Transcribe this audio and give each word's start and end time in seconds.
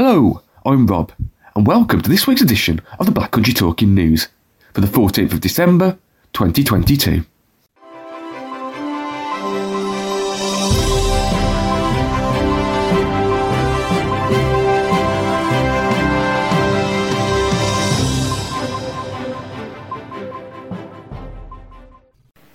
Hello, 0.00 0.42
I'm 0.64 0.86
Rob, 0.86 1.10
and 1.56 1.66
welcome 1.66 2.00
to 2.02 2.08
this 2.08 2.24
week's 2.24 2.40
edition 2.40 2.80
of 3.00 3.06
the 3.06 3.10
Black 3.10 3.32
Country 3.32 3.52
Talking 3.52 3.96
News 3.96 4.28
for 4.72 4.80
the 4.80 4.86
14th 4.86 5.32
of 5.32 5.40
December 5.40 5.98
2022. 6.34 7.24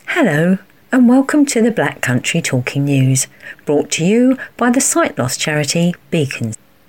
Hello, 0.05 0.59
and 0.93 1.09
welcome 1.09 1.45
to 1.47 1.61
the 1.61 1.71
Black 1.71 1.99
Country 1.99 2.41
Talking 2.41 2.85
News, 2.85 3.27
brought 3.65 3.91
to 3.91 4.05
you 4.05 4.37
by 4.55 4.69
the 4.69 4.79
sight 4.79 5.17
loss 5.17 5.35
charity 5.35 5.93
Beacons. 6.09 6.57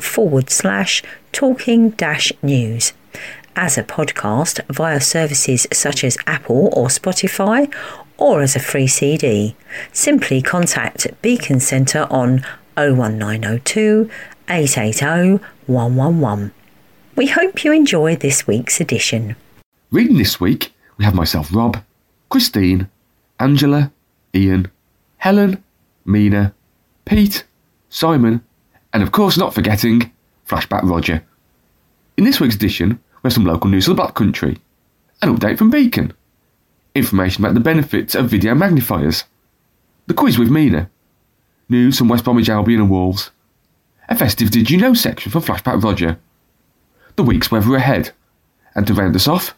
forward 0.00 0.50
slash 0.50 1.02
talking 1.32 1.90
dash 1.90 2.32
news. 2.42 2.92
As 3.54 3.78
a 3.78 3.82
podcast 3.82 4.60
via 4.72 5.00
services 5.00 5.66
such 5.72 6.04
as 6.04 6.18
Apple 6.26 6.70
or 6.74 6.88
Spotify, 6.88 7.72
or 8.18 8.42
as 8.42 8.56
a 8.56 8.60
free 8.60 8.86
CD, 8.86 9.56
simply 9.92 10.42
contact 10.42 11.06
Beacon 11.22 11.60
Centre 11.60 12.06
on 12.10 12.44
01902 12.76 14.10
880 14.48 15.42
111. 15.66 16.52
We 17.16 17.28
hope 17.28 17.64
you 17.64 17.72
enjoy 17.72 18.16
this 18.16 18.46
week's 18.46 18.80
edition. 18.80 19.36
Reading 19.90 20.18
this 20.18 20.38
week, 20.38 20.74
we 20.98 21.04
have 21.04 21.14
myself, 21.14 21.54
Rob, 21.54 21.82
Christine, 22.28 22.88
Angela, 23.40 23.92
Ian, 24.34 24.70
Helen, 25.18 25.62
Mina, 26.04 26.54
Pete, 27.04 27.44
Simon, 27.88 28.44
and 28.96 29.02
of 29.02 29.12
course, 29.12 29.36
not 29.36 29.52
forgetting, 29.52 30.10
Flashback 30.48 30.82
Roger. 30.82 31.22
In 32.16 32.24
this 32.24 32.40
week's 32.40 32.54
edition, 32.54 32.92
we 32.92 33.28
have 33.28 33.34
some 33.34 33.44
local 33.44 33.68
news 33.68 33.86
of 33.86 33.94
the 33.94 34.02
Black 34.02 34.14
Country, 34.14 34.56
an 35.20 35.36
update 35.36 35.58
from 35.58 35.68
Beacon, 35.68 36.14
information 36.94 37.44
about 37.44 37.52
the 37.52 37.60
benefits 37.60 38.14
of 38.14 38.30
video 38.30 38.54
magnifiers, 38.54 39.24
the 40.06 40.14
quiz 40.14 40.38
with 40.38 40.48
Mina, 40.48 40.88
news 41.68 41.98
from 41.98 42.08
West 42.08 42.24
Bromwich 42.24 42.48
Albion 42.48 42.80
and 42.80 42.90
Wolves, 42.90 43.32
a 44.08 44.16
festive 44.16 44.50
Did 44.50 44.70
You 44.70 44.78
Know 44.78 44.94
section 44.94 45.30
for 45.30 45.40
Flashback 45.40 45.82
Roger, 45.82 46.18
the 47.16 47.22
week's 47.22 47.50
weather 47.50 47.74
ahead. 47.76 48.12
And 48.74 48.86
to 48.86 48.94
round 48.94 49.14
us 49.14 49.28
off, 49.28 49.54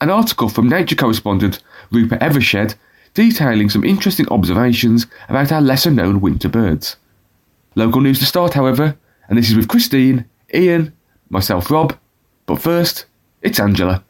an 0.00 0.10
article 0.10 0.48
from 0.48 0.68
nature 0.68 0.94
correspondent 0.94 1.60
Rupert 1.90 2.22
Evershed 2.22 2.76
detailing 3.14 3.68
some 3.68 3.82
interesting 3.82 4.28
observations 4.28 5.08
about 5.28 5.50
our 5.50 5.60
lesser 5.60 5.90
known 5.90 6.20
winter 6.20 6.48
birds. 6.48 6.94
Local 7.78 8.00
news 8.00 8.18
to 8.20 8.24
start, 8.24 8.54
however, 8.54 8.96
and 9.28 9.36
this 9.36 9.50
is 9.50 9.54
with 9.54 9.68
Christine, 9.68 10.24
Ian, 10.54 10.94
myself, 11.28 11.70
Rob, 11.70 11.94
but 12.46 12.56
first, 12.56 13.04
it's 13.42 13.60
Angela. 13.60 14.02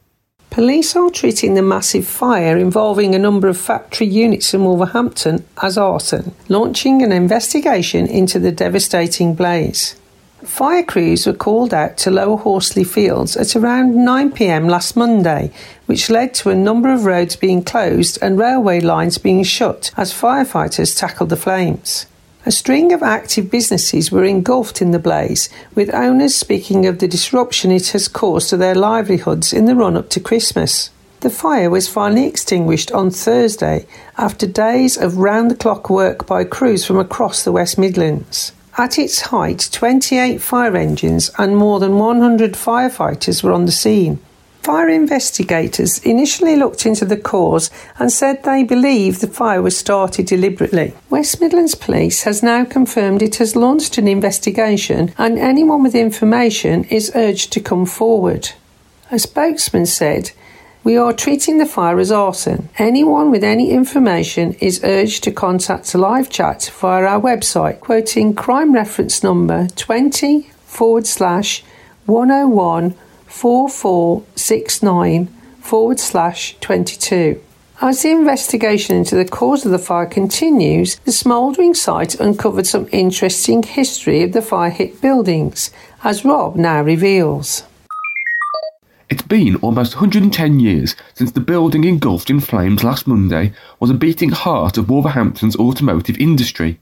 Police 0.49 0.95
are 0.95 1.09
treating 1.09 1.53
the 1.53 1.61
massive 1.61 2.07
fire 2.07 2.57
involving 2.57 3.13
a 3.13 3.19
number 3.19 3.49
of 3.49 3.57
factory 3.57 4.07
units 4.07 4.53
in 4.53 4.63
Wolverhampton 4.63 5.45
as 5.61 5.77
arson, 5.77 6.33
launching 6.47 7.03
an 7.03 7.11
investigation 7.11 8.07
into 8.07 8.39
the 8.39 8.53
devastating 8.53 9.35
blaze. 9.35 9.97
Fire 10.45 10.83
crews 10.83 11.27
were 11.27 11.33
called 11.33 11.73
out 11.73 11.97
to 11.97 12.09
Lower 12.09 12.37
Horsley 12.37 12.85
Fields 12.85 13.35
at 13.35 13.53
around 13.53 13.95
9pm 13.95 14.69
last 14.69 14.95
Monday, 14.95 15.51
which 15.87 16.09
led 16.09 16.33
to 16.35 16.51
a 16.51 16.55
number 16.55 16.93
of 16.93 17.03
roads 17.03 17.35
being 17.35 17.61
closed 17.61 18.17
and 18.21 18.39
railway 18.39 18.79
lines 18.79 19.17
being 19.17 19.43
shut 19.43 19.91
as 19.97 20.13
firefighters 20.13 20.97
tackled 20.97 21.27
the 21.27 21.35
flames. 21.35 22.05
A 22.47 22.51
string 22.51 22.93
of 22.93 23.03
active 23.03 23.51
businesses 23.51 24.09
were 24.09 24.23
engulfed 24.23 24.81
in 24.81 24.91
the 24.91 24.99
blaze, 24.99 25.49
with 25.75 25.93
owners 25.93 26.33
speaking 26.33 26.85
of 26.85 26.99
the 26.99 27.07
disruption 27.09 27.71
it 27.71 27.89
has 27.89 28.07
caused 28.07 28.51
to 28.51 28.55
their 28.55 28.73
livelihoods 28.73 29.51
in 29.51 29.65
the 29.65 29.75
run 29.75 29.97
up 29.97 30.07
to 30.11 30.21
Christmas. 30.21 30.89
The 31.19 31.29
fire 31.29 31.69
was 31.69 31.89
finally 31.89 32.25
extinguished 32.25 32.89
on 32.93 33.09
Thursday 33.11 33.85
after 34.17 34.47
days 34.47 34.95
of 34.95 35.17
round 35.17 35.51
the 35.51 35.57
clock 35.57 35.89
work 35.89 36.25
by 36.25 36.45
crews 36.45 36.85
from 36.85 36.97
across 36.97 37.43
the 37.43 37.51
West 37.51 37.77
Midlands. 37.77 38.53
At 38.77 38.97
its 38.97 39.19
height, 39.23 39.67
28 39.73 40.41
fire 40.41 40.77
engines 40.77 41.29
and 41.37 41.57
more 41.57 41.81
than 41.81 41.97
100 41.97 42.53
firefighters 42.53 43.43
were 43.43 43.51
on 43.51 43.65
the 43.65 43.73
scene. 43.73 44.19
Fire 44.67 44.89
investigators 44.89 45.99
initially 45.99 46.57
looked 46.57 46.85
into 46.85 47.05
the 47.05 47.15
cause 47.15 47.71
and 47.99 48.11
said 48.11 48.43
they 48.43 48.63
believe 48.65 49.21
the 49.21 49.27
fire 49.27 49.61
was 49.61 49.77
started 49.77 50.25
deliberately. 50.25 50.93
West 51.09 51.39
Midlands 51.39 51.73
Police 51.73 52.23
has 52.23 52.43
now 52.43 52.65
confirmed 52.65 53.21
it 53.21 53.37
has 53.37 53.55
launched 53.55 53.97
an 53.97 54.09
investigation 54.09 55.13
and 55.17 55.39
anyone 55.39 55.83
with 55.83 55.95
information 55.95 56.83
is 56.89 57.13
urged 57.15 57.53
to 57.53 57.61
come 57.61 57.85
forward. 57.85 58.49
A 59.09 59.19
spokesman 59.19 59.85
said, 59.85 60.31
we 60.83 60.97
are 60.97 61.13
treating 61.13 61.59
the 61.59 61.65
fire 61.65 61.97
as 61.97 62.11
arson. 62.11 62.67
Anyone 62.77 63.31
with 63.31 63.45
any 63.45 63.71
information 63.71 64.51
is 64.59 64.83
urged 64.83 65.23
to 65.23 65.31
contact 65.31 65.95
live 65.95 66.29
chat 66.29 66.73
via 66.77 67.05
our 67.05 67.21
website, 67.21 67.79
quoting 67.79 68.35
crime 68.35 68.73
reference 68.73 69.23
number 69.23 69.69
20 69.77 70.41
forward 70.65 71.07
slash 71.07 71.63
101 72.05 72.95
4469 73.37 75.27
forward 75.61 75.99
slash 75.99 76.57
22. 76.59 77.39
As 77.79 78.01
the 78.01 78.09
investigation 78.09 78.95
into 78.95 79.15
the 79.15 79.25
cause 79.25 79.63
of 79.63 79.71
the 79.71 79.77
fire 79.77 80.07
continues, 80.07 80.95
the 81.05 81.11
smouldering 81.11 81.75
site 81.75 82.19
uncovered 82.19 82.65
some 82.65 82.89
interesting 82.91 83.61
history 83.61 84.23
of 84.23 84.31
the 84.33 84.41
fire 84.41 84.71
hit 84.71 84.99
buildings, 85.01 85.69
as 86.03 86.25
Rob 86.25 86.55
now 86.55 86.81
reveals. 86.81 87.61
It's 89.07 89.21
been 89.21 89.57
almost 89.57 89.97
110 89.97 90.59
years 90.59 90.95
since 91.13 91.31
the 91.31 91.39
building 91.39 91.83
engulfed 91.83 92.31
in 92.31 92.39
flames 92.39 92.83
last 92.83 93.05
Monday 93.05 93.53
was 93.79 93.91
a 93.91 93.93
beating 93.93 94.31
heart 94.31 94.79
of 94.79 94.89
Wolverhampton's 94.89 95.55
automotive 95.57 96.17
industry. 96.17 96.79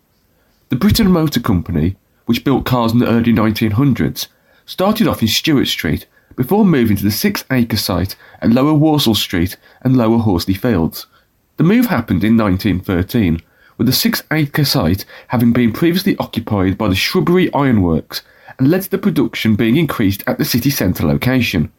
The 0.70 0.78
Briton 0.78 1.12
Motor 1.12 1.42
Company, 1.42 1.98
which 2.28 2.46
built 2.46 2.66
cars 2.66 2.94
in 2.94 3.00
the 3.00 3.10
early 3.10 3.34
1900s, 3.34 4.28
started 4.66 5.06
off 5.06 5.22
in 5.22 5.28
Stewart 5.28 5.68
Street 5.68 6.06
before 6.36 6.66
moving 6.66 6.98
to 6.98 7.04
the 7.04 7.12
six 7.12 7.44
acre 7.52 7.78
site 7.78 8.16
at 8.42 8.52
Lower 8.52 8.74
Walsall 8.74 9.16
Street 9.16 9.58
and 9.82 9.96
Lower 9.96 10.18
Horsley 10.18 10.54
Fields. 10.54 11.08
The 11.58 11.64
move 11.64 11.86
happened 11.88 12.24
in 12.24 12.38
1913, 12.38 13.42
with 13.78 13.88
the 13.88 13.94
six 13.94 14.24
acre 14.32 14.66
site 14.66 15.06
having 15.30 15.54
been 15.54 15.72
previously 15.72 16.16
occupied 16.18 16.78
by 16.78 16.88
the 16.88 16.96
Shrubbery 16.96 17.54
Ironworks 17.54 18.22
and 18.58 18.70
led 18.70 18.84
to 18.84 18.92
the 18.92 18.98
production 18.98 19.56
being 19.56 19.78
increased 19.78 20.24
at 20.28 20.38
the 20.38 20.46
city 20.46 20.70
centre 20.70 21.06
location. 21.06 21.72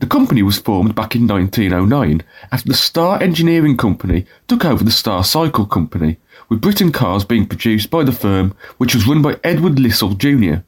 The 0.00 0.06
company 0.06 0.42
was 0.42 0.58
formed 0.58 0.94
back 0.94 1.14
in 1.14 1.26
1909 1.26 2.22
after 2.50 2.68
the 2.68 2.74
Star 2.74 3.22
Engineering 3.22 3.76
Company 3.76 4.24
took 4.48 4.64
over 4.64 4.82
the 4.82 4.90
Star 4.90 5.22
Cycle 5.22 5.66
Company, 5.66 6.16
with 6.48 6.62
Briton 6.62 6.90
cars 6.90 7.24
being 7.24 7.46
produced 7.46 7.90
by 7.90 8.02
the 8.02 8.12
firm, 8.12 8.54
which 8.78 8.94
was 8.94 9.06
run 9.06 9.20
by 9.20 9.38
Edward 9.44 9.78
Lissell 9.78 10.16
Jr. 10.16 10.62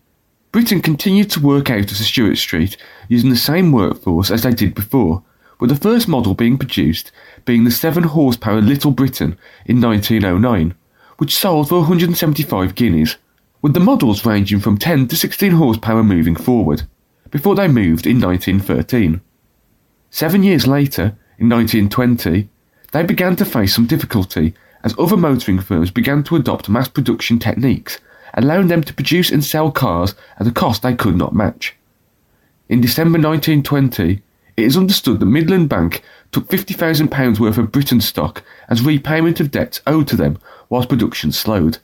Briton 0.53 0.83
continued 0.83 1.31
to 1.31 1.41
work 1.41 1.71
out 1.71 1.91
of 1.91 1.97
Stewart 1.97 2.37
Street 2.37 2.77
using 3.09 3.31
the 3.31 3.37
same 3.37 3.73
workforce 3.73 4.31
as 4.31 4.43
they 4.43 4.53
did 4.53 4.75
before, 4.75 5.23
with 5.59 5.71
the 5.71 5.76
first 5.76 6.06
model 6.06 6.35
being 6.35 6.59
produced 6.59 7.11
being 7.47 7.65
the 7.65 7.71
7 7.71 8.03
horsepower 8.03 8.61
Little 8.61 8.91
Briton 8.91 9.38
in 9.65 9.81
1909, 9.81 10.75
which 11.17 11.35
sold 11.35 11.71
for 11.71 11.79
175 11.79 12.75
guineas, 12.75 13.17
with 13.62 13.73
the 13.73 13.81
models 13.81 14.26
ranging 14.26 14.61
from 14.61 14.76
10 14.76 15.09
to 15.09 15.17
16 15.17 15.53
horsepower 15.53 16.03
moving 16.03 16.37
forward 16.37 16.82
before 17.31 17.55
they 17.55 17.67
moved 17.67 18.06
in 18.06 18.21
1913. 18.21 19.23
Seven 20.11 20.43
years 20.43 20.67
later, 20.67 21.17
in 21.38 21.49
1920, 21.49 22.50
they 22.93 23.03
began 23.03 23.37
to 23.37 23.47
face 23.47 23.75
some 23.75 23.87
difficulty 23.87 24.53
as 24.85 24.94
other 24.99 25.17
motoring 25.17 25.61
firms 25.61 25.91
began 25.91 26.23
to 26.25 26.37
adopt 26.37 26.69
mass 26.69 26.88
production 26.88 27.38
techniques, 27.38 27.99
allowing 28.34 28.69
them 28.69 28.82
to 28.82 28.94
produce 28.94 29.31
and 29.31 29.44
sell 29.44 29.70
cars 29.70 30.14
at 30.38 30.46
a 30.46 30.52
cost 30.52 30.82
they 30.82 30.94
could 30.94 31.17
not 31.17 31.34
match. 31.34 31.75
In 32.69 32.81
December 32.81 33.19
1920, 33.19 34.23
it 34.56 34.64
is 34.64 34.76
understood 34.76 35.20
that 35.20 35.26
Midland 35.26 35.69
Bank 35.69 36.02
took 36.31 36.49
£50,000 36.49 37.38
worth 37.38 37.58
of 37.58 37.73
Briton 37.73 38.00
stock 38.00 38.43
as 38.69 38.82
repayment 38.82 39.40
of 39.40 39.50
debts 39.50 39.81
owed 39.87 40.08
to 40.08 40.17
them 40.17 40.38
whilst 40.69 40.88
production 40.88 41.32
slowed. 41.32 41.79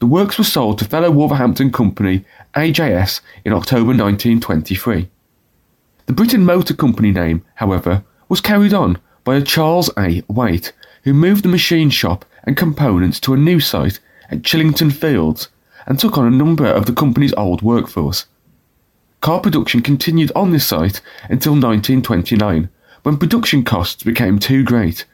The 0.00 0.06
works 0.06 0.36
were 0.36 0.44
sold 0.44 0.78
to 0.78 0.84
fellow 0.84 1.10
Wolverhampton 1.10 1.72
company 1.72 2.24
AJS 2.54 3.20
in 3.44 3.52
October 3.52 3.88
1923. 3.88 5.08
The 6.06 6.12
Briton 6.12 6.44
Motor 6.44 6.74
Company 6.74 7.10
name, 7.10 7.44
however, 7.54 8.04
was 8.28 8.42
carried 8.42 8.74
on 8.74 8.98
by 9.24 9.36
a 9.36 9.42
Charles 9.42 9.88
A. 9.96 10.22
Waite, 10.28 10.72
who 11.04 11.14
moved 11.14 11.44
the 11.44 11.48
machine 11.48 11.88
shop 11.88 12.26
and 12.42 12.56
components 12.56 13.18
to 13.20 13.32
a 13.32 13.38
new 13.38 13.60
site 13.60 14.00
at 14.30 14.42
Chillington 14.42 14.92
Fields 14.92 15.48
and 15.86 15.98
took 15.98 16.16
on 16.16 16.26
a 16.26 16.36
number 16.36 16.66
of 16.66 16.86
the 16.86 16.92
company's 16.92 17.34
old 17.34 17.62
workforce. 17.62 18.26
Car 19.20 19.40
production 19.40 19.80
continued 19.80 20.30
on 20.36 20.50
this 20.50 20.66
site 20.66 21.00
until 21.30 21.52
1929, 21.52 22.68
when 23.02 23.16
production 23.16 23.64
costs 23.64 24.02
became 24.02 24.38
too 24.38 24.62
great, 24.62 25.04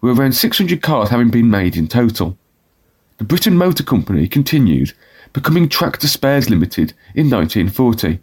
with 0.00 0.18
around 0.18 0.32
600 0.32 0.80
cars 0.82 1.10
having 1.10 1.30
been 1.30 1.50
made 1.50 1.76
in 1.76 1.86
total. 1.86 2.38
The 3.18 3.24
Briton 3.24 3.56
Motor 3.56 3.82
Company 3.82 4.26
continued, 4.28 4.94
becoming 5.32 5.68
Tractor 5.68 6.08
Spares 6.08 6.48
Limited 6.48 6.94
in 7.14 7.28
1940. 7.28 8.18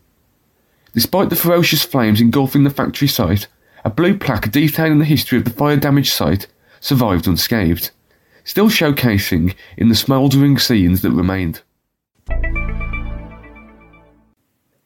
Despite 0.93 1.29
the 1.29 1.35
ferocious 1.35 1.83
flames 1.83 2.19
engulfing 2.19 2.63
the 2.63 2.71
factory 2.71 3.07
site, 3.07 3.47
a 3.85 3.89
blue 3.91 4.17
plaque 4.17 4.51
detailing 4.51 4.99
the 4.99 5.05
history 5.05 5.37
of 5.37 5.43
the 5.43 5.51
fire 5.51 5.77
damaged 5.77 6.11
site 6.11 6.47
survived 6.79 7.27
unscathed, 7.27 7.91
still 8.43 8.69
showcasing 8.69 9.53
in 9.77 9.89
the 9.89 9.95
smouldering 9.95 10.57
scenes 10.57 11.01
that 11.03 11.11
remained. 11.11 11.61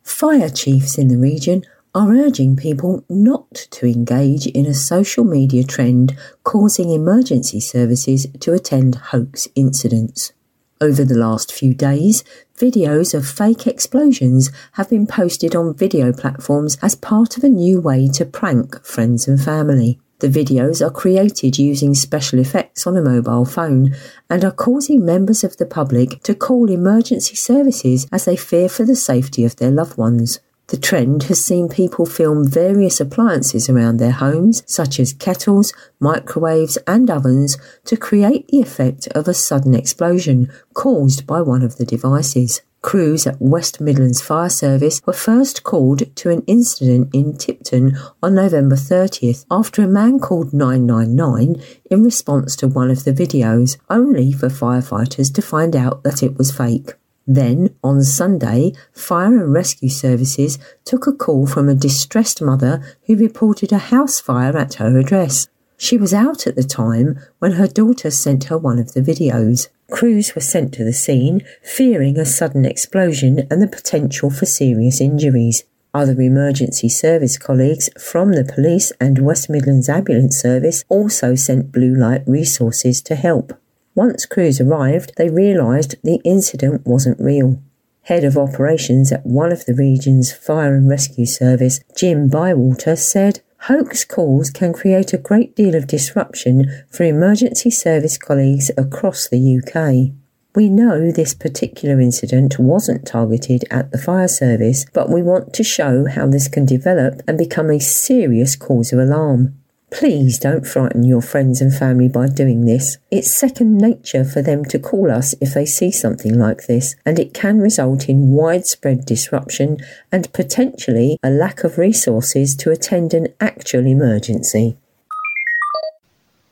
Fire 0.04 0.50
chiefs 0.50 0.98
in 0.98 1.08
the 1.08 1.18
region 1.18 1.64
are 1.96 2.14
urging 2.14 2.56
people 2.56 3.04
not 3.10 3.54
to 3.72 3.86
engage 3.86 4.48
in 4.48 4.66
a 4.66 4.74
social 4.74 5.24
media 5.24 5.64
trend 5.64 6.16
causing 6.44 6.92
emergency 6.92 7.60
services 7.60 8.28
to 8.40 8.54
attend 8.54 8.96
hoax 8.96 9.48
incidents. 9.56 10.32
Over 10.80 11.04
the 11.04 11.18
last 11.18 11.52
few 11.52 11.74
days, 11.74 12.24
videos 12.58 13.14
of 13.14 13.28
fake 13.28 13.68
explosions 13.68 14.52
have 14.74 14.90
been 14.90 15.06
posted 15.06 15.56
on 15.56 15.74
video 15.76 16.14
platforms 16.14 16.78
as 16.82 16.96
part 16.96 17.38
of 17.38 17.44
a 17.44 17.50
new 17.50 17.82
way 17.82 18.08
to 18.10 18.26
prank 18.26 18.84
friends 18.86 19.28
and 19.28 19.42
family. 19.42 20.00
The 20.22 20.28
videos 20.28 20.86
are 20.86 20.92
created 20.92 21.58
using 21.58 21.96
special 21.96 22.38
effects 22.38 22.86
on 22.86 22.96
a 22.96 23.02
mobile 23.02 23.44
phone 23.44 23.96
and 24.30 24.46
are 24.46 24.52
causing 24.52 25.04
members 25.04 25.44
of 25.44 25.58
the 25.58 25.66
public 25.66 26.22
to 26.22 26.36
call 26.36 26.70
emergency 26.70 27.36
services 27.36 28.08
as 28.12 28.26
they 28.26 28.36
fear 28.36 28.70
for 28.70 28.84
the 28.86 28.96
safety 28.96 29.44
of 29.46 29.56
their 29.56 29.72
loved 29.72 29.98
ones. 29.98 30.40
The 30.68 30.78
trend 30.78 31.24
has 31.24 31.44
seen 31.44 31.70
people 31.70 32.06
film 32.06 32.48
various 32.48 33.02
appliances 33.02 33.68
around 33.68 33.98
their 33.98 34.12
homes, 34.12 34.62
such 34.68 35.00
as 35.00 35.12
kettles, 35.12 35.74
microwaves, 36.00 36.78
and 36.86 37.10
ovens, 37.10 37.58
to 37.86 37.98
create 37.98 38.48
the 38.50 38.62
effect 38.62 39.08
of 39.08 39.28
a 39.28 39.34
sudden 39.34 39.74
explosion 39.74 40.52
caused 40.76 41.26
by 41.26 41.42
one 41.42 41.64
of 41.64 41.78
the 41.78 41.86
devices. 41.86 42.62
Crews 42.82 43.28
at 43.28 43.40
West 43.40 43.80
Midlands 43.80 44.22
Fire 44.22 44.50
Service 44.50 45.02
were 45.06 45.14
first 45.14 45.64
called 45.64 46.16
to 46.16 46.32
an 46.32 46.44
incident 46.48 47.14
in 47.14 47.38
Tipton 47.38 47.96
on 48.24 48.34
November 48.34 48.76
30th 48.76 49.46
after 49.52 49.84
a 49.84 49.88
man 49.88 50.20
called 50.20 50.52
999 50.52 51.62
in 51.92 52.04
response 52.04 52.56
to 52.56 52.68
one 52.68 52.90
of 52.90 53.04
the 53.04 53.14
videos, 53.14 53.78
only 53.90 54.32
for 54.32 54.50
firefighters 54.50 55.32
to 55.36 55.42
find 55.42 55.76
out 55.76 56.04
that 56.04 56.24
it 56.24 56.38
was 56.38 56.52
fake. 56.52 56.94
Then, 57.28 57.76
on 57.84 58.04
Sunday, 58.04 58.74
Fire 58.92 59.38
and 59.38 59.54
Rescue 59.54 59.90
Services 59.90 60.58
took 60.84 61.06
a 61.06 61.14
call 61.14 61.46
from 61.46 61.70
a 61.70 61.76
distressed 61.76 62.42
mother 62.42 62.82
who 63.06 63.16
reported 63.16 63.72
a 63.72 63.78
house 63.78 64.20
fire 64.20 64.58
at 64.58 64.76
her 64.76 64.98
address. 64.98 65.48
She 65.78 65.98
was 65.98 66.14
out 66.14 66.46
at 66.46 66.56
the 66.56 66.64
time 66.64 67.20
when 67.40 67.54
her 67.54 67.68
daughter 67.68 68.12
sent 68.12 68.46
her 68.46 68.58
one 68.58 68.80
of 68.80 68.94
the 68.94 69.02
videos. 69.02 69.68
Crews 69.92 70.34
were 70.34 70.42
sent 70.42 70.74
to 70.74 70.84
the 70.84 70.94
scene, 70.94 71.44
fearing 71.62 72.18
a 72.18 72.26
sudden 72.26 72.66
explosion 72.66 73.46
and 73.52 73.62
the 73.62 73.68
potential 73.68 74.30
for 74.30 74.46
serious 74.46 75.00
injuries. 75.00 75.66
Other 75.94 76.20
emergency 76.22 76.88
service 76.88 77.38
colleagues 77.38 77.90
from 78.00 78.32
the 78.32 78.46
police 78.46 78.94
and 79.02 79.20
West 79.20 79.50
Midlands 79.50 79.90
Ambulance 79.90 80.38
Service 80.38 80.86
also 80.88 81.36
sent 81.36 81.74
blue 81.74 81.94
light 81.94 82.24
resources 82.26 83.02
to 83.04 83.16
help. 83.16 83.54
Once 83.94 84.26
crews 84.26 84.62
arrived, 84.62 85.12
they 85.18 85.30
realised 85.30 85.96
the 86.02 86.22
incident 86.24 86.88
wasn't 86.88 87.20
real. 87.20 87.62
Head 88.04 88.24
of 88.24 88.38
operations 88.38 89.12
at 89.12 89.26
one 89.26 89.52
of 89.52 89.66
the 89.66 89.76
region's 89.76 90.32
fire 90.32 90.74
and 90.74 90.90
rescue 90.90 91.26
service, 91.26 91.82
Jim 91.96 92.30
Bywater, 92.30 92.96
said, 92.96 93.42
Hoax 93.66 94.04
calls 94.06 94.50
can 94.50 94.74
create 94.74 95.14
a 95.14 95.20
great 95.20 95.56
deal 95.56 95.76
of 95.76 95.86
disruption 95.86 96.84
for 96.90 97.04
emergency 97.04 97.70
service 97.70 98.18
colleagues 98.18 98.72
across 98.76 99.30
the 99.30 99.38
UK. 99.38 100.18
We 100.56 100.68
know 100.68 101.12
this 101.12 101.36
particular 101.36 102.02
incident 102.02 102.58
wasn't 102.58 103.06
targeted 103.06 103.66
at 103.70 103.92
the 103.92 104.00
fire 104.00 104.28
service, 104.28 104.88
but 104.94 105.12
we 105.12 105.22
want 105.22 105.54
to 105.54 105.64
show 105.64 106.08
how 106.08 106.26
this 106.26 106.48
can 106.48 106.66
develop 106.66 107.22
and 107.28 107.38
become 107.38 107.70
a 107.70 107.80
serious 107.80 108.56
cause 108.56 108.92
of 108.92 108.98
alarm. 109.00 109.61
Please 109.92 110.40
don't 110.40 110.66
frighten 110.66 111.04
your 111.04 111.22
friends 111.22 111.60
and 111.60 111.74
family 111.74 112.08
by 112.08 112.28
doing 112.28 112.66
this. 112.66 112.98
It's 113.12 113.30
second 113.30 113.78
nature 113.78 114.24
for 114.24 114.42
them 114.42 114.64
to 114.66 114.80
call 114.80 115.12
us 115.12 115.36
if 115.42 115.54
they 115.54 115.66
see 115.66 115.92
something 115.92 116.40
like 116.40 116.66
this, 116.66 116.96
and 117.06 117.20
it 117.20 117.34
can 117.34 117.60
result 117.60 118.08
in 118.08 118.32
widespread 118.32 119.06
disruption 119.06 119.78
and 120.10 120.32
potentially 120.32 121.20
a 121.22 121.30
lack 121.30 121.66
of 121.66 121.78
resources 121.78 122.56
to 122.56 122.72
attend 122.72 123.14
an 123.14 123.28
actual 123.42 123.86
emergency. 123.86 124.78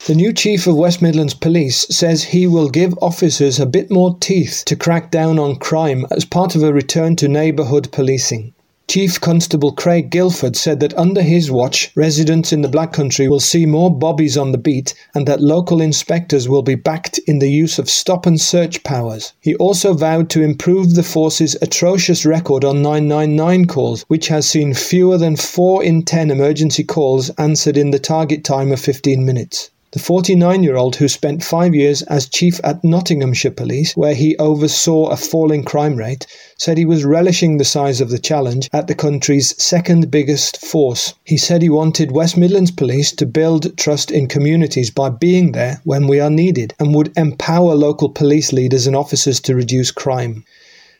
The 0.06 0.16
new 0.16 0.34
Chief 0.34 0.68
of 0.68 0.76
West 0.76 1.02
Midlands 1.02 1.34
Police 1.34 1.88
says 1.90 2.24
he 2.24 2.46
will 2.46 2.70
give 2.70 2.94
officers 3.02 3.60
a 3.60 3.66
bit 3.66 3.90
more 3.90 4.18
teeth 4.20 4.64
to 4.66 4.76
crack 4.76 5.12
down 5.12 5.40
on 5.40 5.56
crime 5.56 6.06
as 6.12 6.26
part 6.26 6.56
of 6.56 6.64
a 6.64 6.74
return 6.74 7.16
to 7.18 7.28
neighbourhood 7.28 7.92
policing. 7.92 8.54
Chief 8.90 9.22
Constable 9.22 9.72
Craig 9.72 10.10
Guildford 10.10 10.56
said 10.56 10.80
that 10.80 10.98
under 10.98 11.22
his 11.22 11.52
watch, 11.52 11.92
residents 11.94 12.52
in 12.52 12.64
the 12.64 12.68
Black 12.68 12.92
Country 12.92 13.30
will 13.30 13.40
see 13.40 13.68
more 13.68 13.96
bobbies 13.96 14.36
on 14.36 14.52
the 14.52 14.58
beat 14.58 14.96
and 15.14 15.28
that 15.28 15.44
local 15.44 15.80
inspectors 15.80 16.50
will 16.50 16.64
be 16.64 16.74
backed 16.74 17.20
in 17.28 17.38
the 17.38 17.52
use 17.52 17.78
of 17.78 17.88
stop 17.88 18.26
and 18.26 18.42
search 18.42 18.84
powers. 18.84 19.34
He 19.42 19.54
also 19.58 19.94
vowed 19.94 20.32
to 20.32 20.42
improve 20.42 20.96
the 20.96 21.04
force's 21.04 21.56
atrocious 21.62 22.26
record 22.26 22.66
on 22.66 22.82
999 22.82 23.68
calls, 23.68 24.06
which 24.08 24.28
has 24.30 24.50
seen 24.50 24.74
fewer 24.74 25.20
than 25.20 25.36
4 25.36 25.84
in 25.84 26.02
10 26.02 26.32
emergency 26.32 26.84
calls 26.84 27.30
answered 27.38 27.78
in 27.78 27.92
the 27.92 28.00
target 28.00 28.44
time 28.44 28.72
of 28.72 28.80
15 28.80 29.24
minutes. 29.24 29.70
The 29.92 29.98
49 29.98 30.62
year 30.62 30.76
old 30.76 30.98
who 30.98 31.08
spent 31.08 31.44
five 31.44 31.74
years 31.74 32.04
as 32.04 32.30
chief 32.30 32.62
at 32.64 32.84
Nottinghamshire 32.84 33.50
Police, 33.50 33.98
where 33.98 34.14
he 34.14 34.38
oversaw 34.38 35.08
a 35.08 35.18
falling 35.18 35.64
crime 35.64 35.96
rate, 35.96 36.28
said 36.60 36.78
he 36.78 36.86
was 36.86 37.04
relishing 37.04 37.58
the 37.58 37.66
size 37.66 38.00
of 38.00 38.12
the 38.12 38.20
challenge 38.20 38.70
at 38.72 38.86
the 38.86 38.94
country's 38.94 39.60
second 39.60 40.12
biggest 40.12 40.58
force. 40.64 41.16
He 41.24 41.38
said 41.38 41.64
he 41.64 41.70
wanted 41.70 42.12
West 42.12 42.38
Midlands 42.38 42.70
Police 42.70 43.12
to 43.14 43.26
build 43.26 43.76
trust 43.78 44.12
in 44.12 44.28
communities 44.28 44.92
by 44.92 45.10
being 45.10 45.54
there 45.54 45.82
when 45.86 46.06
we 46.06 46.20
are 46.20 46.30
needed 46.30 46.76
and 46.78 46.94
would 46.94 47.12
empower 47.18 47.74
local 47.74 48.10
police 48.10 48.54
leaders 48.54 48.86
and 48.86 48.96
officers 48.96 49.40
to 49.40 49.56
reduce 49.56 49.90
crime. 49.90 50.46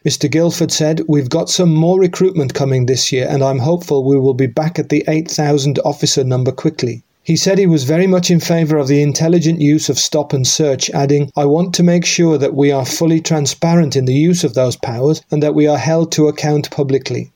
Mr. 0.04 0.32
Guildford 0.32 0.72
said, 0.72 1.04
We've 1.08 1.30
got 1.30 1.52
some 1.52 1.76
more 1.76 2.00
recruitment 2.00 2.56
coming 2.56 2.88
this 2.88 3.12
year, 3.12 3.28
and 3.30 3.44
I'm 3.44 3.60
hopeful 3.60 4.04
we 4.04 4.18
will 4.18 4.34
be 4.34 4.48
back 4.48 4.80
at 4.80 4.90
the 4.90 5.04
8,000 5.08 5.78
officer 5.86 6.24
number 6.24 6.52
quickly. 6.52 7.04
He 7.30 7.36
said 7.36 7.60
he 7.60 7.68
was 7.68 7.84
very 7.84 8.08
much 8.08 8.32
in 8.32 8.40
favour 8.40 8.80
of 8.80 8.88
the 8.88 9.04
intelligent 9.04 9.62
use 9.62 9.88
of 9.88 10.00
stop 10.00 10.34
and 10.34 10.48
search, 10.48 10.90
adding, 10.90 11.30
I 11.38 11.46
want 11.46 11.76
to 11.76 11.84
make 11.84 12.04
sure 12.04 12.40
that 12.40 12.56
we 12.56 12.72
are 12.72 12.84
fully 12.84 13.22
transparent 13.22 13.96
in 13.96 14.06
the 14.06 14.16
use 14.16 14.44
of 14.44 14.56
those 14.56 14.76
powers 14.76 15.22
and 15.30 15.44
that 15.44 15.54
we 15.54 15.68
are 15.68 15.78
held 15.78 16.12
to 16.14 16.28
account 16.28 16.72
publicly. 16.72 17.32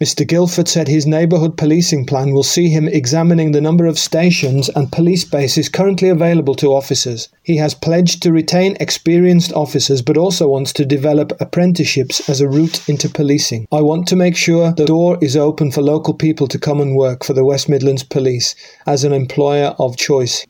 Mr. 0.00 0.24
Guildford 0.24 0.68
said 0.68 0.86
his 0.86 1.08
neighbourhood 1.08 1.56
policing 1.56 2.06
plan 2.06 2.32
will 2.32 2.44
see 2.44 2.68
him 2.68 2.86
examining 2.86 3.50
the 3.50 3.60
number 3.60 3.84
of 3.84 3.98
stations 3.98 4.68
and 4.68 4.92
police 4.92 5.24
bases 5.24 5.68
currently 5.68 6.08
available 6.08 6.54
to 6.54 6.72
officers. 6.72 7.28
He 7.42 7.56
has 7.56 7.74
pledged 7.74 8.22
to 8.22 8.32
retain 8.32 8.76
experienced 8.78 9.52
officers 9.54 10.00
but 10.00 10.16
also 10.16 10.48
wants 10.48 10.72
to 10.74 10.84
develop 10.84 11.32
apprenticeships 11.40 12.28
as 12.28 12.40
a 12.40 12.48
route 12.48 12.88
into 12.88 13.08
policing. 13.08 13.66
I 13.72 13.80
want 13.80 14.06
to 14.08 14.16
make 14.16 14.36
sure 14.36 14.72
the 14.72 14.86
door 14.86 15.18
is 15.20 15.36
open 15.36 15.72
for 15.72 15.82
local 15.82 16.14
people 16.14 16.46
to 16.46 16.60
come 16.60 16.80
and 16.80 16.94
work 16.94 17.24
for 17.24 17.32
the 17.32 17.44
West 17.44 17.68
Midlands 17.68 18.04
Police 18.04 18.54
as 18.86 19.02
an 19.02 19.12
employer 19.12 19.74
of 19.80 19.96
choice. 19.96 20.46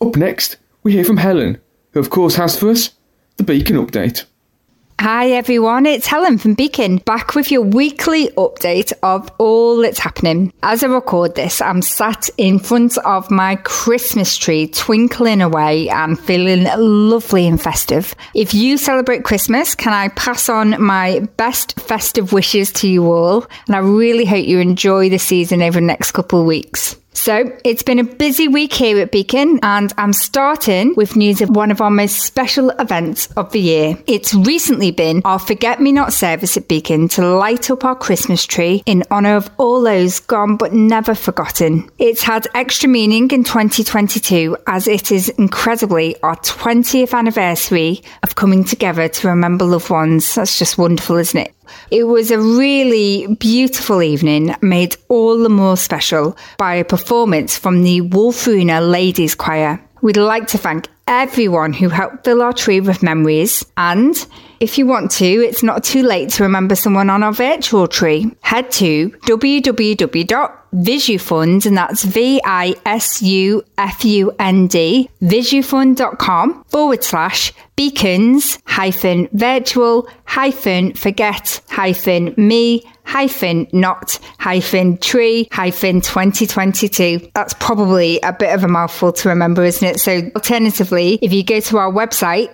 Up 0.00 0.14
next, 0.14 0.56
we 0.84 0.92
hear 0.92 1.04
from 1.04 1.16
Helen, 1.16 1.60
who 1.94 2.00
of 2.00 2.10
course 2.10 2.36
has 2.36 2.56
for 2.56 2.70
us 2.70 2.90
the 3.38 3.42
Beacon 3.42 3.76
update. 3.76 4.24
Hi 5.00 5.30
everyone, 5.30 5.84
it's 5.84 6.06
Helen 6.06 6.38
from 6.38 6.54
Beacon, 6.54 6.98
back 6.98 7.34
with 7.34 7.50
your 7.50 7.62
weekly 7.62 8.28
update 8.36 8.92
of 9.02 9.28
all 9.38 9.78
that's 9.78 9.98
happening. 9.98 10.52
As 10.62 10.84
I 10.84 10.86
record 10.86 11.34
this, 11.34 11.60
I'm 11.60 11.82
sat 11.82 12.30
in 12.36 12.60
front 12.60 12.96
of 12.98 13.28
my 13.28 13.56
Christmas 13.56 14.36
tree, 14.36 14.68
twinkling 14.68 15.42
away 15.42 15.88
and 15.88 16.18
feeling 16.18 16.64
lovely 16.76 17.48
and 17.48 17.60
festive. 17.60 18.14
If 18.34 18.54
you 18.54 18.76
celebrate 18.76 19.24
Christmas, 19.24 19.74
can 19.74 19.92
I 19.92 20.08
pass 20.08 20.48
on 20.48 20.80
my 20.80 21.20
best 21.36 21.80
festive 21.80 22.32
wishes 22.32 22.70
to 22.74 22.88
you 22.88 23.10
all? 23.10 23.46
And 23.66 23.74
I 23.74 23.80
really 23.80 24.24
hope 24.24 24.46
you 24.46 24.60
enjoy 24.60 25.08
the 25.08 25.18
season 25.18 25.62
over 25.62 25.80
the 25.80 25.86
next 25.86 26.12
couple 26.12 26.40
of 26.40 26.46
weeks. 26.46 26.96
So 27.14 27.56
it's 27.64 27.82
been 27.82 27.98
a 27.98 28.04
busy 28.04 28.48
week 28.48 28.72
here 28.72 28.98
at 28.98 29.12
Beacon, 29.12 29.60
and 29.62 29.92
I'm 29.96 30.12
starting 30.12 30.94
with 30.96 31.14
news 31.14 31.40
of 31.40 31.50
one 31.50 31.70
of 31.70 31.80
our 31.80 31.90
most 31.90 32.22
special 32.22 32.70
events 32.70 33.30
of 33.32 33.52
the 33.52 33.60
year. 33.60 33.98
It's 34.06 34.34
recently 34.34 34.90
been 34.90 35.22
our 35.24 35.38
Forget 35.38 35.80
Me 35.80 35.92
Not 35.92 36.12
service 36.12 36.56
at 36.56 36.68
Beacon 36.68 37.08
to 37.08 37.26
light 37.26 37.70
up 37.70 37.84
our 37.84 37.94
Christmas 37.94 38.44
tree 38.46 38.82
in 38.86 39.04
honour 39.10 39.36
of 39.36 39.50
all 39.58 39.82
those 39.82 40.20
gone 40.20 40.56
but 40.56 40.72
never 40.72 41.14
forgotten. 41.14 41.88
It's 41.98 42.22
had 42.22 42.48
extra 42.54 42.88
meaning 42.88 43.30
in 43.30 43.44
2022 43.44 44.56
as 44.66 44.88
it 44.88 45.12
is 45.12 45.28
incredibly 45.28 46.20
our 46.22 46.36
20th 46.36 47.16
anniversary 47.16 48.02
of 48.22 48.34
coming 48.34 48.64
together 48.64 49.08
to 49.08 49.28
remember 49.28 49.64
loved 49.64 49.90
ones. 49.90 50.34
That's 50.34 50.58
just 50.58 50.78
wonderful, 50.78 51.16
isn't 51.16 51.38
it? 51.38 51.54
It 51.90 52.04
was 52.04 52.30
a 52.30 52.38
really 52.38 53.34
beautiful 53.36 54.02
evening, 54.02 54.54
made 54.60 54.96
all 55.08 55.38
the 55.38 55.48
more 55.48 55.76
special 55.76 56.36
by 56.58 56.74
a 56.76 56.84
performance 56.84 57.58
from 57.58 57.82
the 57.82 58.00
Wulfruna 58.00 58.90
Ladies 58.90 59.34
Choir. 59.34 59.82
We'd 60.02 60.16
like 60.16 60.48
to 60.48 60.58
thank 60.58 60.88
everyone 61.06 61.72
who 61.72 61.88
helped 61.88 62.24
fill 62.24 62.42
our 62.42 62.52
tree 62.52 62.80
with 62.80 63.02
memories. 63.02 63.64
And 63.76 64.14
if 64.62 64.78
you 64.78 64.86
want 64.86 65.10
to, 65.10 65.24
it's 65.24 65.64
not 65.64 65.82
too 65.82 66.04
late 66.04 66.30
to 66.30 66.44
remember 66.44 66.76
someone 66.76 67.10
on 67.10 67.24
our 67.24 67.32
virtual 67.32 67.88
tree. 67.88 68.30
Head 68.42 68.70
to 68.72 69.10
www.visufund, 69.26 71.66
and 71.66 71.76
that's 71.76 72.04
V 72.04 72.40
I 72.44 72.76
S 72.86 73.20
U 73.22 73.64
F 73.76 74.04
U 74.04 74.32
N 74.38 74.68
D, 74.68 75.10
visufund.com 75.20 76.62
forward 76.68 77.02
slash 77.02 77.52
beacons 77.74 78.60
hyphen 78.66 79.28
virtual 79.32 80.06
hyphen 80.24 80.94
forget 80.94 81.60
hyphen 81.68 82.32
me 82.36 82.84
hyphen 83.04 83.66
not 83.72 84.18
hyphen 84.38 84.96
tree 84.98 85.48
hyphen 85.50 86.00
2022. 86.00 87.30
That's 87.34 87.54
probably 87.54 88.20
a 88.20 88.32
bit 88.32 88.54
of 88.54 88.64
a 88.64 88.68
mouthful 88.68 89.12
to 89.12 89.28
remember, 89.28 89.64
isn't 89.64 89.86
it? 89.86 90.00
So 90.00 90.30
alternatively, 90.36 91.18
if 91.20 91.32
you 91.32 91.44
go 91.44 91.60
to 91.60 91.78
our 91.78 91.90
website, 91.90 92.52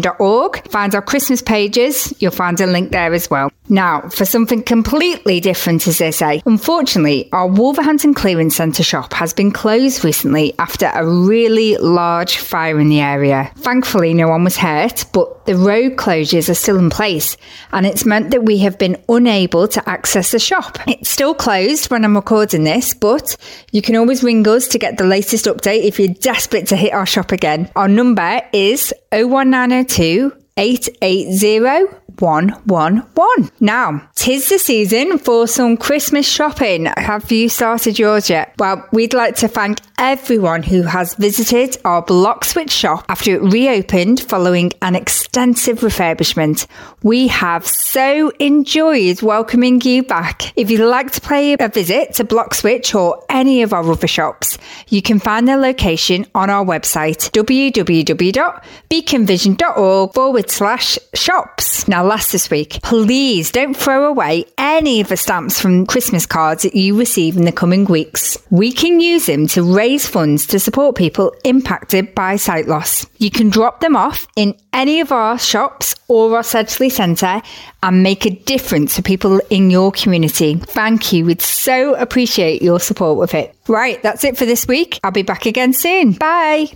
www.beaconvision.org, 0.00 0.68
find 0.70 0.94
our 0.94 1.02
Christmas 1.02 1.42
pages, 1.42 2.14
you'll 2.20 2.30
find 2.30 2.60
a 2.60 2.66
link 2.66 2.92
there 2.92 3.12
as 3.12 3.30
well. 3.30 3.50
Now, 3.68 4.08
for 4.08 4.24
something 4.24 4.64
completely 4.64 5.38
different, 5.40 5.86
as 5.86 5.98
they 5.98 6.10
say, 6.10 6.42
unfortunately, 6.44 7.28
our 7.32 7.46
Wolverhampton 7.46 8.14
Clearance 8.14 8.56
Centre 8.56 8.82
shop 8.82 9.12
has 9.12 9.32
been 9.32 9.52
closed 9.52 10.04
recently 10.04 10.54
after 10.58 10.90
a 10.92 11.06
really 11.06 11.76
large 11.76 12.38
fire 12.38 12.80
in 12.80 12.88
the 12.88 13.00
area. 13.00 13.52
Thankfully, 13.58 14.12
no 14.12 14.26
one 14.28 14.42
was 14.42 14.56
hurt, 14.56 15.04
but 15.12 15.46
the 15.46 15.54
road 15.54 15.96
closures 15.96 16.48
are 16.48 16.54
still 16.54 16.78
in 16.78 16.90
place, 16.90 17.36
and 17.72 17.86
it's 17.86 18.04
meant 18.04 18.32
that 18.32 18.42
we 18.42 18.58
have 18.58 18.76
been 18.76 19.00
unable 19.08 19.68
to 19.68 19.88
access 19.88 20.32
the 20.32 20.40
shop. 20.40 20.78
It's 20.88 21.08
still 21.08 21.34
closed 21.34 21.90
when 21.90 22.04
I'm 22.04 22.16
recording 22.16 22.64
this, 22.64 22.92
but 22.92 23.36
you 23.70 23.82
can 23.82 23.94
always 23.94 24.24
ring 24.24 24.46
us 24.48 24.66
to 24.68 24.78
get 24.78 24.98
the 24.98 25.04
latest 25.04 25.44
update 25.46 25.84
if 25.84 26.00
you're 26.00 26.08
desperate 26.08 26.66
to 26.68 26.76
hit 26.76 26.92
our 26.92 27.06
shop 27.06 27.30
again. 27.30 27.70
Our 27.76 27.88
number 27.88 28.42
is 28.52 28.92
01902 29.12 29.89
880 29.90 31.99
111. 32.20 33.50
Now, 33.60 34.08
tis 34.14 34.48
the 34.48 34.58
season 34.58 35.18
for 35.18 35.46
some 35.46 35.76
Christmas 35.76 36.30
shopping. 36.30 36.86
Have 36.96 37.30
you 37.32 37.48
started 37.48 37.98
yours 37.98 38.30
yet? 38.30 38.54
Well, 38.58 38.86
we'd 38.92 39.14
like 39.14 39.36
to 39.36 39.48
thank 39.48 39.80
everyone 39.98 40.62
who 40.62 40.82
has 40.82 41.14
visited 41.14 41.76
our 41.84 42.04
Bloxwich 42.04 42.70
shop 42.70 43.04
after 43.08 43.34
it 43.34 43.42
reopened 43.42 44.20
following 44.20 44.72
an 44.80 44.94
extensive 44.96 45.80
refurbishment. 45.80 46.66
We 47.02 47.28
have 47.28 47.66
so 47.66 48.32
enjoyed 48.38 49.22
welcoming 49.22 49.80
you 49.82 50.02
back. 50.02 50.52
If 50.56 50.70
you'd 50.70 50.80
like 50.80 51.10
to 51.12 51.20
pay 51.20 51.52
a 51.52 51.68
visit 51.68 52.14
to 52.14 52.24
Bloxwich 52.24 52.94
or 52.94 53.22
any 53.28 53.62
of 53.62 53.72
our 53.72 53.88
other 53.90 54.06
shops, 54.06 54.58
you 54.88 55.02
can 55.02 55.20
find 55.20 55.46
their 55.46 55.58
location 55.58 56.26
on 56.34 56.50
our 56.50 56.64
website 56.64 57.30
www.beaconvision.org 57.30 60.14
forward 60.14 60.50
slash 60.50 60.98
shops. 61.14 61.88
Now, 61.88 62.04
last 62.10 62.32
this 62.32 62.50
week, 62.50 62.82
please 62.82 63.52
don't 63.52 63.76
throw 63.76 64.08
away 64.08 64.44
any 64.58 65.00
of 65.00 65.06
the 65.06 65.16
stamps 65.16 65.60
from 65.60 65.86
Christmas 65.86 66.26
cards 66.26 66.64
that 66.64 66.74
you 66.74 66.98
receive 66.98 67.36
in 67.36 67.44
the 67.44 67.52
coming 67.52 67.84
weeks. 67.84 68.36
We 68.50 68.72
can 68.72 68.98
use 68.98 69.26
them 69.26 69.46
to 69.46 69.62
raise 69.62 70.08
funds 70.08 70.44
to 70.48 70.58
support 70.58 70.96
people 70.96 71.32
impacted 71.44 72.12
by 72.16 72.34
sight 72.34 72.66
loss. 72.66 73.06
You 73.18 73.30
can 73.30 73.48
drop 73.48 73.78
them 73.78 73.94
off 73.94 74.26
in 74.34 74.56
any 74.72 74.98
of 74.98 75.12
our 75.12 75.38
shops 75.38 75.94
or 76.08 76.34
our 76.34 76.42
Sedgley 76.42 76.90
Centre 76.90 77.42
and 77.80 78.02
make 78.02 78.26
a 78.26 78.30
difference 78.30 78.96
for 78.96 79.02
people 79.02 79.40
in 79.48 79.70
your 79.70 79.92
community. 79.92 80.56
Thank 80.56 81.12
you. 81.12 81.26
We'd 81.26 81.40
so 81.40 81.94
appreciate 81.94 82.60
your 82.60 82.80
support 82.80 83.18
with 83.18 83.34
it. 83.34 83.54
Right, 83.68 84.02
that's 84.02 84.24
it 84.24 84.36
for 84.36 84.46
this 84.46 84.66
week. 84.66 84.98
I'll 85.04 85.12
be 85.12 85.22
back 85.22 85.46
again 85.46 85.72
soon. 85.72 86.14
Bye. 86.14 86.66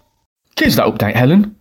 Cheers 0.57 0.77
for 0.77 0.83
that 0.83 0.95
update, 0.95 1.17
Helen. 1.17 1.57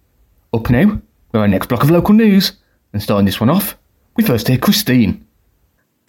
Up 0.54 0.70
now, 0.70 1.02
with 1.32 1.42
our 1.42 1.48
next 1.48 1.70
block 1.70 1.82
of 1.82 1.90
local 1.90 2.14
news. 2.14 2.52
And 2.94 3.02
starting 3.02 3.26
this 3.26 3.40
one 3.40 3.50
off, 3.50 3.76
we 4.16 4.24
first 4.24 4.48
hear 4.48 4.58
Christine. 4.58 5.26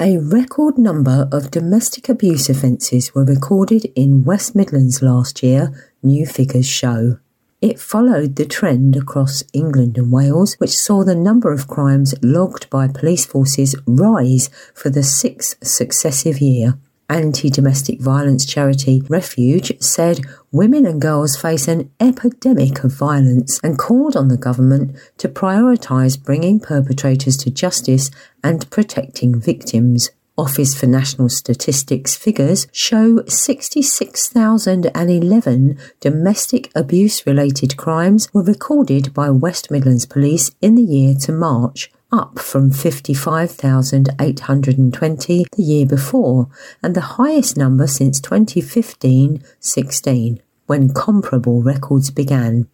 A 0.01 0.19
record 0.19 0.77
number 0.77 1.29
of 1.33 1.51
domestic 1.51 2.09
abuse 2.09 2.51
offences 2.51 3.15
were 3.15 3.25
recorded 3.25 3.91
in 3.97 4.25
West 4.25 4.55
Midlands 4.55 5.03
last 5.03 5.43
year, 5.43 5.73
new 6.03 6.27
figures 6.27 6.67
show. 6.67 7.19
It 7.63 7.81
followed 7.81 8.37
the 8.37 8.45
trend 8.45 8.97
across 8.97 9.43
England 9.55 9.97
and 9.97 10.13
Wales, 10.13 10.55
which 10.57 10.77
saw 10.77 11.03
the 11.03 11.15
number 11.15 11.51
of 11.53 11.69
crimes 11.69 12.15
logged 12.23 12.69
by 12.69 12.89
police 12.89 13.25
forces 13.25 13.75
rise 13.87 14.51
for 14.75 14.91
the 14.91 15.03
sixth 15.03 15.67
successive 15.67 16.41
year. 16.41 16.79
Anti 17.11 17.51
domestic 17.51 18.01
violence 18.01 18.47
charity 18.47 19.03
Refuge 19.09 19.73
said 19.81 20.21
women 20.51 20.87
and 20.87 21.03
girls 21.03 21.37
face 21.37 21.69
an 21.69 21.91
epidemic 22.01 22.83
of 22.83 22.93
violence 22.93 23.61
and 23.63 23.79
called 23.79 24.17
on 24.17 24.29
the 24.29 24.39
government 24.39 24.97
to 25.19 25.29
prioritise 25.29 26.23
bringing 26.23 26.61
perpetrators 26.61 27.37
to 27.37 27.51
justice 27.51 28.11
and 28.43 28.71
protecting 28.71 29.39
victims. 29.39 30.11
Office 30.37 30.75
for 30.75 30.87
National 30.87 31.29
Statistics 31.29 32.17
figures 32.17 32.67
show 32.73 33.25
66,011 33.27 35.79
domestic 36.01 36.73
abuse 36.75 37.25
related 37.25 37.77
crimes 37.77 38.35
were 38.35 38.43
recorded 38.43 39.15
by 39.15 39.31
West 39.31 39.71
Midlands 39.71 40.07
Police 40.07 40.51
in 40.61 40.75
the 40.75 40.83
year 40.83 41.15
to 41.21 41.31
March, 41.31 41.89
up 42.15 42.39
from 42.39 42.71
55,820 42.71 45.45
the 45.57 45.63
year 45.63 45.85
before, 45.85 46.49
and 46.83 46.95
the 46.95 47.01
highest 47.01 47.57
number 47.57 47.89
since 47.89 48.21
2015 48.21 49.43
16, 49.59 50.41
when 50.67 50.95
comparable 50.95 51.63
records 51.63 52.11
began. 52.11 52.69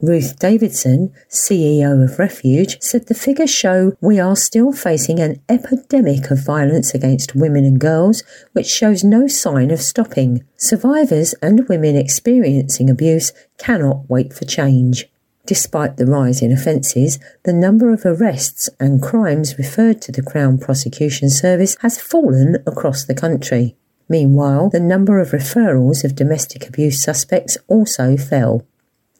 Ruth 0.00 0.38
Davison, 0.38 1.12
CEO 1.30 2.04
of 2.04 2.18
Refuge, 2.18 2.76
said 2.82 3.06
the 3.06 3.14
figures 3.14 3.50
show 3.50 3.96
we 4.02 4.20
are 4.20 4.36
still 4.36 4.72
facing 4.72 5.20
an 5.20 5.40
epidemic 5.48 6.30
of 6.30 6.44
violence 6.44 6.92
against 6.94 7.34
women 7.34 7.64
and 7.64 7.80
girls, 7.80 8.22
which 8.52 8.66
shows 8.66 9.02
no 9.02 9.26
sign 9.26 9.70
of 9.70 9.80
stopping. 9.80 10.44
Survivors 10.58 11.34
and 11.40 11.66
women 11.68 11.96
experiencing 11.96 12.90
abuse 12.90 13.32
cannot 13.56 14.10
wait 14.10 14.34
for 14.34 14.44
change. 14.44 15.08
Despite 15.46 15.96
the 15.96 16.06
rise 16.06 16.42
in 16.42 16.50
offences, 16.50 17.20
the 17.44 17.52
number 17.52 17.92
of 17.92 18.04
arrests 18.04 18.68
and 18.80 19.00
crimes 19.00 19.56
referred 19.56 20.02
to 20.02 20.12
the 20.12 20.22
Crown 20.22 20.58
Prosecution 20.58 21.30
Service 21.30 21.76
has 21.82 22.02
fallen 22.02 22.56
across 22.66 23.04
the 23.04 23.14
country. 23.14 23.76
Meanwhile, 24.08 24.70
the 24.70 24.80
number 24.80 25.20
of 25.20 25.30
referrals 25.30 26.02
of 26.02 26.16
domestic 26.16 26.66
abuse 26.68 27.00
suspects 27.00 27.56
also 27.68 28.16
fell. 28.16 28.66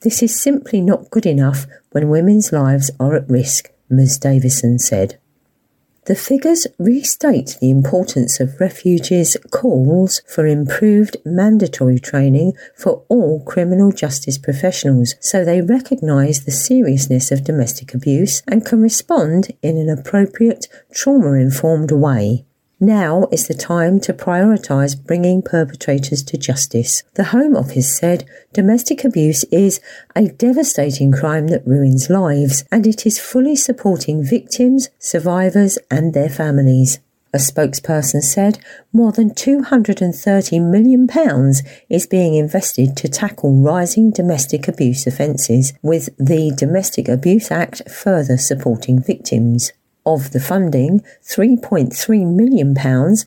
This 0.03 0.21
is 0.21 0.41
simply 0.41 0.81
not 0.81 1.11
good 1.11 1.27
enough 1.27 1.67
when 1.93 2.09
women's 2.09 2.53
lives 2.53 2.91
are 2.99 3.15
at 3.15 3.31
risk, 3.31 3.71
Ms. 3.89 4.19
Davison 4.19 4.81
said. 4.81 5.19
The 6.07 6.15
figures 6.15 6.69
restate 6.79 7.57
the 7.61 7.69
importance 7.69 8.39
of 8.39 8.61
refuges' 8.61 9.37
calls 9.51 10.23
for 10.29 10.47
improved 10.47 11.17
mandatory 11.25 11.99
training 11.99 12.53
for 12.77 13.03
all 13.09 13.41
criminal 13.41 13.91
justice 13.91 14.39
professionals 14.39 15.17
so 15.19 15.45
they 15.45 15.63
recognise 15.63 16.45
the 16.45 16.53
seriousness 16.53 17.33
of 17.33 17.43
domestic 17.43 17.93
abuse 17.93 18.45
and 18.47 18.65
can 18.65 18.83
respond 18.83 19.49
in 19.63 19.79
an 19.79 19.89
appropriate, 19.89 20.69
trauma 20.93 21.33
informed 21.33 21.91
way. 21.91 22.45
Now 22.79 23.27
is 23.33 23.49
the 23.49 23.55
time 23.55 24.01
to 24.01 24.13
prioritise 24.13 25.03
bringing 25.03 25.41
perpetrators 25.41 26.23
to 26.25 26.37
justice. 26.37 27.05
The 27.15 27.25
Home 27.25 27.57
Office 27.57 27.97
said 27.97 28.27
domestic 28.53 29.03
abuse 29.03 29.45
is 29.45 29.81
a 30.15 30.29
devastating 30.29 31.11
crime 31.11 31.47
that 31.49 31.67
ruins 31.67 32.11
lives 32.11 32.65
and 32.71 32.87
it 32.87 33.07
is 33.07 33.19
fully 33.19 33.57
supporting 33.57 34.23
victims, 34.23 34.91
survivors, 34.99 35.79
and 35.91 36.13
their 36.13 36.29
families. 36.29 36.99
A 37.33 37.39
spokesperson 37.39 38.23
said 38.23 38.59
more 38.93 39.11
than 39.11 39.31
£230 39.31 40.71
million 40.71 41.09
is 41.89 42.07
being 42.07 42.35
invested 42.35 42.95
to 42.99 43.09
tackle 43.09 43.63
rising 43.63 44.11
domestic 44.11 44.69
abuse 44.69 45.07
offences, 45.07 45.73
with 45.83 46.15
the 46.19 46.53
Domestic 46.57 47.09
Abuse 47.09 47.51
Act 47.51 47.91
further 47.91 48.37
supporting 48.37 49.03
victims. 49.03 49.73
Of 50.07 50.31
the 50.31 50.39
funding, 50.39 51.01
£3.3 51.25 52.33
million 52.33 52.77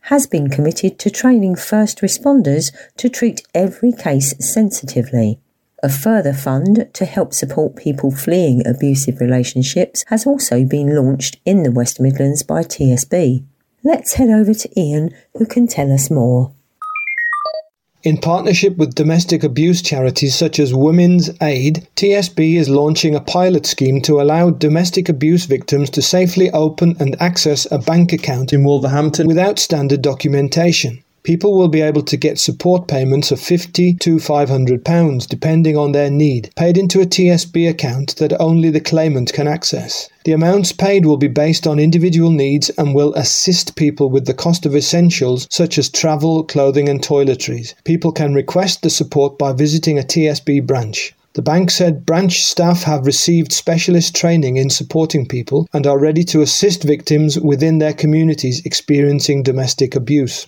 has 0.04 0.26
been 0.28 0.50
committed 0.50 0.98
to 1.00 1.10
training 1.10 1.58
first 1.58 2.00
responders 2.00 2.74
to 2.96 3.10
treat 3.10 3.46
every 3.54 3.92
case 3.92 4.34
sensitively. 4.40 5.42
A 5.84 5.90
further 5.90 6.32
fund 6.34 6.90
to 6.94 7.06
help 7.06 7.34
support 7.34 7.76
people 7.76 8.12
fleeing 8.12 8.66
abusive 8.66 9.20
relationships 9.20 10.06
has 10.08 10.26
also 10.26 10.64
been 10.64 10.96
launched 10.96 11.42
in 11.44 11.64
the 11.64 11.72
West 11.72 12.00
Midlands 12.00 12.44
by 12.44 12.64
TSB. 12.64 13.44
Let's 13.84 14.14
head 14.14 14.30
over 14.30 14.54
to 14.54 14.80
Ian, 14.80 15.14
who 15.38 15.46
can 15.46 15.68
tell 15.68 15.92
us 15.92 16.10
more. 16.10 16.54
In 18.02 18.18
partnership 18.18 18.78
with 18.78 18.96
domestic 18.96 19.44
abuse 19.44 19.82
charities 19.82 20.34
such 20.34 20.58
as 20.58 20.74
Women's 20.74 21.30
Aid, 21.42 21.86
TSB 21.98 22.56
is 22.56 22.70
launching 22.70 23.14
a 23.14 23.20
pilot 23.20 23.66
scheme 23.66 24.00
to 24.04 24.22
allow 24.22 24.52
domestic 24.52 25.10
abuse 25.10 25.44
victims 25.44 25.90
to 25.90 26.02
safely 26.02 26.50
open 26.52 26.96
and 27.02 27.22
access 27.22 27.68
a 27.70 27.78
bank 27.78 28.14
account 28.14 28.54
in 28.54 28.64
Wolverhampton 28.64 29.28
without 29.28 29.60
standard 29.60 30.02
documentation. 30.02 31.04
People 31.24 31.58
will 31.58 31.68
be 31.68 31.82
able 31.82 32.02
to 32.04 32.18
get 32.18 32.40
support 32.40 32.88
payments 32.88 33.32
of 33.32 33.40
50 33.40 33.96
to 33.96 34.20
500 34.20 34.86
pounds 34.86 35.28
depending 35.28 35.76
on 35.76 35.92
their 35.92 36.10
need, 36.10 36.50
paid 36.56 36.78
into 36.78 37.02
a 37.02 37.06
TSB 37.06 37.70
account 37.70 38.16
that 38.16 38.40
only 38.40 38.70
the 38.70 38.80
claimant 38.80 39.34
can 39.34 39.48
access. 39.48 40.08
The 40.24 40.32
amounts 40.32 40.72
paid 40.72 41.06
will 41.06 41.18
be 41.18 41.28
based 41.28 41.68
on 41.68 41.78
individual 41.78 42.32
needs 42.32 42.70
and 42.78 42.96
will 42.96 43.14
assist 43.16 43.76
people 43.76 44.10
with 44.10 44.26
the 44.26 44.34
cost 44.34 44.66
of 44.66 44.76
essentials 44.76 45.48
such 45.50 45.78
as 45.78 45.90
travel, 45.90 46.44
clothing 46.44 46.88
and 46.88 47.02
toiletries. 47.02 47.74
People 47.84 48.12
can 48.12 48.34
request 48.34 48.82
the 48.82 48.90
support 48.90 49.38
by 49.38 49.54
visiting 49.54 50.00
a 50.00 50.04
TSB 50.04 50.66
branch. 50.66 51.14
The 51.34 51.44
bank 51.44 51.70
said 51.70 52.06
branch 52.06 52.44
staff 52.44 52.84
have 52.84 53.06
received 53.06 53.52
specialist 53.52 54.16
training 54.16 54.58
in 54.58 54.70
supporting 54.70 55.28
people 55.28 55.68
and 55.74 55.86
are 55.86 56.00
ready 56.00 56.24
to 56.24 56.42
assist 56.42 56.84
victims 56.84 57.40
within 57.40 57.78
their 57.78 57.94
communities 57.94 58.62
experiencing 58.66 59.44
domestic 59.44 59.96
abuse. 59.96 60.48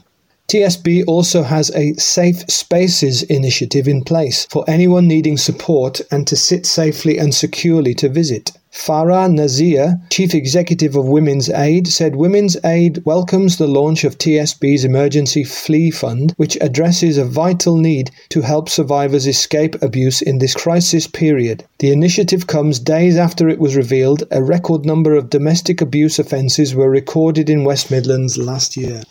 TSB 0.51 1.05
also 1.07 1.43
has 1.43 1.71
a 1.73 1.93
Safe 1.93 2.43
Spaces 2.51 3.23
initiative 3.23 3.87
in 3.87 4.03
place 4.03 4.45
for 4.47 4.65
anyone 4.69 5.07
needing 5.07 5.37
support 5.37 6.01
and 6.11 6.27
to 6.27 6.35
sit 6.35 6.65
safely 6.65 7.17
and 7.17 7.33
securely 7.33 7.93
to 7.93 8.09
visit. 8.09 8.51
Farah 8.69 9.31
Nazeer, 9.33 10.01
Chief 10.09 10.35
Executive 10.35 10.97
of 10.97 11.07
Women's 11.07 11.49
Aid, 11.49 11.87
said 11.87 12.17
Women's 12.17 12.57
Aid 12.65 13.01
welcomes 13.05 13.55
the 13.55 13.67
launch 13.69 14.03
of 14.03 14.17
TSB's 14.17 14.83
Emergency 14.83 15.45
Flee 15.45 15.89
Fund, 15.89 16.33
which 16.35 16.57
addresses 16.59 17.17
a 17.17 17.23
vital 17.23 17.77
need 17.77 18.11
to 18.27 18.41
help 18.41 18.67
survivors 18.67 19.27
escape 19.27 19.81
abuse 19.81 20.21
in 20.21 20.39
this 20.39 20.53
crisis 20.53 21.07
period. 21.07 21.63
The 21.79 21.93
initiative 21.93 22.47
comes 22.47 22.77
days 22.77 23.15
after 23.15 23.47
it 23.47 23.59
was 23.59 23.77
revealed 23.77 24.25
a 24.31 24.43
record 24.43 24.85
number 24.85 25.15
of 25.15 25.29
domestic 25.29 25.79
abuse 25.79 26.19
offences 26.19 26.75
were 26.75 26.89
recorded 26.89 27.49
in 27.49 27.63
West 27.63 27.89
Midlands 27.89 28.37
last 28.37 28.75
year. 28.75 29.03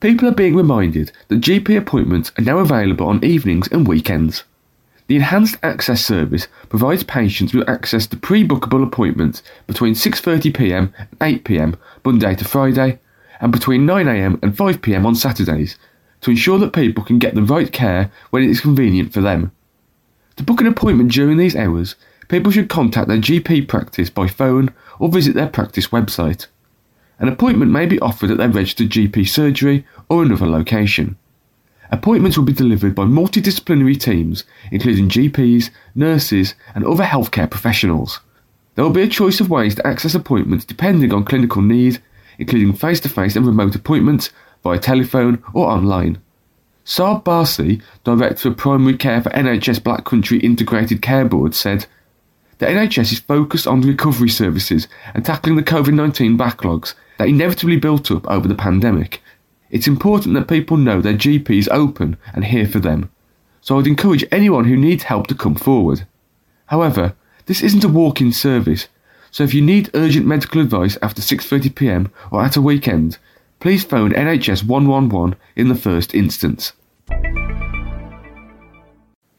People 0.00 0.28
are 0.28 0.34
being 0.34 0.56
reminded 0.56 1.12
that 1.28 1.42
GP 1.42 1.76
appointments 1.76 2.32
are 2.38 2.42
now 2.42 2.58
available 2.58 3.06
on 3.06 3.22
evenings 3.22 3.68
and 3.68 3.86
weekends. 3.86 4.44
The 5.08 5.16
Enhanced 5.16 5.56
Access 5.62 6.02
Service 6.02 6.48
provides 6.70 7.02
patients 7.02 7.52
with 7.52 7.68
access 7.68 8.06
to 8.06 8.16
pre-bookable 8.16 8.82
appointments 8.82 9.42
between 9.66 9.92
6.30pm 9.92 10.90
and 10.96 11.44
8pm 11.44 11.76
Monday 12.02 12.34
to 12.34 12.44
Friday 12.46 12.98
and 13.40 13.52
between 13.52 13.86
9am 13.86 14.42
and 14.42 14.56
5pm 14.56 15.04
on 15.04 15.14
Saturdays 15.14 15.76
to 16.22 16.30
ensure 16.30 16.58
that 16.58 16.72
people 16.72 17.04
can 17.04 17.18
get 17.18 17.34
the 17.34 17.42
right 17.42 17.70
care 17.70 18.10
when 18.30 18.42
it 18.42 18.48
is 18.48 18.62
convenient 18.62 19.12
for 19.12 19.20
them. 19.20 19.52
To 20.36 20.42
book 20.42 20.62
an 20.62 20.66
appointment 20.66 21.12
during 21.12 21.36
these 21.36 21.56
hours, 21.56 21.94
people 22.28 22.50
should 22.50 22.70
contact 22.70 23.08
their 23.08 23.18
GP 23.18 23.68
practice 23.68 24.08
by 24.08 24.28
phone 24.28 24.72
or 24.98 25.10
visit 25.10 25.34
their 25.34 25.48
practice 25.48 25.88
website. 25.88 26.46
An 27.20 27.28
appointment 27.28 27.70
may 27.70 27.84
be 27.84 28.00
offered 28.00 28.30
at 28.30 28.38
their 28.38 28.48
registered 28.48 28.88
GP 28.88 29.28
surgery 29.28 29.86
or 30.08 30.22
another 30.22 30.46
location. 30.46 31.16
Appointments 31.90 32.38
will 32.38 32.46
be 32.46 32.52
delivered 32.54 32.94
by 32.94 33.04
multidisciplinary 33.04 34.00
teams, 34.00 34.44
including 34.72 35.10
GPs, 35.10 35.68
nurses, 35.94 36.54
and 36.74 36.84
other 36.84 37.04
healthcare 37.04 37.50
professionals. 37.50 38.20
There 38.74 38.84
will 38.84 38.92
be 38.92 39.02
a 39.02 39.08
choice 39.08 39.38
of 39.38 39.50
ways 39.50 39.74
to 39.74 39.86
access 39.86 40.14
appointments 40.14 40.64
depending 40.64 41.12
on 41.12 41.24
clinical 41.24 41.60
need, 41.60 42.00
including 42.38 42.72
face 42.72 43.00
to 43.00 43.10
face 43.10 43.36
and 43.36 43.46
remote 43.46 43.74
appointments, 43.74 44.30
via 44.62 44.78
telephone 44.78 45.42
or 45.52 45.68
online. 45.68 46.18
Saab 46.86 47.24
Barsi, 47.24 47.82
Director 48.02 48.48
of 48.48 48.56
Primary 48.56 48.96
Care 48.96 49.20
for 49.20 49.30
NHS 49.30 49.84
Black 49.84 50.06
Country 50.06 50.38
Integrated 50.38 51.02
Care 51.02 51.26
Board, 51.26 51.54
said, 51.54 51.84
The 52.58 52.66
NHS 52.66 53.12
is 53.12 53.20
focused 53.20 53.66
on 53.66 53.82
recovery 53.82 54.30
services 54.30 54.88
and 55.12 55.22
tackling 55.22 55.56
the 55.56 55.62
COVID 55.62 55.92
19 55.92 56.38
backlogs 56.38 56.94
that 57.20 57.28
inevitably 57.28 57.76
built 57.76 58.10
up 58.10 58.26
over 58.30 58.48
the 58.48 58.54
pandemic. 58.54 59.22
It's 59.68 59.86
important 59.86 60.34
that 60.34 60.48
people 60.48 60.78
know 60.78 61.02
their 61.02 61.12
GP 61.12 61.50
is 61.50 61.68
open 61.68 62.16
and 62.32 62.46
here 62.46 62.66
for 62.66 62.78
them, 62.78 63.10
so 63.60 63.78
I'd 63.78 63.86
encourage 63.86 64.24
anyone 64.32 64.64
who 64.64 64.74
needs 64.74 65.02
help 65.02 65.26
to 65.26 65.34
come 65.34 65.54
forward. 65.54 66.06
However, 66.68 67.14
this 67.44 67.62
isn't 67.62 67.84
a 67.84 67.90
walk-in 67.90 68.32
service, 68.32 68.88
so 69.30 69.44
if 69.44 69.52
you 69.52 69.60
need 69.60 69.90
urgent 69.92 70.24
medical 70.24 70.62
advice 70.62 70.96
after 71.02 71.20
6.30pm 71.20 72.10
or 72.30 72.42
at 72.42 72.56
a 72.56 72.62
weekend, 72.62 73.18
please 73.58 73.84
phone 73.84 74.12
NHS 74.12 74.64
111 74.64 75.38
in 75.56 75.68
the 75.68 75.74
first 75.74 76.14
instance. 76.14 76.72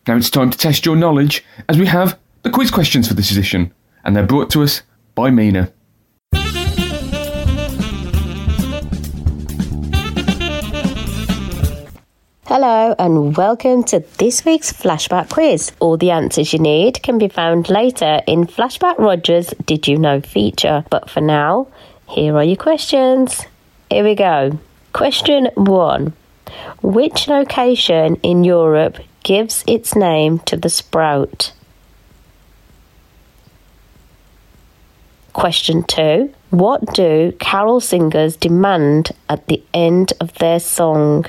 Now 0.08 0.18
it's 0.18 0.30
time 0.30 0.52
to 0.52 0.58
test 0.58 0.86
your 0.86 0.96
knowledge 0.96 1.44
as 1.68 1.80
we 1.80 1.88
have 1.88 2.20
the 2.44 2.52
quiz 2.52 2.70
questions 2.70 3.08
for 3.08 3.16
this 3.16 3.32
edition, 3.32 3.74
and 4.04 4.16
they're 4.16 4.28
brought 4.28 4.52
to 4.52 4.62
us 4.62 4.84
by 5.16 5.32
Mina. 5.32 5.74
Hello 12.54 12.94
and 13.00 13.38
welcome 13.38 13.82
to 13.86 14.02
this 14.18 14.44
week's 14.44 14.74
Flashback 14.74 15.30
quiz. 15.30 15.72
All 15.80 15.96
the 15.96 16.12
answers 16.12 16.52
you 16.52 16.60
need 16.60 17.02
can 17.02 17.18
be 17.18 17.30
found 17.30 17.70
later 17.70 18.20
in 18.28 18.46
Flashback 18.46 18.98
Rogers 18.98 19.54
Did 19.66 19.88
You 19.88 19.98
Know 19.98 20.20
feature. 20.20 20.84
But 20.90 21.10
for 21.10 21.22
now, 21.22 21.70
here 22.10 22.36
are 22.36 22.44
your 22.44 22.58
questions. 22.58 23.46
Here 23.90 24.04
we 24.04 24.16
go. 24.16 24.60
Question 24.92 25.48
1. 25.56 26.12
Which 26.82 27.30
location 27.30 28.18
in 28.18 28.44
Europe 28.44 28.98
gives 29.24 29.64
its 29.66 29.96
name 29.96 30.40
to 30.40 30.58
the 30.58 30.68
sprout? 30.68 31.54
Question 35.32 35.84
2. 35.84 36.34
What 36.50 36.94
do 36.96 37.32
carol 37.40 37.80
singers 37.80 38.36
demand 38.36 39.12
at 39.30 39.48
the 39.48 39.64
end 39.74 40.12
of 40.20 40.34
their 40.34 40.60
song? 40.60 41.28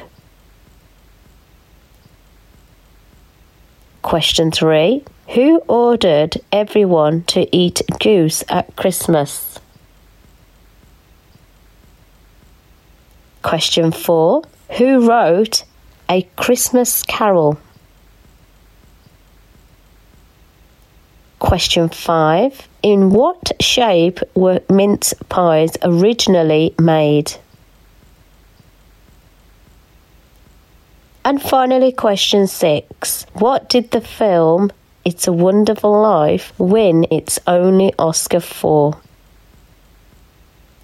Question 4.03 4.51
3. 4.51 5.05
Who 5.35 5.59
ordered 5.69 6.37
everyone 6.51 7.23
to 7.25 7.47
eat 7.57 7.81
goose 8.01 8.43
at 8.49 8.75
Christmas? 8.75 9.61
Question 13.43 13.93
4. 13.93 14.43
Who 14.79 15.09
wrote 15.09 15.65
A 16.11 16.23
Christmas 16.37 17.05
Carol? 17.05 17.59
Question 21.39 21.89
5. 21.89 22.69
In 22.83 23.11
what 23.11 23.53
shape 23.61 24.19
were 24.35 24.61
mince 24.69 25.15
pies 25.29 25.77
originally 25.83 26.75
made? 26.81 27.35
And 31.25 31.41
finally, 31.41 31.93
question 31.93 32.47
six 32.47 33.27
What 33.35 33.69
did 33.69 33.91
the 33.91 34.01
film 34.01 34.73
It's 35.05 35.29
a 35.29 35.33
Wonderful 35.33 36.03
Life 36.03 36.53
win 36.59 37.07
its 37.11 37.39
only 37.47 37.95
Oscar 37.99 38.41
for? 38.41 38.99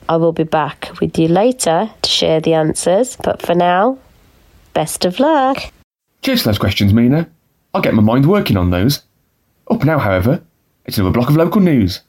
I 0.08 0.16
will 0.16 0.32
be 0.32 0.44
back 0.44 0.90
with 1.00 1.18
you 1.18 1.28
later 1.28 1.90
to 2.02 2.10
share 2.10 2.40
the 2.40 2.54
answers, 2.54 3.16
but 3.16 3.42
for 3.42 3.54
now, 3.54 3.98
best 4.74 5.04
of 5.04 5.20
luck. 5.20 5.58
Cheers 6.22 6.42
for 6.42 6.48
those 6.48 6.58
questions, 6.58 6.94
Mina. 6.94 7.28
I'll 7.74 7.82
get 7.82 7.94
my 7.94 8.02
mind 8.02 8.26
working 8.26 8.56
on 8.56 8.70
those. 8.70 9.02
Up 9.70 9.84
now, 9.84 9.98
however, 9.98 10.42
it's 10.86 10.96
another 10.96 11.12
block 11.12 11.28
of 11.28 11.36
local 11.36 11.60
news. 11.60 12.00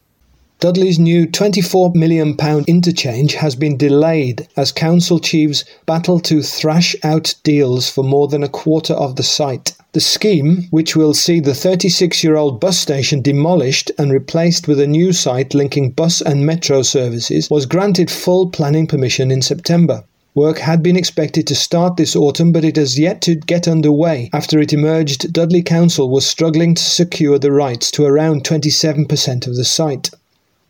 Dudley's 0.62 1.00
new 1.00 1.26
£24 1.26 1.95
million 1.95 2.36
interchange 2.67 3.36
has 3.36 3.56
been 3.56 3.78
delayed 3.78 4.45
as 4.58 4.74
council 4.74 5.17
chiefs 5.17 5.63
battle 5.86 6.19
to 6.19 6.41
thrash 6.41 6.98
out 7.02 7.34
deals 7.45 7.89
for 7.89 8.04
more 8.04 8.28
than 8.28 8.43
a 8.43 8.50
quarter 8.50 8.93
of 8.93 9.15
the 9.15 9.24
site. 9.24 9.74
The 9.93 10.02
scheme, 10.02 10.67
which 10.69 10.98
will 10.98 11.13
see 11.13 11.39
the 11.39 11.56
36 11.56 12.26
year 12.26 12.36
old 12.36 12.60
bus 12.60 12.78
station 12.78 13.22
demolished 13.22 13.89
and 13.98 14.12
replaced 14.12 14.67
with 14.67 14.82
a 14.82 14.88
new 14.88 15.13
site 15.13 15.54
linking 15.54 15.91
bus 15.91 16.19
and 16.19 16.45
metro 16.45 16.82
services, 16.82 17.50
was 17.50 17.65
granted 17.65 18.12
full 18.12 18.50
planning 18.50 18.86
permission 18.86 19.32
in 19.32 19.41
September. 19.41 20.04
Work 20.36 20.60
had 20.60 20.84
been 20.84 20.98
expected 20.98 21.48
to 21.48 21.56
start 21.56 21.95
this 21.95 22.17
autumn, 22.17 22.52
but 22.52 22.65
it 22.65 22.76
has 22.76 23.00
yet 23.00 23.22
to 23.22 23.36
get 23.36 23.65
underway 23.65 24.30
after 24.34 24.60
it 24.60 24.74
emerged 24.74 25.32
Dudley 25.32 25.62
Council 25.62 26.10
was 26.10 26.28
struggling 26.28 26.76
to 26.76 26.84
secure 26.84 27.39
the 27.39 27.54
rights 27.54 27.89
to 27.91 28.04
around 28.04 28.43
27% 28.43 29.48
of 29.48 29.56
the 29.56 29.63
site. 29.63 30.10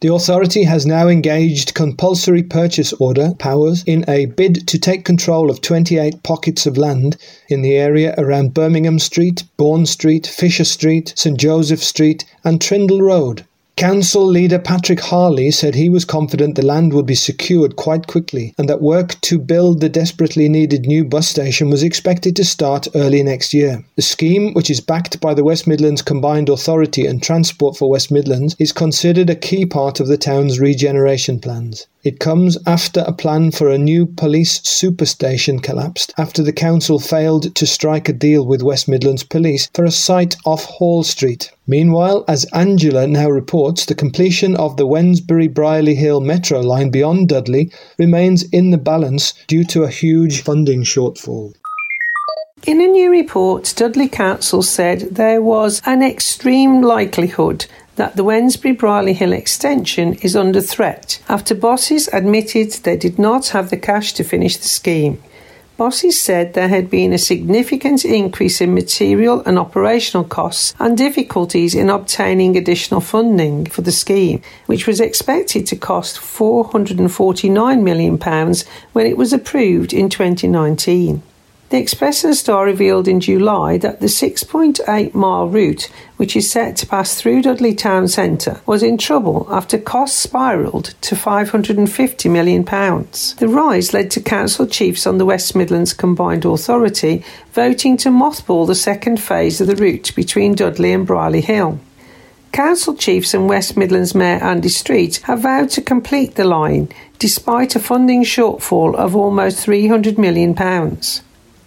The 0.01 0.13
authority 0.13 0.63
has 0.63 0.85
now 0.85 1.09
engaged 1.09 1.73
compulsory 1.73 2.41
purchase 2.41 2.93
order 2.93 3.33
powers 3.37 3.83
in 3.85 4.05
a 4.07 4.27
bid 4.27 4.65
to 4.69 4.79
take 4.79 5.03
control 5.03 5.49
of 5.49 5.59
28 5.59 6.23
pockets 6.23 6.65
of 6.65 6.77
land 6.77 7.17
in 7.49 7.63
the 7.63 7.75
area 7.75 8.15
around 8.17 8.53
Birmingham 8.53 8.99
Street, 8.99 9.43
Bourne 9.57 9.85
Street, 9.85 10.25
Fisher 10.25 10.63
Street, 10.63 11.11
St 11.17 11.37
Joseph 11.37 11.83
Street, 11.83 12.23
and 12.45 12.61
Trindle 12.61 13.01
Road. 13.01 13.43
Council 13.79 14.27
leader 14.27 14.59
Patrick 14.59 14.99
Harley 14.99 15.51
said 15.51 15.73
he 15.73 15.87
was 15.87 16.03
confident 16.03 16.55
the 16.55 16.65
land 16.65 16.91
would 16.91 17.05
be 17.05 17.15
secured 17.15 17.77
quite 17.77 18.07
quickly 18.07 18.53
and 18.57 18.67
that 18.67 18.81
work 18.81 19.15
to 19.21 19.39
build 19.39 19.79
the 19.79 19.87
desperately 19.87 20.49
needed 20.49 20.85
new 20.85 21.05
bus 21.05 21.29
station 21.29 21.69
was 21.69 21.81
expected 21.81 22.35
to 22.35 22.43
start 22.43 22.89
early 22.93 23.23
next 23.23 23.53
year. 23.53 23.85
The 23.95 24.01
scheme, 24.01 24.53
which 24.53 24.69
is 24.69 24.81
backed 24.81 25.21
by 25.21 25.33
the 25.33 25.45
West 25.45 25.65
Midlands 25.65 26.01
Combined 26.01 26.49
Authority 26.49 27.05
and 27.05 27.23
Transport 27.23 27.77
for 27.77 27.89
West 27.89 28.11
Midlands, 28.11 28.53
is 28.59 28.73
considered 28.73 29.29
a 29.29 29.33
key 29.35 29.65
part 29.65 30.01
of 30.01 30.07
the 30.07 30.17
town's 30.17 30.59
regeneration 30.59 31.39
plans. 31.39 31.87
It 32.01 32.21
comes 32.21 32.57
after 32.65 33.01
a 33.01 33.11
plan 33.11 33.51
for 33.51 33.69
a 33.69 33.77
new 33.77 34.05
police 34.05 34.61
superstation 34.61 35.61
collapsed 35.61 36.13
after 36.17 36.41
the 36.41 36.53
council 36.53 36.97
failed 36.97 37.53
to 37.55 37.67
strike 37.67 38.07
a 38.07 38.13
deal 38.13 38.45
with 38.45 38.63
West 38.63 38.87
Midlands 38.87 39.23
Police 39.23 39.69
for 39.73 39.83
a 39.83 39.91
site 39.91 40.37
off 40.45 40.63
Hall 40.63 41.03
Street. 41.03 41.51
Meanwhile, 41.67 42.23
as 42.29 42.45
Angela 42.53 43.05
now 43.05 43.29
reports, 43.29 43.85
the 43.85 43.95
completion 43.95 44.55
of 44.55 44.77
the 44.77 44.87
Wednesbury 44.87 45.53
Brierley 45.53 45.95
Hill 45.95 46.21
metro 46.21 46.61
line 46.61 46.89
beyond 46.89 47.27
Dudley 47.27 47.69
remains 47.97 48.43
in 48.43 48.69
the 48.69 48.77
balance 48.77 49.33
due 49.47 49.65
to 49.65 49.83
a 49.83 49.89
huge 49.89 50.41
funding 50.41 50.83
shortfall. 50.83 51.53
In 52.65 52.79
a 52.79 52.87
new 52.87 53.11
report, 53.11 53.73
Dudley 53.75 54.07
Council 54.07 54.61
said 54.61 55.01
there 55.15 55.41
was 55.41 55.81
an 55.85 56.01
extreme 56.01 56.81
likelihood 56.81 57.65
that 57.99 58.15
the 58.15 58.23
Wednesbury 58.23 58.77
Brierley 58.77 59.11
Hill 59.11 59.33
extension 59.33 60.13
is 60.21 60.33
under 60.33 60.61
threat 60.61 61.21
after 61.27 61.53
bosses 61.53 62.07
admitted 62.13 62.71
they 62.71 62.95
did 62.95 63.19
not 63.19 63.49
have 63.49 63.69
the 63.69 63.75
cash 63.75 64.13
to 64.13 64.23
finish 64.23 64.55
the 64.55 64.69
scheme. 64.69 65.21
Bosses 65.75 66.19
said 66.19 66.53
there 66.53 66.69
had 66.69 66.89
been 66.89 67.11
a 67.11 67.17
significant 67.17 68.05
increase 68.05 68.61
in 68.61 68.73
material 68.73 69.43
and 69.45 69.59
operational 69.59 70.23
costs 70.23 70.73
and 70.79 70.97
difficulties 70.97 71.75
in 71.75 71.89
obtaining 71.89 72.55
additional 72.55 73.01
funding 73.01 73.65
for 73.65 73.81
the 73.81 73.91
scheme, 73.91 74.41
which 74.65 74.87
was 74.87 75.01
expected 75.01 75.67
to 75.67 75.75
cost 75.75 76.21
£449 76.21 77.83
million 77.83 78.17
when 78.93 79.05
it 79.07 79.17
was 79.17 79.33
approved 79.33 79.91
in 79.91 80.09
2019. 80.09 81.21
The 81.69 81.77
Express 81.77 82.23
and 82.23 82.35
Star 82.35 82.65
revealed 82.65 83.07
in 83.07 83.19
July 83.19 83.77
that 83.77 83.99
the 83.99 84.07
6.8 84.07 85.13
mile 85.13 85.47
route, 85.47 85.87
which 86.17 86.35
is 86.35 86.49
set 86.49 86.75
to 86.77 86.87
pass 86.87 87.13
through 87.13 87.43
Dudley 87.43 87.75
Town 87.75 88.07
Centre, 88.07 88.59
was 88.65 88.81
in 88.81 88.97
trouble 88.97 89.45
after 89.51 89.77
costs 89.77 90.25
spiralled 90.25 90.95
to 91.01 91.13
£550 91.13 92.31
million. 92.31 92.63
The 92.63 93.47
rise 93.47 93.93
led 93.93 94.09
to 94.11 94.19
council 94.19 94.65
chiefs 94.65 95.05
on 95.05 95.19
the 95.19 95.27
West 95.27 95.55
Midlands 95.55 95.93
Combined 95.93 96.43
Authority 96.43 97.23
voting 97.53 97.97
to 97.97 98.09
mothball 98.09 98.65
the 98.65 98.73
second 98.73 99.21
phase 99.21 99.61
of 99.61 99.67
the 99.67 99.75
route 99.75 100.11
between 100.15 100.55
Dudley 100.55 100.91
and 100.91 101.05
Brierley 101.05 101.41
Hill. 101.41 101.79
Council 102.51 102.95
chiefs 102.95 103.35
and 103.35 103.47
West 103.47 103.77
Midlands 103.77 104.15
Mayor 104.15 104.43
Andy 104.43 104.69
Street 104.69 105.17
have 105.25 105.41
vowed 105.41 105.69
to 105.69 105.83
complete 105.83 106.33
the 106.33 106.45
line 106.45 106.89
despite 107.19 107.75
a 107.75 107.79
funding 107.79 108.23
shortfall 108.23 108.95
of 108.95 109.15
almost 109.15 109.67
£300 109.67 110.17
million. 110.17 110.55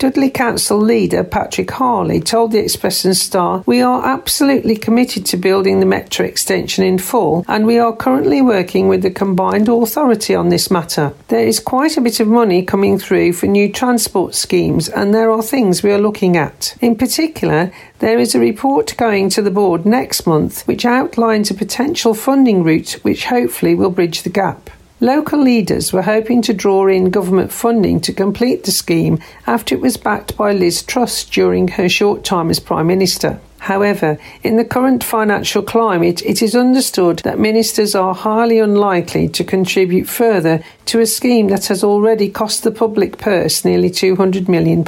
Dudley 0.03 0.31
Council 0.31 0.79
leader 0.79 1.23
Patrick 1.23 1.71
Harley 1.71 2.19
told 2.19 2.51
the 2.51 2.59
Express 2.59 3.05
and 3.05 3.17
Star, 3.17 3.63
We 3.67 3.83
are 3.83 4.05
absolutely 4.05 4.75
committed 4.75 5.25
to 5.27 5.37
building 5.37 5.79
the 5.79 5.87
metro 5.87 6.27
extension 6.27 6.83
in 6.83 6.99
full, 6.99 7.45
and 7.47 7.65
we 7.65 7.79
are 7.79 7.95
currently 7.95 8.43
working 8.43 8.89
with 8.89 9.03
the 9.03 9.13
combined 9.13 9.69
authority 9.69 10.35
on 10.35 10.49
this 10.49 10.73
matter. 10.73 11.15
There 11.29 11.47
is 11.47 11.61
quite 11.61 11.97
a 11.97 12.01
bit 12.01 12.19
of 12.19 12.27
money 12.27 12.65
coming 12.65 12.99
through 12.99 13.35
for 13.35 13.47
new 13.47 13.71
transport 13.73 14.35
schemes, 14.35 14.89
and 14.89 15.15
there 15.15 15.31
are 15.31 15.41
things 15.41 15.85
we 15.85 15.93
are 15.93 16.01
looking 16.01 16.37
at. 16.37 16.77
In 16.81 16.97
particular, 16.97 17.71
there 18.01 18.19
is 18.19 18.35
a 18.35 18.41
report 18.41 18.97
going 18.97 19.29
to 19.29 19.41
the 19.41 19.53
board 19.53 19.87
next 19.87 20.27
month 20.27 20.67
which 20.67 20.85
outlines 20.85 21.49
a 21.49 21.55
potential 21.55 22.13
funding 22.13 22.65
route 22.65 22.99
which 23.03 23.27
hopefully 23.27 23.77
will 23.77 23.91
bridge 23.91 24.25
the 24.25 24.31
gap. 24.31 24.69
Local 25.03 25.43
leaders 25.43 25.93
were 25.93 26.03
hoping 26.03 26.43
to 26.43 26.55
draw 26.55 26.87
in 26.87 27.11
government 27.11 27.51
funding 27.51 28.01
to 28.03 28.13
complete 28.13 28.63
the 28.63 28.71
scheme 28.71 29.19
after 29.49 29.75
it 29.75 29.81
was 29.81 29.97
backed 29.97 30.37
by 30.37 30.53
Liz 30.53 30.85
Truss 30.85 31.25
during 31.25 31.67
her 31.67 31.89
short 31.89 32.23
time 32.23 32.51
as 32.51 32.61
Prime 32.61 32.87
Minister. 32.87 33.41
However, 33.59 34.17
in 34.45 34.59
the 34.59 34.65
current 34.65 35.03
financial 35.03 35.61
climate, 35.61 36.23
it 36.23 36.41
is 36.41 36.55
understood 36.55 37.19
that 37.25 37.41
ministers 37.41 37.97
are 37.97 38.15
highly 38.15 38.61
unlikely 38.61 39.29
to 39.31 39.43
contribute 39.43 40.09
further 40.09 40.63
to 40.85 41.01
a 41.01 41.07
scheme 41.07 41.49
that 41.49 41.67
has 41.67 41.83
already 41.83 42.29
cost 42.29 42.63
the 42.63 42.71
public 42.71 43.19
purse 43.19 43.65
nearly 43.65 43.91
£200 43.91 44.49
million. 44.49 44.85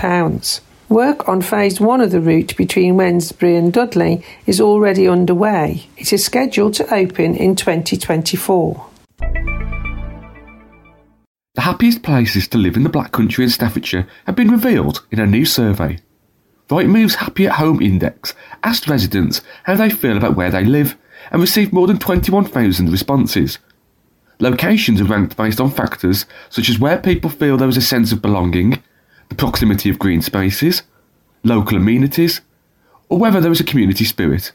Work 0.89 1.29
on 1.29 1.43
phase 1.43 1.81
one 1.81 2.01
of 2.01 2.13
the 2.13 2.21
route 2.21 2.57
between 2.57 2.95
Wednesbury 2.95 3.59
and 3.59 3.73
Dudley 3.73 4.25
is 4.47 4.61
already 4.61 5.09
underway. 5.09 5.89
It 5.97 6.13
is 6.13 6.25
scheduled 6.25 6.75
to 6.75 6.95
open 6.95 7.35
in 7.35 7.57
2024. 7.57 8.91
The 11.55 11.61
happiest 11.61 12.03
places 12.03 12.49
to 12.49 12.59
live 12.59 12.77
in 12.77 12.83
the 12.83 12.89
Black 12.89 13.13
Country 13.13 13.45
in 13.45 13.51
Staffordshire 13.51 14.09
have 14.27 14.35
been 14.35 14.51
revealed 14.51 15.07
in 15.13 15.21
a 15.21 15.27
new 15.27 15.45
survey. 15.45 16.01
Rightmove's 16.69 17.17
Happy 17.17 17.47
at 17.47 17.55
Home 17.55 17.81
Index 17.81 18.35
asked 18.65 18.89
residents 18.89 19.41
how 19.63 19.77
they 19.77 19.89
feel 19.89 20.17
about 20.17 20.35
where 20.35 20.51
they 20.51 20.65
live 20.65 20.97
and 21.31 21.41
received 21.41 21.73
more 21.73 21.87
than 21.87 21.99
21,000 21.99 22.91
responses. 22.91 23.59
Locations 24.41 25.01
are 25.01 25.05
ranked 25.05 25.37
based 25.37 25.61
on 25.61 25.71
factors 25.71 26.27
such 26.51 26.69
as 26.69 26.81
where 26.81 26.99
people 26.99 27.31
feel 27.31 27.57
there 27.57 27.69
is 27.69 27.77
a 27.77 27.83
sense 27.83 28.11
of 28.11 28.21
belonging, 28.21 28.83
the 29.29 29.37
proximity 29.37 29.89
of 29.89 30.01
green 30.01 30.23
spaces, 30.23 30.83
local 31.45 31.77
amenities, 31.77 32.41
or 33.09 33.19
whether 33.19 33.41
there 33.41 33.51
was 33.51 33.61
a 33.61 33.65
community 33.65 34.05
spirit. 34.05 34.51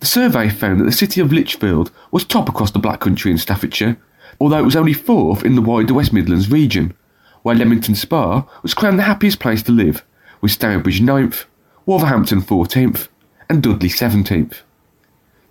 The 0.00 0.06
survey 0.06 0.50
found 0.50 0.80
that 0.80 0.84
the 0.84 0.92
city 0.92 1.22
of 1.22 1.32
Lichfield 1.32 1.90
was 2.10 2.26
top 2.26 2.50
across 2.50 2.70
the 2.70 2.78
Black 2.78 3.00
Country 3.00 3.30
in 3.30 3.38
Staffordshire, 3.38 3.96
although 4.44 4.58
it 4.58 4.64
was 4.64 4.76
only 4.76 4.92
fourth 4.92 5.42
in 5.42 5.54
the 5.54 5.62
wider 5.62 5.94
West 5.94 6.12
Midlands 6.12 6.50
region, 6.50 6.92
while 7.40 7.56
Leamington 7.56 7.94
Spa 7.94 8.46
was 8.62 8.74
crowned 8.74 8.98
the 8.98 9.04
happiest 9.04 9.38
place 9.40 9.62
to 9.62 9.72
live, 9.72 10.04
with 10.42 10.52
Stourbridge 10.52 11.00
9th, 11.00 11.46
Wolverhampton 11.86 12.42
14th, 12.42 13.08
and 13.48 13.62
Dudley 13.62 13.88
17th. 13.88 14.56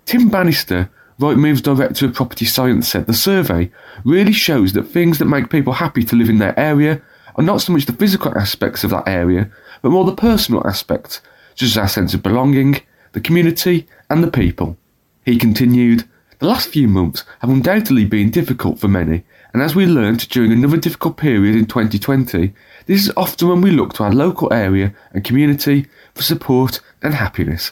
Tim 0.06 0.28
Bannister, 0.28 0.90
Rightmove's 1.18 1.60
director 1.60 2.06
of 2.06 2.14
property 2.14 2.44
science, 2.44 2.86
said 2.86 3.06
the 3.06 3.14
survey 3.14 3.72
really 4.04 4.32
shows 4.32 4.74
that 4.74 4.84
things 4.84 5.18
that 5.18 5.24
make 5.24 5.50
people 5.50 5.72
happy 5.72 6.04
to 6.04 6.14
live 6.14 6.30
in 6.30 6.38
their 6.38 6.56
area 6.56 7.02
are 7.34 7.42
not 7.42 7.62
so 7.62 7.72
much 7.72 7.86
the 7.86 7.92
physical 7.92 8.38
aspects 8.38 8.84
of 8.84 8.90
that 8.90 9.08
area, 9.08 9.50
but 9.82 9.90
more 9.90 10.04
the 10.04 10.14
personal 10.14 10.64
aspects, 10.64 11.20
such 11.56 11.64
as 11.64 11.76
our 11.76 11.88
sense 11.88 12.14
of 12.14 12.22
belonging, 12.22 12.80
the 13.10 13.20
community, 13.20 13.88
and 14.08 14.22
the 14.22 14.30
people. 14.30 14.76
He 15.24 15.36
continued, 15.36 16.08
The 16.38 16.46
last 16.46 16.68
few 16.68 16.88
months 16.88 17.24
have 17.40 17.50
undoubtedly 17.50 18.04
been 18.04 18.30
difficult 18.30 18.78
for 18.78 18.88
many, 18.88 19.24
and 19.52 19.62
as 19.62 19.74
we 19.74 19.86
learnt 19.86 20.28
during 20.30 20.52
another 20.52 20.76
difficult 20.76 21.16
period 21.16 21.54
in 21.54 21.66
2020, 21.66 22.52
this 22.86 23.04
is 23.04 23.12
often 23.16 23.48
when 23.48 23.60
we 23.60 23.70
look 23.70 23.94
to 23.94 24.04
our 24.04 24.12
local 24.12 24.52
area 24.52 24.94
and 25.12 25.24
community 25.24 25.86
for 26.14 26.22
support 26.22 26.80
and 27.02 27.14
happiness. 27.14 27.70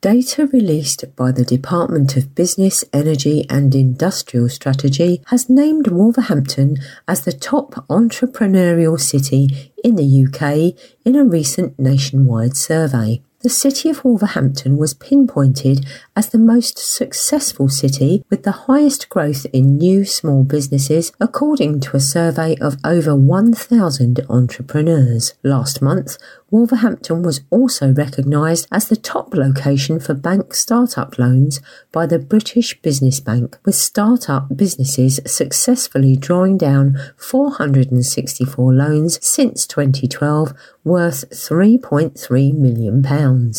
Data 0.00 0.48
released 0.48 1.04
by 1.14 1.30
the 1.30 1.44
Department 1.44 2.16
of 2.16 2.34
Business, 2.34 2.82
Energy 2.92 3.46
and 3.48 3.72
Industrial 3.72 4.48
Strategy 4.48 5.22
has 5.28 5.48
named 5.48 5.86
Wolverhampton 5.86 6.78
as 7.06 7.20
the 7.20 7.32
top 7.32 7.86
entrepreneurial 7.88 8.98
city 8.98 9.72
in 9.84 9.94
the 9.94 10.26
UK 10.26 10.76
in 11.04 11.14
a 11.14 11.24
recent 11.24 11.78
nationwide 11.78 12.56
survey. 12.56 13.22
The 13.42 13.48
city 13.48 13.90
of 13.90 14.04
Wolverhampton 14.04 14.76
was 14.76 14.94
pinpointed 14.94 15.84
as 16.14 16.28
the 16.28 16.38
most 16.38 16.78
successful 16.78 17.68
city 17.68 18.24
with 18.30 18.44
the 18.44 18.52
highest 18.52 19.08
growth 19.08 19.46
in 19.52 19.78
new 19.78 20.04
small 20.04 20.44
businesses, 20.44 21.10
according 21.20 21.80
to 21.80 21.96
a 21.96 22.00
survey 22.00 22.54
of 22.60 22.76
over 22.84 23.16
1,000 23.16 24.20
entrepreneurs. 24.30 25.34
Last 25.42 25.82
month, 25.82 26.18
Wolverhampton 26.52 27.22
was 27.22 27.40
also 27.48 27.94
recognised 27.94 28.68
as 28.70 28.86
the 28.86 28.94
top 28.96 29.34
location 29.34 29.98
for 29.98 30.12
bank 30.12 30.52
startup 30.52 31.18
loans 31.18 31.62
by 31.90 32.04
the 32.04 32.18
British 32.18 32.78
Business 32.82 33.20
Bank, 33.20 33.58
with 33.64 33.74
startup 33.74 34.54
businesses 34.54 35.18
successfully 35.24 36.14
drawing 36.14 36.58
down 36.58 36.98
464 37.16 38.74
loans 38.74 39.18
since 39.26 39.66
2012, 39.66 40.52
worth 40.84 41.30
£3.3 41.30 42.54
million. 42.54 43.52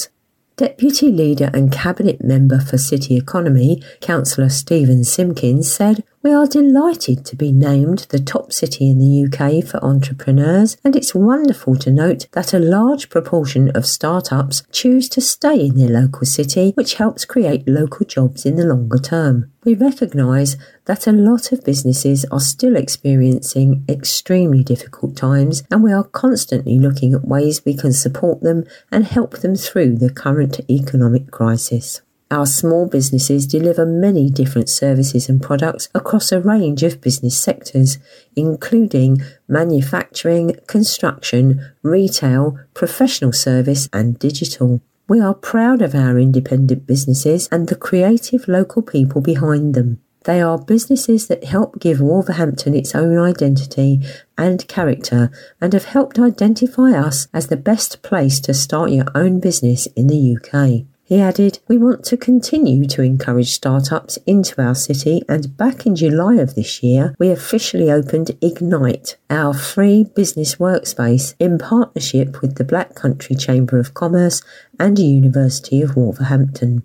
Deputy 0.56 1.12
Leader 1.12 1.50
and 1.52 1.72
Cabinet 1.72 2.24
Member 2.24 2.60
for 2.60 2.78
City 2.78 3.18
Economy, 3.18 3.82
Councillor 4.02 4.50
Stephen 4.50 5.04
Simpkins, 5.04 5.74
said, 5.74 6.04
We 6.24 6.32
are 6.32 6.48
delighted 6.48 7.26
to 7.26 7.36
be 7.36 7.52
named 7.52 8.06
the 8.08 8.18
top 8.18 8.54
city 8.54 8.90
in 8.90 8.98
the 8.98 9.26
UK 9.26 9.62
for 9.62 9.84
entrepreneurs, 9.84 10.78
and 10.82 10.96
it's 10.96 11.14
wonderful 11.14 11.76
to 11.76 11.92
note 11.92 12.28
that 12.32 12.54
a 12.54 12.60
large 12.60 13.10
proportion 13.10 13.72
of 13.72 13.86
startups 13.86 14.64
choose 14.72 15.10
to 15.10 15.20
stay 15.20 15.66
in 15.66 15.76
their 15.76 15.90
local 15.90 16.26
city, 16.26 16.72
which 16.76 16.94
helps 16.94 17.26
create 17.26 17.68
local 17.68 18.06
jobs 18.06 18.46
in 18.46 18.56
the 18.56 18.64
longer 18.64 19.00
term. 19.00 19.52
We 19.66 19.74
recognise 19.74 20.56
that 20.86 21.08
a 21.08 21.12
lot 21.12 21.52
of 21.52 21.66
businesses 21.66 22.24
are 22.32 22.40
still 22.40 22.78
experiencing 22.78 23.84
extremely 23.90 24.64
difficult 24.64 25.18
times, 25.18 25.64
and 25.70 25.84
we 25.84 25.92
are 25.92 26.06
constantly 26.06 26.80
looking 26.80 27.14
at 27.14 27.28
ways 27.28 27.66
we 27.66 27.76
can 27.76 27.92
support 27.92 28.40
them 28.40 28.64
and 28.90 29.04
help 29.04 29.40
them 29.40 29.56
through 29.56 29.98
the 29.98 30.10
current 30.10 30.62
economic 30.70 31.32
crisis. 31.32 32.02
Our 32.34 32.48
small 32.48 32.88
businesses 32.88 33.46
deliver 33.46 33.86
many 33.86 34.28
different 34.28 34.68
services 34.68 35.30
and 35.30 35.40
products 35.40 35.88
across 35.94 36.32
a 36.32 36.42
range 36.42 36.82
of 36.82 37.00
business 37.00 37.40
sectors, 37.40 38.00
including 38.36 39.22
manufacturing, 39.48 40.56
construction, 40.66 41.64
retail, 41.84 42.58
professional 42.74 43.34
service, 43.34 43.88
and 43.94 44.18
digital. 44.18 44.82
We 45.08 45.22
are 45.22 45.36
proud 45.36 45.84
of 45.84 45.94
our 45.94 46.18
independent 46.18 46.88
businesses 46.88 47.48
and 47.52 47.68
the 47.68 47.76
creative 47.76 48.48
local 48.48 48.82
people 48.82 49.22
behind 49.22 49.76
them. 49.76 50.00
They 50.24 50.42
are 50.42 50.58
businesses 50.58 51.28
that 51.28 51.44
help 51.44 51.80
give 51.80 52.02
Wolverhampton 52.02 52.74
its 52.74 52.96
own 52.96 53.20
identity 53.20 54.02
and 54.40 54.68
character 54.68 55.30
and 55.62 55.74
have 55.74 55.86
helped 55.86 56.18
identify 56.18 56.94
us 56.94 57.28
as 57.32 57.48
the 57.48 57.58
best 57.58 58.02
place 58.02 58.40
to 58.40 58.56
start 58.56 58.90
your 58.90 59.06
own 59.14 59.40
business 59.40 59.86
in 59.96 60.08
the 60.08 60.36
UK. 60.36 60.88
He 61.14 61.20
added, 61.20 61.60
We 61.68 61.78
want 61.78 62.04
to 62.06 62.18
continue 62.18 62.88
to 62.88 63.04
encourage 63.04 63.52
startups 63.52 64.18
into 64.26 64.60
our 64.60 64.74
city, 64.74 65.22
and 65.30 65.56
back 65.56 65.86
in 65.86 65.96
July 65.96 66.38
of 66.38 66.56
this 66.56 66.82
year, 66.82 67.14
we 67.20 67.30
officially 67.30 67.92
opened 67.92 68.36
Ignite, 68.42 69.18
our 69.30 69.54
free 69.54 70.06
business 70.16 70.56
workspace 70.56 71.36
in 71.38 71.60
partnership 71.60 72.42
with 72.42 72.56
the 72.56 72.64
Black 72.64 72.96
Country 72.96 73.36
Chamber 73.36 73.78
of 73.78 73.94
Commerce 73.94 74.42
and 74.80 74.98
University 74.98 75.84
of 75.84 75.96
Wolverhampton. 75.96 76.82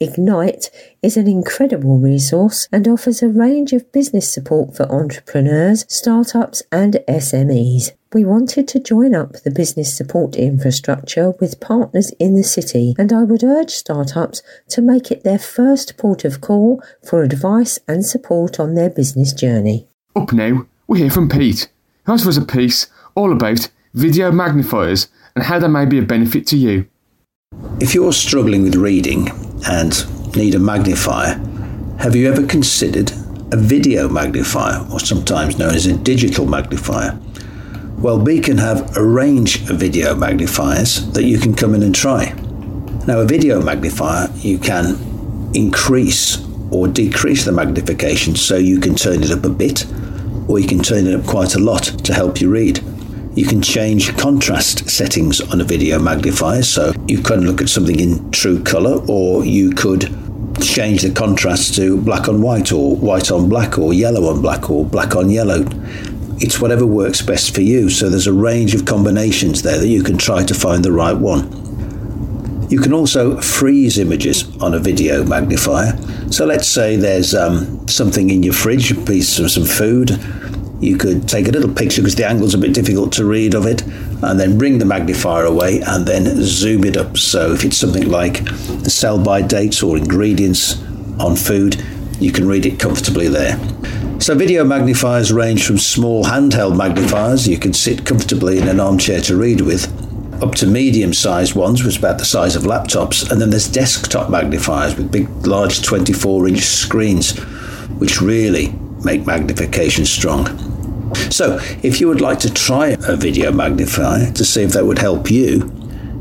Ignite 0.00 0.70
is 1.02 1.16
an 1.16 1.26
incredible 1.26 1.98
resource 1.98 2.68
and 2.70 2.86
offers 2.86 3.20
a 3.20 3.28
range 3.28 3.72
of 3.72 3.90
business 3.90 4.32
support 4.32 4.76
for 4.76 4.84
entrepreneurs, 4.92 5.84
startups, 5.88 6.62
and 6.70 7.00
SMEs. 7.08 7.90
We 8.14 8.24
wanted 8.24 8.68
to 8.68 8.80
join 8.80 9.16
up 9.16 9.32
the 9.42 9.50
business 9.50 9.96
support 9.96 10.36
infrastructure 10.36 11.32
with 11.40 11.58
partners 11.58 12.12
in 12.20 12.36
the 12.36 12.44
city, 12.44 12.94
and 12.96 13.12
I 13.12 13.24
would 13.24 13.42
urge 13.42 13.70
startups 13.70 14.40
to 14.68 14.80
make 14.80 15.10
it 15.10 15.24
their 15.24 15.38
first 15.38 15.96
port 15.96 16.24
of 16.24 16.40
call 16.40 16.80
for 17.04 17.24
advice 17.24 17.80
and 17.88 18.06
support 18.06 18.60
on 18.60 18.74
their 18.74 18.90
business 18.90 19.32
journey. 19.32 19.88
Up 20.14 20.32
now, 20.32 20.66
we 20.86 21.00
hear 21.00 21.10
from 21.10 21.28
Pete, 21.28 21.68
who 22.04 22.12
has 22.12 22.22
for 22.22 22.28
us 22.28 22.36
a 22.36 22.44
piece 22.44 22.86
all 23.16 23.32
about 23.32 23.68
video 23.94 24.30
magnifiers 24.30 25.08
and 25.34 25.44
how 25.44 25.58
they 25.58 25.68
may 25.68 25.86
be 25.86 25.98
a 25.98 26.02
benefit 26.02 26.46
to 26.46 26.56
you. 26.56 26.86
If 27.80 27.94
you're 27.94 28.12
struggling 28.12 28.62
with 28.62 28.76
reading 28.76 29.30
and 29.66 30.36
need 30.36 30.54
a 30.54 30.60
magnifier, 30.60 31.34
have 31.98 32.14
you 32.14 32.28
ever 32.28 32.46
considered 32.46 33.10
a 33.50 33.56
video 33.56 34.08
magnifier, 34.08 34.86
or 34.92 35.00
sometimes 35.00 35.58
known 35.58 35.74
as 35.74 35.86
a 35.86 35.96
digital 35.96 36.46
magnifier? 36.46 37.18
Well, 37.98 38.22
Beacon 38.22 38.58
have 38.58 38.96
a 38.96 39.04
range 39.04 39.68
of 39.68 39.78
video 39.80 40.14
magnifiers 40.14 41.10
that 41.12 41.24
you 41.24 41.38
can 41.38 41.52
come 41.54 41.74
in 41.74 41.82
and 41.82 41.94
try. 41.94 42.32
Now, 43.08 43.20
a 43.20 43.24
video 43.24 43.60
magnifier, 43.60 44.28
you 44.36 44.58
can 44.58 45.50
increase 45.54 46.44
or 46.70 46.86
decrease 46.86 47.44
the 47.44 47.52
magnification 47.52 48.36
so 48.36 48.56
you 48.56 48.78
can 48.78 48.94
turn 48.94 49.24
it 49.24 49.32
up 49.32 49.44
a 49.44 49.48
bit, 49.48 49.84
or 50.46 50.60
you 50.60 50.68
can 50.68 50.80
turn 50.80 51.08
it 51.08 51.14
up 51.18 51.26
quite 51.26 51.56
a 51.56 51.58
lot 51.58 51.82
to 51.82 52.14
help 52.14 52.40
you 52.40 52.50
read. 52.50 52.80
You 53.38 53.46
can 53.46 53.62
change 53.62 54.16
contrast 54.16 54.90
settings 54.90 55.40
on 55.40 55.60
a 55.60 55.64
video 55.64 56.00
magnifier, 56.00 56.64
so 56.64 56.92
you 57.06 57.22
can 57.22 57.46
look 57.46 57.60
at 57.60 57.68
something 57.68 58.00
in 58.00 58.32
true 58.32 58.60
color, 58.64 59.00
or 59.06 59.44
you 59.44 59.70
could 59.70 60.12
change 60.60 61.02
the 61.02 61.12
contrast 61.12 61.76
to 61.76 62.00
black 62.00 62.28
on 62.28 62.42
white, 62.42 62.72
or 62.72 62.96
white 62.96 63.30
on 63.30 63.48
black, 63.48 63.78
or 63.78 63.94
yellow 63.94 64.28
on 64.28 64.42
black, 64.42 64.68
or 64.68 64.84
black 64.84 65.14
on 65.14 65.30
yellow. 65.30 65.64
It's 66.40 66.60
whatever 66.60 66.84
works 66.84 67.22
best 67.22 67.54
for 67.54 67.60
you, 67.60 67.90
so 67.90 68.08
there's 68.10 68.26
a 68.26 68.32
range 68.32 68.74
of 68.74 68.86
combinations 68.86 69.62
there 69.62 69.78
that 69.78 69.86
you 69.86 70.02
can 70.02 70.18
try 70.18 70.42
to 70.42 70.52
find 70.52 70.84
the 70.84 70.90
right 70.90 71.16
one. 71.16 72.66
You 72.68 72.80
can 72.80 72.92
also 72.92 73.40
freeze 73.40 73.98
images 73.98 74.52
on 74.60 74.74
a 74.74 74.80
video 74.80 75.22
magnifier. 75.22 75.96
So 76.32 76.44
let's 76.44 76.66
say 76.66 76.96
there's 76.96 77.36
um, 77.36 77.86
something 77.86 78.30
in 78.30 78.42
your 78.42 78.52
fridge, 78.52 78.90
a 78.90 78.96
piece 78.96 79.38
of 79.38 79.52
some 79.52 79.64
food, 79.64 80.10
you 80.80 80.96
could 80.96 81.28
take 81.28 81.48
a 81.48 81.50
little 81.50 81.72
picture 81.72 82.02
because 82.02 82.14
the 82.14 82.26
angle's 82.26 82.54
a 82.54 82.58
bit 82.58 82.72
difficult 82.72 83.12
to 83.14 83.24
read 83.24 83.54
of 83.54 83.66
it, 83.66 83.82
and 84.22 84.38
then 84.38 84.58
bring 84.58 84.78
the 84.78 84.84
magnifier 84.84 85.44
away 85.44 85.80
and 85.80 86.06
then 86.06 86.24
zoom 86.42 86.84
it 86.84 86.96
up. 86.96 87.16
So 87.16 87.52
if 87.52 87.64
it's 87.64 87.76
something 87.76 88.08
like 88.08 88.44
the 88.44 88.90
sell 88.90 89.22
by 89.22 89.42
dates 89.42 89.82
or 89.82 89.96
ingredients 89.96 90.82
on 91.18 91.36
food, 91.36 91.82
you 92.20 92.32
can 92.32 92.46
read 92.48 92.66
it 92.66 92.78
comfortably 92.78 93.28
there. 93.28 93.58
So 94.20 94.34
video 94.34 94.64
magnifiers 94.64 95.32
range 95.32 95.64
from 95.64 95.78
small 95.78 96.24
handheld 96.24 96.76
magnifiers 96.76 97.46
you 97.46 97.58
can 97.58 97.72
sit 97.72 98.04
comfortably 98.04 98.58
in 98.58 98.66
an 98.66 98.80
armchair 98.80 99.20
to 99.22 99.36
read 99.36 99.60
with, 99.60 99.86
up 100.42 100.54
to 100.56 100.66
medium 100.66 101.14
sized 101.14 101.54
ones, 101.54 101.82
which 101.82 101.94
is 101.94 101.98
about 101.98 102.18
the 102.18 102.24
size 102.24 102.56
of 102.56 102.64
laptops, 102.64 103.30
and 103.30 103.40
then 103.40 103.50
there's 103.50 103.68
desktop 103.68 104.28
magnifiers 104.30 104.96
with 104.96 105.12
big, 105.12 105.28
large 105.46 105.82
24 105.82 106.48
inch 106.48 106.60
screens, 106.60 107.38
which 107.98 108.20
really 108.20 108.72
make 109.04 109.24
magnification 109.26 110.04
strong. 110.04 110.67
So, 111.30 111.58
if 111.82 112.00
you 112.00 112.08
would 112.08 112.20
like 112.20 112.38
to 112.40 112.52
try 112.52 112.96
a 113.06 113.16
video 113.16 113.52
magnifier 113.52 114.32
to 114.32 114.44
see 114.44 114.62
if 114.62 114.72
that 114.72 114.86
would 114.86 114.98
help 114.98 115.30
you, 115.30 115.72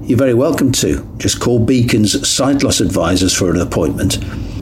you're 0.03 0.17
very 0.17 0.33
welcome 0.33 0.71
to. 0.73 1.05
Just 1.17 1.39
call 1.39 1.59
Beacon's 1.59 2.27
Sight 2.27 2.63
Loss 2.63 2.79
Advisors 2.79 3.33
for 3.33 3.49
an 3.49 3.59
appointment. 3.59 4.17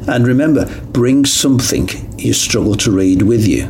And 0.07 0.25
remember, 0.25 0.65
bring 0.91 1.25
something 1.25 1.89
you 2.17 2.33
struggle 2.33 2.75
to 2.75 2.91
read 2.91 3.21
with 3.21 3.47
you. 3.47 3.63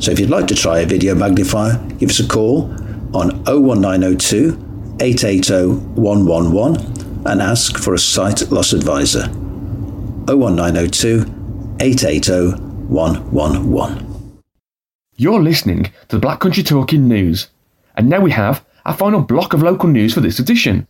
So 0.00 0.10
if 0.10 0.20
you'd 0.20 0.30
like 0.30 0.46
to 0.48 0.54
try 0.54 0.80
a 0.80 0.86
video 0.86 1.14
magnifier, 1.14 1.78
give 1.98 2.10
us 2.10 2.20
a 2.20 2.28
call 2.28 2.70
on 3.14 3.44
01902 3.44 4.96
880 5.00 6.00
111 6.00 7.26
and 7.26 7.42
ask 7.42 7.78
for 7.78 7.94
a 7.94 7.98
sight 7.98 8.50
loss 8.50 8.72
advisor. 8.72 9.28
01902 10.26 11.76
880 11.80 12.62
111. 12.88 14.05
You're 15.18 15.42
listening 15.42 15.84
to 16.08 16.16
the 16.16 16.18
Black 16.18 16.40
Country 16.40 16.62
Talking 16.62 17.08
News, 17.08 17.48
and 17.96 18.06
now 18.06 18.20
we 18.20 18.32
have 18.32 18.62
our 18.84 18.94
final 18.94 19.22
block 19.22 19.54
of 19.54 19.62
local 19.62 19.88
news 19.88 20.12
for 20.12 20.20
this 20.20 20.38
edition. 20.38 20.86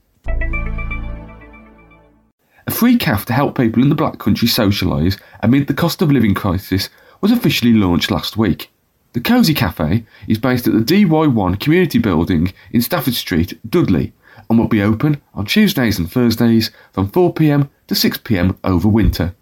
A 2.66 2.72
free 2.72 2.96
cafe 2.96 3.26
to 3.26 3.32
help 3.32 3.56
people 3.56 3.84
in 3.84 3.88
the 3.88 3.94
Black 3.94 4.18
Country 4.18 4.48
socialise 4.48 5.16
amid 5.44 5.68
the 5.68 5.74
cost 5.74 6.02
of 6.02 6.10
living 6.10 6.34
crisis 6.34 6.88
was 7.20 7.30
officially 7.30 7.72
launched 7.72 8.10
last 8.10 8.36
week. 8.36 8.72
The 9.12 9.20
Cosy 9.20 9.54
Cafe 9.54 10.04
is 10.26 10.38
based 10.38 10.66
at 10.66 10.72
the 10.72 10.80
DY1 10.80 11.60
Community 11.60 12.00
Building 12.00 12.52
in 12.72 12.82
Stafford 12.82 13.14
Street, 13.14 13.56
Dudley, 13.70 14.12
and 14.50 14.58
will 14.58 14.66
be 14.66 14.82
open 14.82 15.22
on 15.34 15.46
Tuesdays 15.46 16.00
and 16.00 16.10
Thursdays 16.10 16.72
from 16.92 17.08
4pm 17.08 17.68
to 17.86 17.94
6pm 17.94 18.56
over 18.64 18.88
winter. 18.88 19.36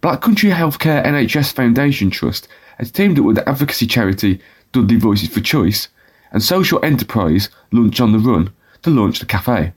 Black 0.00 0.20
Country 0.20 0.50
Healthcare 0.50 1.04
NHS 1.04 1.52
Foundation 1.52 2.10
Trust 2.10 2.46
has 2.78 2.90
teamed 2.90 3.18
up 3.18 3.24
with 3.24 3.36
the 3.36 3.48
advocacy 3.48 3.86
charity 3.86 4.40
Dudley 4.72 4.96
Voices 4.96 5.28
for 5.28 5.40
Choice 5.40 5.88
and 6.32 6.42
social 6.42 6.84
enterprise 6.84 7.48
Lunch 7.72 8.00
on 8.00 8.12
the 8.12 8.18
Run 8.18 8.52
to 8.82 8.90
launch 8.90 9.18
the 9.18 9.26
cafe. 9.26 9.72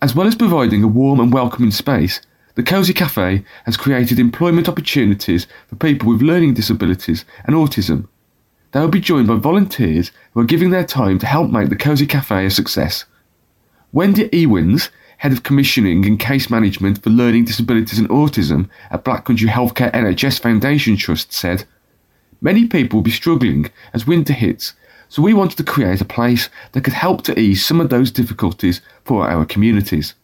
As 0.00 0.14
well 0.14 0.26
as 0.26 0.34
providing 0.34 0.82
a 0.82 0.88
warm 0.88 1.20
and 1.20 1.32
welcoming 1.32 1.70
space, 1.70 2.20
the 2.54 2.62
Cosy 2.62 2.92
Cafe 2.92 3.44
has 3.66 3.76
created 3.76 4.18
employment 4.18 4.68
opportunities 4.68 5.46
for 5.68 5.76
people 5.76 6.08
with 6.08 6.22
learning 6.22 6.54
disabilities 6.54 7.24
and 7.44 7.54
autism. 7.54 8.08
They 8.72 8.80
will 8.80 8.88
be 8.88 9.00
joined 9.00 9.28
by 9.28 9.36
volunteers 9.36 10.10
who 10.32 10.40
are 10.40 10.44
giving 10.44 10.70
their 10.70 10.84
time 10.84 11.18
to 11.20 11.26
help 11.26 11.50
make 11.50 11.68
the 11.68 11.76
Cosy 11.76 12.06
Cafe 12.06 12.46
a 12.46 12.50
success. 12.50 13.04
Wendy 13.92 14.28
Ewins, 14.32 14.90
Head 15.18 15.32
of 15.32 15.42
Commissioning 15.42 16.04
and 16.04 16.18
Case 16.18 16.50
Management 16.50 17.02
for 17.02 17.10
Learning 17.10 17.44
Disabilities 17.44 17.98
and 17.98 18.08
Autism 18.08 18.68
at 18.90 19.04
Black 19.04 19.24
Country 19.24 19.48
Healthcare 19.48 19.92
NHS 19.92 20.40
Foundation 20.40 20.96
Trust, 20.96 21.32
said, 21.32 21.64
Many 22.40 22.66
people 22.66 22.98
will 22.98 23.04
be 23.04 23.10
struggling 23.10 23.70
as 23.92 24.06
winter 24.06 24.32
hits, 24.32 24.74
so 25.08 25.22
we 25.22 25.34
wanted 25.34 25.56
to 25.56 25.64
create 25.64 26.00
a 26.00 26.04
place 26.04 26.48
that 26.72 26.84
could 26.84 26.92
help 26.92 27.22
to 27.22 27.38
ease 27.38 27.64
some 27.64 27.80
of 27.80 27.90
those 27.90 28.10
difficulties 28.10 28.80
for 29.04 29.28
our 29.28 29.44
communities. 29.44 30.14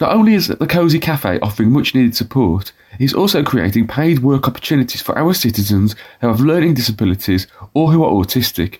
Not 0.00 0.12
only 0.12 0.34
is 0.34 0.46
the 0.46 0.66
Cosy 0.66 1.00
Cafe 1.00 1.40
offering 1.40 1.72
much 1.72 1.94
needed 1.94 2.14
support, 2.14 2.70
it 3.00 3.04
is 3.04 3.14
also 3.14 3.42
creating 3.42 3.88
paid 3.88 4.20
work 4.20 4.46
opportunities 4.46 5.02
for 5.02 5.18
our 5.18 5.34
citizens 5.34 5.96
who 6.20 6.28
have 6.28 6.40
learning 6.40 6.74
disabilities 6.74 7.48
or 7.74 7.90
who 7.90 8.04
are 8.04 8.12
autistic. 8.12 8.78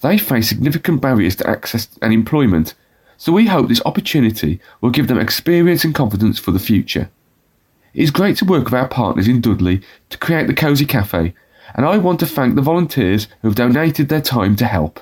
They 0.00 0.16
face 0.16 0.48
significant 0.48 1.02
barriers 1.02 1.36
to 1.36 1.50
access 1.50 1.88
and 2.00 2.14
employment, 2.14 2.74
so 3.18 3.32
we 3.32 3.46
hope 3.46 3.68
this 3.68 3.82
opportunity 3.84 4.60
will 4.80 4.90
give 4.90 5.08
them 5.08 5.18
experience 5.18 5.84
and 5.84 5.94
confidence 5.94 6.38
for 6.38 6.52
the 6.52 6.58
future. 6.58 7.10
It 7.92 8.02
is 8.02 8.10
great 8.10 8.38
to 8.38 8.46
work 8.46 8.64
with 8.64 8.74
our 8.74 8.88
partners 8.88 9.28
in 9.28 9.42
Dudley 9.42 9.82
to 10.08 10.18
create 10.18 10.46
the 10.46 10.54
Cosy 10.54 10.86
Cafe, 10.86 11.34
and 11.74 11.86
I 11.86 11.98
want 11.98 12.20
to 12.20 12.26
thank 12.26 12.54
the 12.54 12.62
volunteers 12.62 13.28
who 13.42 13.48
have 13.48 13.56
donated 13.56 14.08
their 14.08 14.20
time 14.20 14.56
to 14.56 14.64
help. 14.66 15.00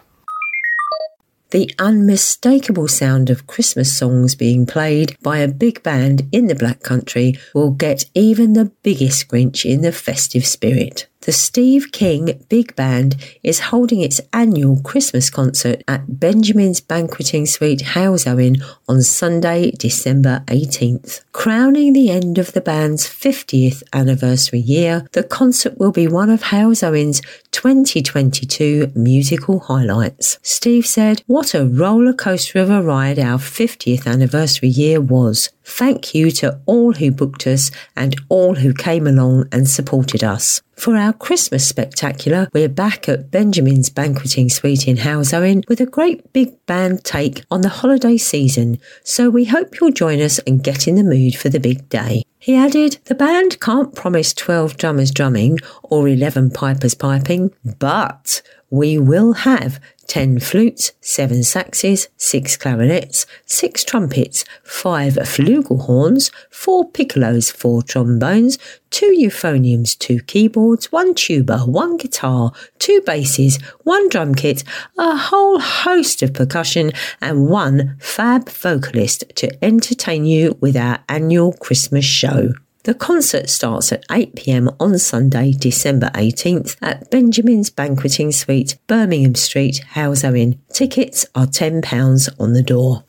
The 1.51 1.73
unmistakable 1.79 2.89
sound 2.89 3.31
of 3.31 3.47
Christmas 3.47 3.97
songs 3.97 4.35
being 4.35 4.67
played 4.67 5.17
by 5.23 5.39
a 5.39 5.49
big 5.49 5.83
band 5.83 6.29
in 6.33 6.49
the 6.49 6.57
Black 6.57 6.83
Country 6.83 7.39
will 7.55 7.71
get 7.71 8.05
even 8.15 8.55
the 8.55 8.73
biggest 8.83 9.29
Grinch 9.29 9.65
in 9.65 9.81
the 9.81 9.93
festive 9.93 10.45
spirit. 10.45 11.07
The 11.27 11.33
Steve 11.33 11.91
King 11.91 12.41
Big 12.49 12.77
Band 12.77 13.17
is 13.43 13.59
holding 13.59 14.01
its 14.01 14.21
annual 14.33 14.81
Christmas 14.83 15.29
concert 15.29 15.83
at 15.89 16.21
Benjamin's 16.21 16.81
Banqueting 16.81 17.47
Suite, 17.47 17.81
Halesowen 17.81 18.63
on 18.87 19.03
Sunday, 19.03 19.73
December 19.73 20.45
18th. 20.47 21.25
Crowning 21.33 21.95
the 21.95 22.11
end 22.11 22.39
of 22.39 22.53
the 22.53 22.61
band's 22.61 23.09
50th 23.09 23.83
anniversary 23.93 24.61
year, 24.61 25.05
the 25.15 25.25
concert 25.25 25.77
will 25.79 25.91
be 25.91 26.07
one 26.07 26.31
of 26.31 26.45
Halesowen's 26.45 27.21
2022 27.51 28.93
musical 28.95 29.59
highlights. 29.59 30.39
Steve 30.43 30.87
said, 30.87 31.25
What 31.27 31.55
a 31.55 31.67
roller 31.67 32.13
coaster 32.13 32.61
of 32.61 32.71
a 32.71 32.85
ride 32.85 33.19
our 33.19 33.39
50th 33.39 34.07
anniversary 34.07 34.69
year 34.69 35.01
was. 35.01 35.51
Thank 35.65 36.15
you 36.15 36.31
to 36.31 36.61
all 36.67 36.93
who 36.93 37.11
booked 37.11 37.49
us 37.49 37.73
and 37.97 38.15
all 38.29 38.55
who 38.55 38.73
came 38.73 39.09
along 39.09 39.49
and 39.51 39.69
supported 39.69 40.23
us. 40.23 40.63
For 40.77 40.95
our 40.95 41.15
Christmas 41.15 41.67
spectacular, 41.67 42.49
we're 42.53 42.69
back 42.69 43.09
at 43.09 43.31
Benjamin's 43.31 43.89
Banqueting 43.89 44.51
Suite 44.51 44.87
in 44.87 44.99
Halesowen 44.99 45.67
with 45.69 45.81
a 45.81 45.87
great 45.87 46.35
big 46.35 46.67
band 46.67 47.03
take 47.03 47.43
on 47.51 47.63
the 47.63 47.71
holiday 47.71 48.19
season, 48.19 48.79
so 49.03 49.31
we 49.31 49.47
hope 49.47 49.81
you'll 49.81 49.91
join 49.91 50.21
us 50.21 50.39
and 50.41 50.63
get 50.63 50.87
in 50.87 50.97
the 50.97 51.03
mood 51.03 51.35
for 51.35 51.49
the 51.49 51.59
big 51.59 51.89
day. 51.89 52.23
He 52.39 52.55
added, 52.55 52.99
The 53.07 53.15
band 53.15 53.59
can't 53.59 53.95
promise 53.95 54.35
12 54.35 54.77
drummers 54.77 55.11
drumming 55.11 55.59
or 55.83 56.07
11 56.07 56.51
pipers 56.51 56.95
piping, 56.95 57.53
but 57.79 58.43
we 58.71 58.99
will 58.99 59.33
have 59.33 59.81
10 60.07 60.39
flutes, 60.41 60.93
7 61.01 61.39
saxes, 61.39 62.09
6 62.17 62.57
clarinets, 62.57 63.27
6 63.47 63.85
trumpets, 63.85 64.45
5 64.63 65.15
flugelhorns, 65.15 66.31
4 66.51 66.91
piccolos, 66.91 67.51
4 67.51 67.83
trombones, 67.83 68.59
2 68.91 69.17
euphoniums, 69.19 69.99
2 69.99 70.21
keyboards, 70.21 70.93
1 70.93 71.15
tuba, 71.15 71.59
1 71.59 71.97
guitar, 71.97 72.53
2 72.79 73.01
basses, 73.03 73.59
1 73.85 74.09
drum 74.09 74.35
kit, 74.35 74.63
a 74.99 75.17
whole 75.17 75.59
host 75.59 76.23
of 76.23 76.33
percussion, 76.33 76.93
and 77.21 77.49
1 77.49 77.97
fab 78.01 78.49
vocalist 78.49 79.25
to 79.35 79.65
entertain 79.65 80.25
you 80.25 80.57
with 80.61 80.77
our 80.77 80.99
annual 81.09 81.53
Christmas 81.53 82.05
show. 82.05 82.53
The 82.87 82.95
concert 82.95 83.51
starts 83.51 83.91
at 83.91 84.07
8pm 84.07 84.77
on 84.79 84.97
Sunday, 85.01 85.51
December 85.51 86.09
18th 86.15 86.77
at 86.81 87.11
Benjamin's 87.11 87.69
Banqueting 87.69 88.31
Suite, 88.31 88.79
Birmingham 88.87 89.35
Street, 89.35 89.85
Halesowen. 89.95 90.59
Tickets 90.73 91.27
are 91.35 91.47
£10 91.47 92.29
on 92.39 92.53
the 92.53 92.63
door. 92.63 93.03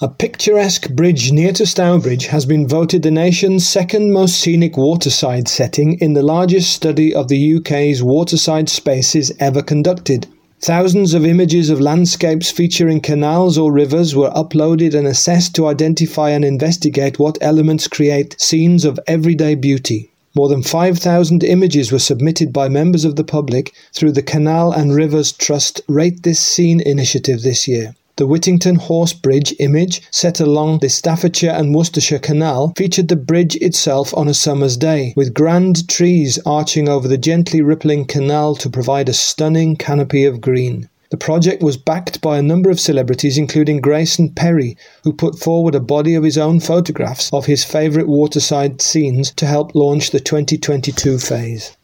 A 0.00 0.08
picturesque 0.08 0.90
bridge 0.90 1.30
near 1.30 1.52
to 1.52 1.66
Stourbridge 1.66 2.26
has 2.26 2.46
been 2.46 2.66
voted 2.66 3.04
the 3.04 3.12
nation's 3.12 3.64
second 3.64 4.12
most 4.12 4.40
scenic 4.40 4.76
waterside 4.76 5.46
setting 5.46 6.00
in 6.00 6.14
the 6.14 6.24
largest 6.24 6.72
study 6.72 7.14
of 7.14 7.28
the 7.28 7.54
UK's 7.58 8.02
waterside 8.02 8.68
spaces 8.68 9.30
ever 9.38 9.62
conducted. 9.62 10.26
Thousands 10.62 11.14
of 11.14 11.24
images 11.24 11.70
of 11.70 11.80
landscapes 11.80 12.50
featuring 12.50 13.00
canals 13.00 13.56
or 13.56 13.72
rivers 13.72 14.14
were 14.14 14.28
uploaded 14.32 14.92
and 14.94 15.06
assessed 15.06 15.54
to 15.54 15.66
identify 15.66 16.28
and 16.30 16.44
investigate 16.44 17.18
what 17.18 17.38
elements 17.40 17.88
create 17.88 18.38
scenes 18.38 18.84
of 18.84 19.00
everyday 19.06 19.54
beauty. 19.54 20.10
More 20.34 20.50
than 20.50 20.62
5,000 20.62 21.42
images 21.42 21.90
were 21.90 21.98
submitted 21.98 22.52
by 22.52 22.68
members 22.68 23.06
of 23.06 23.16
the 23.16 23.24
public 23.24 23.72
through 23.94 24.12
the 24.12 24.22
Canal 24.22 24.70
and 24.70 24.94
Rivers 24.94 25.32
Trust 25.32 25.80
Rate 25.88 26.24
This 26.24 26.40
Scene 26.40 26.82
initiative 26.82 27.40
this 27.40 27.66
year. 27.66 27.94
The 28.20 28.26
Whittington 28.26 28.76
Horse 28.76 29.14
Bridge 29.14 29.54
image, 29.60 30.02
set 30.10 30.40
along 30.40 30.80
the 30.80 30.90
Staffordshire 30.90 31.52
and 31.52 31.74
Worcestershire 31.74 32.18
Canal, 32.18 32.74
featured 32.76 33.08
the 33.08 33.16
bridge 33.16 33.56
itself 33.56 34.12
on 34.14 34.28
a 34.28 34.34
summer's 34.34 34.76
day, 34.76 35.14
with 35.16 35.32
grand 35.32 35.88
trees 35.88 36.38
arching 36.44 36.86
over 36.86 37.08
the 37.08 37.16
gently 37.16 37.62
rippling 37.62 38.04
canal 38.04 38.54
to 38.56 38.68
provide 38.68 39.08
a 39.08 39.14
stunning 39.14 39.74
canopy 39.74 40.26
of 40.26 40.42
green. 40.42 40.90
The 41.10 41.16
project 41.16 41.62
was 41.62 41.78
backed 41.78 42.20
by 42.20 42.36
a 42.36 42.42
number 42.42 42.68
of 42.68 42.78
celebrities, 42.78 43.38
including 43.38 43.80
Grayson 43.80 44.28
Perry, 44.28 44.76
who 45.02 45.14
put 45.14 45.38
forward 45.38 45.74
a 45.74 45.80
body 45.80 46.14
of 46.14 46.22
his 46.22 46.36
own 46.36 46.60
photographs 46.60 47.30
of 47.32 47.46
his 47.46 47.64
favourite 47.64 48.06
waterside 48.06 48.82
scenes 48.82 49.32
to 49.36 49.46
help 49.46 49.74
launch 49.74 50.10
the 50.10 50.20
2022 50.20 51.18
phase. 51.18 51.74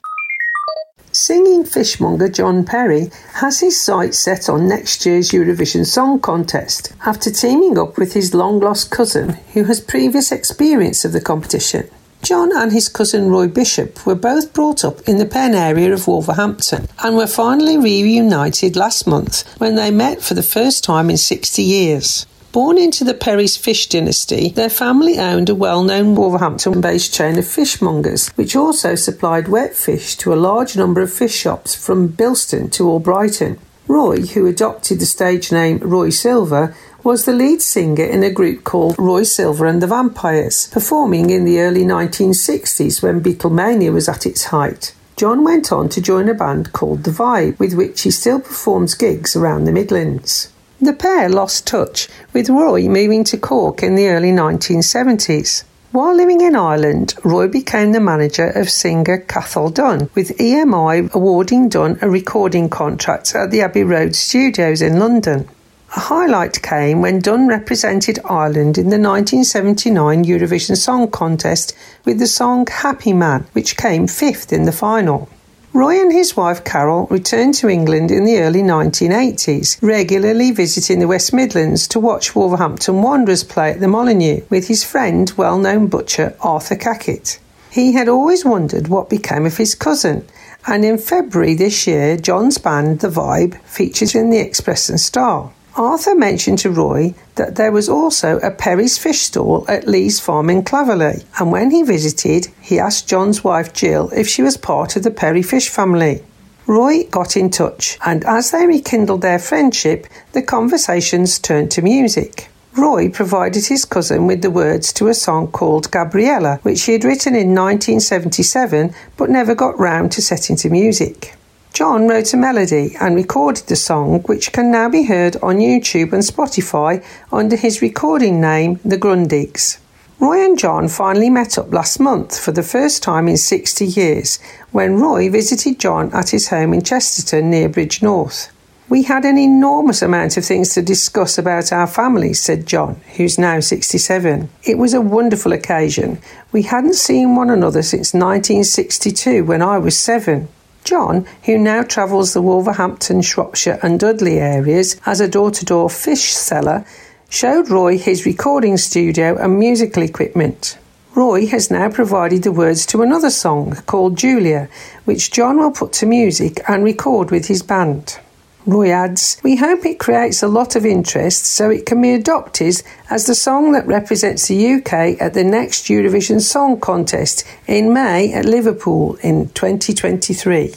Singing 1.16 1.64
fishmonger 1.64 2.28
John 2.28 2.62
Perry 2.62 3.10
has 3.36 3.60
his 3.60 3.80
sights 3.80 4.18
set 4.18 4.50
on 4.50 4.68
next 4.68 5.06
year's 5.06 5.30
Eurovision 5.30 5.86
Song 5.86 6.20
Contest 6.20 6.92
after 7.06 7.30
teaming 7.30 7.78
up 7.78 7.96
with 7.96 8.12
his 8.12 8.34
long 8.34 8.60
lost 8.60 8.90
cousin 8.90 9.30
who 9.54 9.64
has 9.64 9.80
previous 9.80 10.30
experience 10.30 11.06
of 11.06 11.12
the 11.12 11.20
competition. 11.22 11.88
John 12.20 12.54
and 12.54 12.70
his 12.70 12.90
cousin 12.90 13.30
Roy 13.30 13.48
Bishop 13.48 14.04
were 14.04 14.14
both 14.14 14.52
brought 14.52 14.84
up 14.84 15.00
in 15.08 15.16
the 15.16 15.24
Penn 15.24 15.54
area 15.54 15.90
of 15.90 16.06
Wolverhampton 16.06 16.86
and 17.02 17.16
were 17.16 17.26
finally 17.26 17.78
reunited 17.78 18.76
last 18.76 19.06
month 19.06 19.58
when 19.58 19.74
they 19.74 19.90
met 19.90 20.20
for 20.20 20.34
the 20.34 20.42
first 20.42 20.84
time 20.84 21.08
in 21.08 21.16
60 21.16 21.62
years. 21.62 22.26
Born 22.56 22.78
into 22.78 23.04
the 23.04 23.12
Perry's 23.12 23.54
fish 23.54 23.86
dynasty, 23.86 24.48
their 24.48 24.70
family 24.70 25.18
owned 25.18 25.50
a 25.50 25.54
well 25.54 25.82
known 25.82 26.14
Wolverhampton 26.14 26.80
based 26.80 27.12
chain 27.12 27.36
of 27.36 27.44
fishmongers, 27.44 28.30
which 28.30 28.56
also 28.56 28.94
supplied 28.94 29.46
wet 29.46 29.74
fish 29.74 30.16
to 30.16 30.32
a 30.32 30.40
large 30.40 30.74
number 30.74 31.02
of 31.02 31.12
fish 31.12 31.34
shops 31.34 31.74
from 31.74 32.08
Bilston 32.08 32.72
to 32.72 32.84
Albrighton. 32.84 33.58
Roy, 33.86 34.22
who 34.22 34.46
adopted 34.46 35.00
the 35.00 35.04
stage 35.04 35.52
name 35.52 35.80
Roy 35.80 36.08
Silver, 36.08 36.74
was 37.04 37.26
the 37.26 37.34
lead 37.34 37.60
singer 37.60 38.04
in 38.04 38.22
a 38.22 38.32
group 38.32 38.64
called 38.64 38.98
Roy 38.98 39.24
Silver 39.24 39.66
and 39.66 39.82
the 39.82 39.86
Vampires, 39.86 40.68
performing 40.68 41.28
in 41.28 41.44
the 41.44 41.60
early 41.60 41.84
1960s 41.84 43.02
when 43.02 43.22
Beatlemania 43.22 43.92
was 43.92 44.08
at 44.08 44.24
its 44.24 44.44
height. 44.44 44.94
John 45.16 45.44
went 45.44 45.72
on 45.72 45.90
to 45.90 46.00
join 46.00 46.26
a 46.26 46.32
band 46.32 46.72
called 46.72 47.04
The 47.04 47.10
Vibe, 47.10 47.58
with 47.58 47.74
which 47.74 48.00
he 48.00 48.10
still 48.10 48.40
performs 48.40 48.94
gigs 48.94 49.36
around 49.36 49.64
the 49.64 49.72
Midlands. 49.72 50.48
The 50.78 50.92
pair 50.92 51.30
lost 51.30 51.66
touch, 51.66 52.06
with 52.34 52.50
Roy 52.50 52.86
moving 52.86 53.24
to 53.24 53.38
Cork 53.38 53.82
in 53.82 53.94
the 53.94 54.08
early 54.08 54.30
1970s. 54.30 55.64
While 55.90 56.14
living 56.14 56.42
in 56.42 56.54
Ireland, 56.54 57.14
Roy 57.24 57.48
became 57.48 57.92
the 57.92 58.00
manager 58.00 58.50
of 58.50 58.68
singer 58.68 59.16
Cathal 59.16 59.70
Dunne, 59.70 60.10
with 60.14 60.36
EMI 60.36 61.10
awarding 61.14 61.70
Dunne 61.70 61.98
a 62.02 62.10
recording 62.10 62.68
contract 62.68 63.34
at 63.34 63.50
the 63.50 63.62
Abbey 63.62 63.84
Road 63.84 64.14
Studios 64.14 64.82
in 64.82 64.98
London. 64.98 65.48
A 65.96 66.00
highlight 66.00 66.60
came 66.60 67.00
when 67.00 67.20
Dunne 67.20 67.48
represented 67.48 68.18
Ireland 68.26 68.76
in 68.76 68.90
the 68.90 68.98
1979 68.98 70.24
Eurovision 70.24 70.76
Song 70.76 71.10
Contest 71.10 71.74
with 72.04 72.18
the 72.18 72.26
song 72.26 72.66
Happy 72.66 73.14
Man, 73.14 73.46
which 73.54 73.78
came 73.78 74.06
fifth 74.06 74.52
in 74.52 74.64
the 74.64 74.72
final. 74.72 75.30
Roy 75.76 76.00
and 76.00 76.10
his 76.10 76.34
wife 76.34 76.64
Carol 76.64 77.06
returned 77.10 77.52
to 77.56 77.68
England 77.68 78.10
in 78.10 78.24
the 78.24 78.38
early 78.38 78.62
1980s, 78.62 79.76
regularly 79.82 80.50
visiting 80.50 81.00
the 81.00 81.06
West 81.06 81.34
Midlands 81.34 81.86
to 81.88 82.00
watch 82.00 82.34
Wolverhampton 82.34 83.02
Wanderers 83.02 83.44
play 83.44 83.72
at 83.72 83.80
the 83.80 83.86
Molineux 83.86 84.40
with 84.48 84.68
his 84.68 84.82
friend, 84.82 85.30
well 85.36 85.58
known 85.58 85.88
butcher 85.88 86.34
Arthur 86.40 86.76
Cackett. 86.76 87.38
He 87.70 87.92
had 87.92 88.08
always 88.08 88.42
wondered 88.42 88.88
what 88.88 89.10
became 89.10 89.44
of 89.44 89.58
his 89.58 89.74
cousin, 89.74 90.26
and 90.66 90.82
in 90.82 90.96
February 90.96 91.52
this 91.52 91.86
year, 91.86 92.16
John's 92.16 92.56
band, 92.56 93.00
The 93.00 93.10
Vibe, 93.10 93.60
featured 93.64 94.14
in 94.14 94.30
the 94.30 94.38
Express 94.38 94.88
and 94.88 94.98
Star. 94.98 95.52
Arthur 95.76 96.14
mentioned 96.14 96.58
to 96.60 96.70
Roy 96.70 97.14
that 97.34 97.56
there 97.56 97.70
was 97.70 97.86
also 97.86 98.38
a 98.38 98.50
Perry's 98.50 98.96
fish 98.96 99.20
stall 99.20 99.66
at 99.68 99.86
Lee's 99.86 100.18
farm 100.18 100.48
in 100.48 100.62
Claverley, 100.62 101.22
and 101.38 101.52
when 101.52 101.70
he 101.70 101.82
visited, 101.82 102.48
he 102.62 102.78
asked 102.78 103.08
John's 103.08 103.44
wife 103.44 103.74
Jill 103.74 104.10
if 104.16 104.26
she 104.26 104.40
was 104.40 104.56
part 104.56 104.96
of 104.96 105.02
the 105.02 105.10
Perry 105.10 105.42
fish 105.42 105.68
family. 105.68 106.22
Roy 106.66 107.04
got 107.04 107.36
in 107.36 107.50
touch, 107.50 107.98
and 108.06 108.24
as 108.24 108.52
they 108.52 108.66
rekindled 108.66 109.20
their 109.20 109.38
friendship, 109.38 110.06
the 110.32 110.40
conversations 110.40 111.38
turned 111.38 111.70
to 111.72 111.82
music. 111.82 112.48
Roy 112.74 113.10
provided 113.10 113.66
his 113.66 113.84
cousin 113.84 114.26
with 114.26 114.40
the 114.40 114.50
words 114.50 114.94
to 114.94 115.08
a 115.08 115.14
song 115.14 115.48
called 115.48 115.90
Gabriella, 115.90 116.58
which 116.62 116.84
he 116.84 116.92
had 116.92 117.04
written 117.04 117.34
in 117.34 117.54
1977 117.54 118.94
but 119.18 119.28
never 119.28 119.54
got 119.54 119.78
round 119.78 120.10
to 120.12 120.22
setting 120.22 120.56
to 120.56 120.70
music. 120.70 121.35
John 121.76 122.08
wrote 122.08 122.32
a 122.32 122.38
melody 122.38 122.96
and 122.98 123.14
recorded 123.14 123.66
the 123.66 123.76
song, 123.76 124.22
which 124.22 124.50
can 124.50 124.70
now 124.70 124.88
be 124.88 125.02
heard 125.02 125.36
on 125.42 125.58
YouTube 125.58 126.14
and 126.14 126.22
Spotify 126.22 127.04
under 127.30 127.54
his 127.54 127.82
recording 127.82 128.40
name, 128.40 128.80
The 128.82 128.96
Grundigs. 128.96 129.76
Roy 130.18 130.42
and 130.42 130.58
John 130.58 130.88
finally 130.88 131.28
met 131.28 131.58
up 131.58 131.70
last 131.70 132.00
month 132.00 132.40
for 132.40 132.50
the 132.50 132.62
first 132.62 133.02
time 133.02 133.28
in 133.28 133.36
60 133.36 133.84
years 133.84 134.38
when 134.72 134.98
Roy 134.98 135.28
visited 135.28 135.78
John 135.78 136.10
at 136.14 136.30
his 136.30 136.48
home 136.48 136.72
in 136.72 136.80
Chesterton 136.80 137.50
near 137.50 137.68
Bridgnorth. 137.68 138.48
We 138.88 139.02
had 139.02 139.26
an 139.26 139.36
enormous 139.36 140.00
amount 140.00 140.38
of 140.38 140.46
things 140.46 140.72
to 140.72 140.80
discuss 140.80 141.36
about 141.36 141.72
our 141.72 141.86
families, 141.86 142.40
said 142.40 142.64
John, 142.64 143.02
who's 143.18 143.36
now 143.36 143.60
67. 143.60 144.48
It 144.64 144.78
was 144.78 144.94
a 144.94 145.02
wonderful 145.02 145.52
occasion. 145.52 146.22
We 146.52 146.62
hadn't 146.62 146.94
seen 146.94 147.36
one 147.36 147.50
another 147.50 147.82
since 147.82 148.14
1962 148.14 149.44
when 149.44 149.60
I 149.60 149.76
was 149.76 149.98
seven. 149.98 150.48
John, 150.86 151.26
who 151.44 151.58
now 151.58 151.82
travels 151.82 152.32
the 152.32 152.40
Wolverhampton, 152.40 153.20
Shropshire, 153.20 153.80
and 153.82 153.98
Dudley 153.98 154.38
areas 154.38 155.00
as 155.04 155.20
a 155.20 155.26
door 155.26 155.50
to 155.50 155.64
door 155.64 155.90
fish 155.90 156.32
seller, 156.32 156.86
showed 157.28 157.68
Roy 157.68 157.98
his 157.98 158.24
recording 158.24 158.76
studio 158.76 159.36
and 159.36 159.58
musical 159.58 160.04
equipment. 160.04 160.78
Roy 161.16 161.46
has 161.46 161.72
now 161.72 161.90
provided 161.90 162.44
the 162.44 162.52
words 162.52 162.86
to 162.86 163.02
another 163.02 163.30
song 163.30 163.74
called 163.86 164.16
Julia, 164.16 164.68
which 165.04 165.32
John 165.32 165.58
will 165.58 165.72
put 165.72 165.92
to 165.94 166.06
music 166.06 166.60
and 166.68 166.84
record 166.84 167.32
with 167.32 167.46
his 167.46 167.64
band. 167.64 168.20
Roy 168.66 168.90
adds, 168.90 169.40
We 169.44 169.56
hope 169.56 169.86
it 169.86 170.00
creates 170.00 170.42
a 170.42 170.48
lot 170.48 170.74
of 170.74 170.84
interest 170.84 171.46
so 171.46 171.70
it 171.70 171.86
can 171.86 172.02
be 172.02 172.12
adopted 172.12 172.82
as 173.08 173.26
the 173.26 173.34
song 173.34 173.72
that 173.72 173.86
represents 173.86 174.48
the 174.48 174.74
UK 174.74 175.20
at 175.20 175.34
the 175.34 175.44
next 175.44 175.84
Eurovision 175.84 176.40
Song 176.40 176.80
Contest 176.80 177.44
in 177.68 177.92
May 177.92 178.32
at 178.32 178.44
Liverpool 178.44 179.16
in 179.22 179.48
2023. 179.50 180.74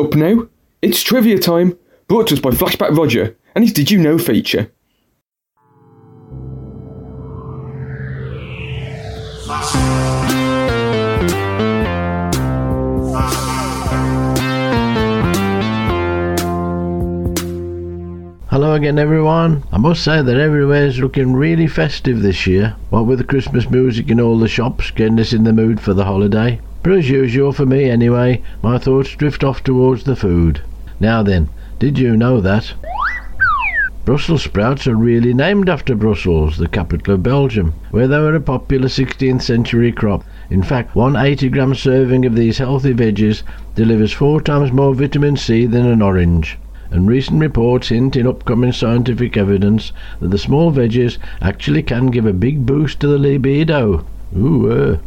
Up 0.00 0.14
now, 0.14 0.48
it's 0.82 1.02
trivia 1.02 1.38
time, 1.38 1.78
brought 2.08 2.26
to 2.26 2.34
us 2.34 2.40
by 2.40 2.50
Flashback 2.50 2.96
Roger 2.96 3.36
and 3.54 3.62
his 3.62 3.72
Did 3.72 3.90
You 3.90 3.98
Know 3.98 4.18
feature. 4.18 4.72
Again, 18.72 18.98
everyone. 18.98 19.64
I 19.70 19.76
must 19.76 20.02
say 20.02 20.22
that 20.22 20.36
everywhere 20.38 20.86
is 20.86 20.98
looking 20.98 21.34
really 21.34 21.66
festive 21.66 22.22
this 22.22 22.46
year. 22.46 22.74
What 22.88 23.04
with 23.04 23.18
the 23.18 23.24
Christmas 23.24 23.68
music 23.68 24.08
in 24.08 24.18
all 24.18 24.38
the 24.38 24.48
shops 24.48 24.90
getting 24.90 25.20
us 25.20 25.34
in 25.34 25.44
the 25.44 25.52
mood 25.52 25.78
for 25.78 25.92
the 25.92 26.06
holiday. 26.06 26.58
But 26.82 26.94
as 26.94 27.10
usual, 27.10 27.52
for 27.52 27.66
me 27.66 27.90
anyway, 27.90 28.40
my 28.62 28.78
thoughts 28.78 29.14
drift 29.14 29.44
off 29.44 29.62
towards 29.62 30.04
the 30.04 30.16
food. 30.16 30.62
Now 30.98 31.22
then, 31.22 31.50
did 31.78 31.98
you 31.98 32.16
know 32.16 32.40
that? 32.40 32.72
Brussels 34.06 34.44
sprouts 34.44 34.86
are 34.86 34.96
really 34.96 35.34
named 35.34 35.68
after 35.68 35.94
Brussels, 35.94 36.56
the 36.56 36.66
capital 36.66 37.12
of 37.12 37.22
Belgium, 37.22 37.74
where 37.90 38.08
they 38.08 38.18
were 38.18 38.34
a 38.34 38.40
popular 38.40 38.88
16th 38.88 39.42
century 39.42 39.92
crop. 39.92 40.24
In 40.48 40.62
fact, 40.62 40.96
one 40.96 41.14
80 41.14 41.50
gram 41.50 41.74
serving 41.74 42.24
of 42.24 42.34
these 42.34 42.56
healthy 42.56 42.94
veggies 42.94 43.42
delivers 43.74 44.14
four 44.14 44.40
times 44.40 44.72
more 44.72 44.94
vitamin 44.94 45.36
C 45.36 45.66
than 45.66 45.84
an 45.84 46.00
orange 46.00 46.56
and 46.92 47.08
recent 47.08 47.40
reports 47.40 47.88
hint 47.88 48.14
in 48.16 48.26
upcoming 48.26 48.70
scientific 48.70 49.36
evidence 49.36 49.92
that 50.20 50.28
the 50.28 50.38
small 50.38 50.70
veggies 50.70 51.18
actually 51.40 51.82
can 51.82 52.08
give 52.08 52.26
a 52.26 52.32
big 52.32 52.66
boost 52.66 53.00
to 53.00 53.08
the 53.08 53.18
libido. 53.18 54.06
Ooh, 54.36 54.70
uh. 54.70 54.98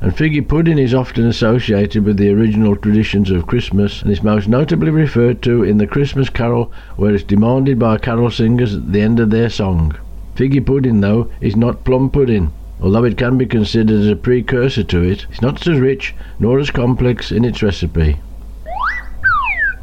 And 0.00 0.14
figgy 0.14 0.46
pudding 0.46 0.76
is 0.76 0.92
often 0.92 1.26
associated 1.26 2.04
with 2.04 2.18
the 2.18 2.30
original 2.30 2.76
traditions 2.76 3.30
of 3.30 3.46
Christmas 3.46 4.02
and 4.02 4.10
is 4.10 4.22
most 4.22 4.48
notably 4.48 4.90
referred 4.90 5.40
to 5.42 5.62
in 5.62 5.78
the 5.78 5.86
Christmas 5.86 6.28
carol 6.28 6.70
where 6.96 7.14
it's 7.14 7.24
demanded 7.24 7.78
by 7.78 7.96
carol 7.96 8.30
singers 8.30 8.74
at 8.74 8.92
the 8.92 9.00
end 9.00 9.20
of 9.20 9.30
their 9.30 9.48
song. 9.48 9.96
Figgy 10.34 10.66
pudding, 10.66 11.00
though, 11.00 11.30
is 11.40 11.54
not 11.56 11.84
plum 11.84 12.10
pudding. 12.10 12.50
Although 12.82 13.04
it 13.04 13.16
can 13.16 13.38
be 13.38 13.46
considered 13.46 14.00
as 14.00 14.08
a 14.08 14.16
precursor 14.16 14.82
to 14.82 15.02
it, 15.02 15.26
it's 15.30 15.40
not 15.40 15.66
as 15.66 15.78
rich 15.78 16.14
nor 16.40 16.58
as 16.58 16.70
complex 16.70 17.30
in 17.30 17.44
its 17.44 17.62
recipe. 17.62 18.18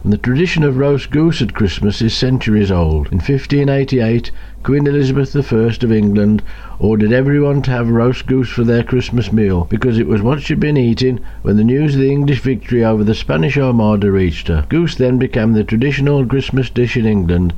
And 0.04 0.12
the 0.12 0.18
tradition 0.18 0.64
of 0.64 0.78
roast 0.78 1.12
goose 1.12 1.44
at 1.44 1.54
Christmas 1.54 2.02
is 2.02 2.16
centuries 2.16 2.72
old. 2.72 3.12
In 3.12 3.20
1588, 3.20 4.32
Queen 4.64 4.88
Elizabeth 4.88 5.36
I 5.36 5.58
of 5.58 5.92
England 5.92 6.42
ordered 6.80 7.12
everyone 7.12 7.62
to 7.62 7.70
have 7.70 7.88
roast 7.88 8.26
goose 8.26 8.50
for 8.50 8.64
their 8.64 8.82
Christmas 8.82 9.32
meal 9.32 9.68
because 9.70 10.00
it 10.00 10.08
was 10.08 10.24
what 10.24 10.42
she'd 10.42 10.60
been 10.60 10.76
eating 10.76 11.20
when 11.44 11.58
the 11.58 11.64
news 11.64 11.94
of 11.94 12.02
the 12.02 12.10
English 12.10 12.40
victory 12.40 12.84
over 12.84 13.04
the 13.04 13.14
Spanish 13.14 13.60
Armada 13.60 14.12
reached 14.12 14.48
her. 14.48 14.66
Goose 14.70 14.96
then 14.96 15.20
became 15.20 15.54
the 15.54 15.64
traditional 15.64 16.26
Christmas 16.26 16.72
dish 16.72 16.98
in 16.98 17.06
England. 17.06 17.54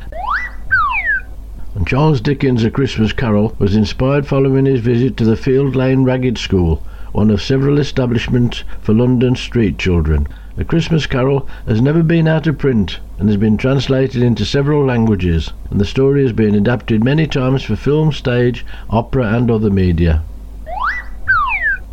And 1.76 1.88
Charles 1.88 2.20
Dickens' 2.20 2.66
A 2.66 2.70
Christmas 2.70 3.14
Carol 3.14 3.56
was 3.58 3.74
inspired 3.74 4.28
following 4.28 4.66
his 4.66 4.82
visit 4.82 5.16
to 5.16 5.24
the 5.24 5.38
Field 5.38 5.78
Lane 5.78 6.04
Ragged 6.04 6.38
School, 6.38 6.84
one 7.14 7.32
of 7.32 7.42
several 7.42 7.80
establishments 7.80 8.66
for 8.82 8.94
London 8.94 9.38
street 9.38 9.78
children. 9.78 10.28
A 10.56 10.64
Christmas 10.64 11.08
Carol 11.08 11.48
has 11.66 11.82
never 11.82 12.04
been 12.04 12.28
out 12.28 12.46
of 12.46 12.60
print 12.60 13.00
and 13.18 13.28
has 13.28 13.38
been 13.38 13.58
translated 13.58 14.22
into 14.22 14.46
several 14.46 14.86
languages, 14.86 15.52
and 15.72 15.82
the 15.82 15.86
story 15.86 16.22
has 16.22 16.32
been 16.32 16.54
adapted 16.54 17.04
many 17.04 17.26
times 17.26 17.64
for 17.64 17.76
film, 17.76 18.12
stage, 18.12 18.64
opera, 18.88 19.36
and 19.36 19.50
other 19.50 19.72
media. 19.72 20.22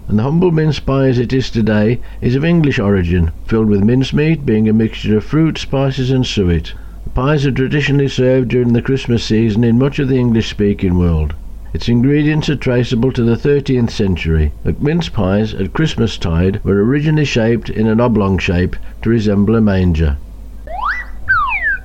And 0.09 0.19
the 0.19 0.25
humble 0.25 0.51
mince 0.51 0.79
pie 0.79 1.09
as 1.09 1.19
it 1.19 1.33
is 1.33 1.51
today 1.51 2.01
is 2.21 2.35
of 2.35 2.45
English 2.45 2.79
origin, 2.79 3.31
filled 3.47 3.69
with 3.69 3.83
mincemeat, 3.83 4.45
being 4.45 4.69
a 4.69 4.75
mixture 4.75 5.17
of 5.17 5.25
fruit, 5.25 5.57
spices, 5.57 6.11
and 6.11 6.27
suet. 6.27 6.75
The 7.05 7.11
pies 7.11 7.47
are 7.47 7.53
traditionally 7.53 8.09
served 8.09 8.49
during 8.49 8.75
the 8.75 8.83
Christmas 8.83 9.25
season 9.25 9.65
in 9.65 9.79
much 9.79 9.99
of 9.99 10.09
the 10.09 10.19
English 10.19 10.51
speaking 10.51 10.99
world. 10.99 11.33
Its 11.73 11.89
ingredients 11.89 12.51
are 12.51 12.57
traceable 12.57 13.13
to 13.13 13.23
the 13.23 13.37
13th 13.37 13.91
century. 13.91 14.51
The 14.65 14.75
mince 14.81 15.09
pies 15.09 15.55
at 15.55 15.73
Christmastide 15.73 16.59
were 16.65 16.83
originally 16.83 17.25
shaped 17.25 17.71
in 17.71 17.87
an 17.87 18.01
oblong 18.01 18.39
shape 18.39 18.75
to 19.03 19.09
resemble 19.09 19.55
a 19.55 19.61
manger. 19.61 20.17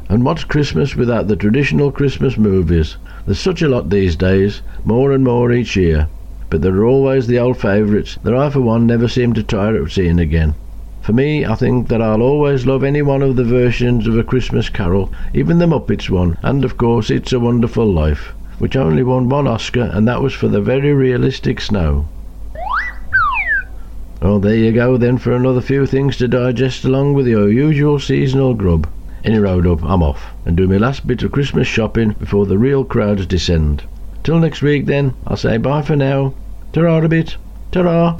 And 0.09 0.23
what's 0.23 0.43
Christmas 0.43 0.95
without 0.95 1.27
the 1.27 1.35
traditional 1.35 1.91
Christmas 1.91 2.35
movies? 2.35 2.97
There's 3.27 3.37
such 3.37 3.61
a 3.61 3.69
lot 3.69 3.91
these 3.91 4.15
days, 4.15 4.63
more 4.83 5.11
and 5.11 5.23
more 5.23 5.51
each 5.51 5.75
year. 5.75 6.07
But 6.49 6.63
there 6.63 6.75
are 6.77 6.85
always 6.85 7.27
the 7.27 7.37
old 7.37 7.57
favourites 7.57 8.17
that 8.23 8.33
I, 8.33 8.49
for 8.49 8.61
one, 8.61 8.87
never 8.87 9.07
seem 9.07 9.33
to 9.33 9.43
tire 9.43 9.79
of 9.79 9.93
seeing 9.93 10.19
again. 10.19 10.55
For 11.03 11.13
me, 11.13 11.45
I 11.45 11.53
think 11.53 11.89
that 11.89 12.01
I'll 12.01 12.23
always 12.23 12.65
love 12.65 12.83
any 12.83 13.03
one 13.03 13.21
of 13.21 13.35
the 13.35 13.43
versions 13.43 14.07
of 14.07 14.17
A 14.17 14.23
Christmas 14.23 14.67
Carol, 14.67 15.13
even 15.35 15.59
the 15.59 15.67
Muppets 15.67 16.09
one, 16.09 16.39
and 16.41 16.65
of 16.65 16.75
course 16.75 17.11
It's 17.11 17.33
a 17.33 17.39
Wonderful 17.39 17.85
Life 17.85 18.33
which 18.59 18.75
only 18.75 19.03
won 19.03 19.29
one 19.29 19.47
Oscar, 19.47 19.89
and 19.93 20.07
that 20.07 20.21
was 20.21 20.33
for 20.33 20.47
the 20.47 20.61
very 20.61 20.93
realistic 20.93 21.59
snow. 21.59 22.07
Well, 24.21 24.39
there 24.39 24.55
you 24.55 24.71
go 24.71 24.97
then 24.97 25.17
for 25.17 25.33
another 25.33 25.61
few 25.61 25.85
things 25.85 26.17
to 26.17 26.27
digest 26.27 26.83
along 26.83 27.13
with 27.13 27.27
your 27.27 27.51
usual 27.51 27.99
seasonal 27.99 28.53
grub. 28.53 28.89
Any 29.23 29.37
road 29.37 29.67
up, 29.67 29.83
I'm 29.83 30.01
off, 30.01 30.23
and 30.45 30.55
do 30.55 30.67
my 30.67 30.77
last 30.77 31.05
bit 31.05 31.21
of 31.23 31.31
Christmas 31.31 31.67
shopping 31.67 32.13
before 32.13 32.45
the 32.45 32.57
real 32.57 32.85
crowds 32.85 33.25
descend. 33.25 33.83
Till 34.23 34.39
next 34.39 34.61
week 34.61 34.85
then, 34.85 35.13
I'll 35.27 35.37
say 35.37 35.57
bye 35.57 35.81
for 35.81 35.95
now. 35.95 36.33
Ta-ra 36.73 36.97
a 36.97 37.07
bit. 37.07 37.37
Ta-ra. 37.71 38.17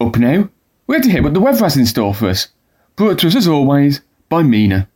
Up 0.00 0.16
now, 0.16 0.48
we're 0.86 1.00
to 1.00 1.10
hear 1.10 1.22
what 1.22 1.34
the 1.34 1.40
weather 1.40 1.64
has 1.64 1.76
in 1.76 1.86
store 1.86 2.14
for 2.14 2.28
us. 2.28 2.48
Brought 2.96 3.18
to 3.18 3.28
us 3.28 3.36
as 3.36 3.46
always 3.46 4.00
by 4.28 4.42
Mina. 4.42 4.88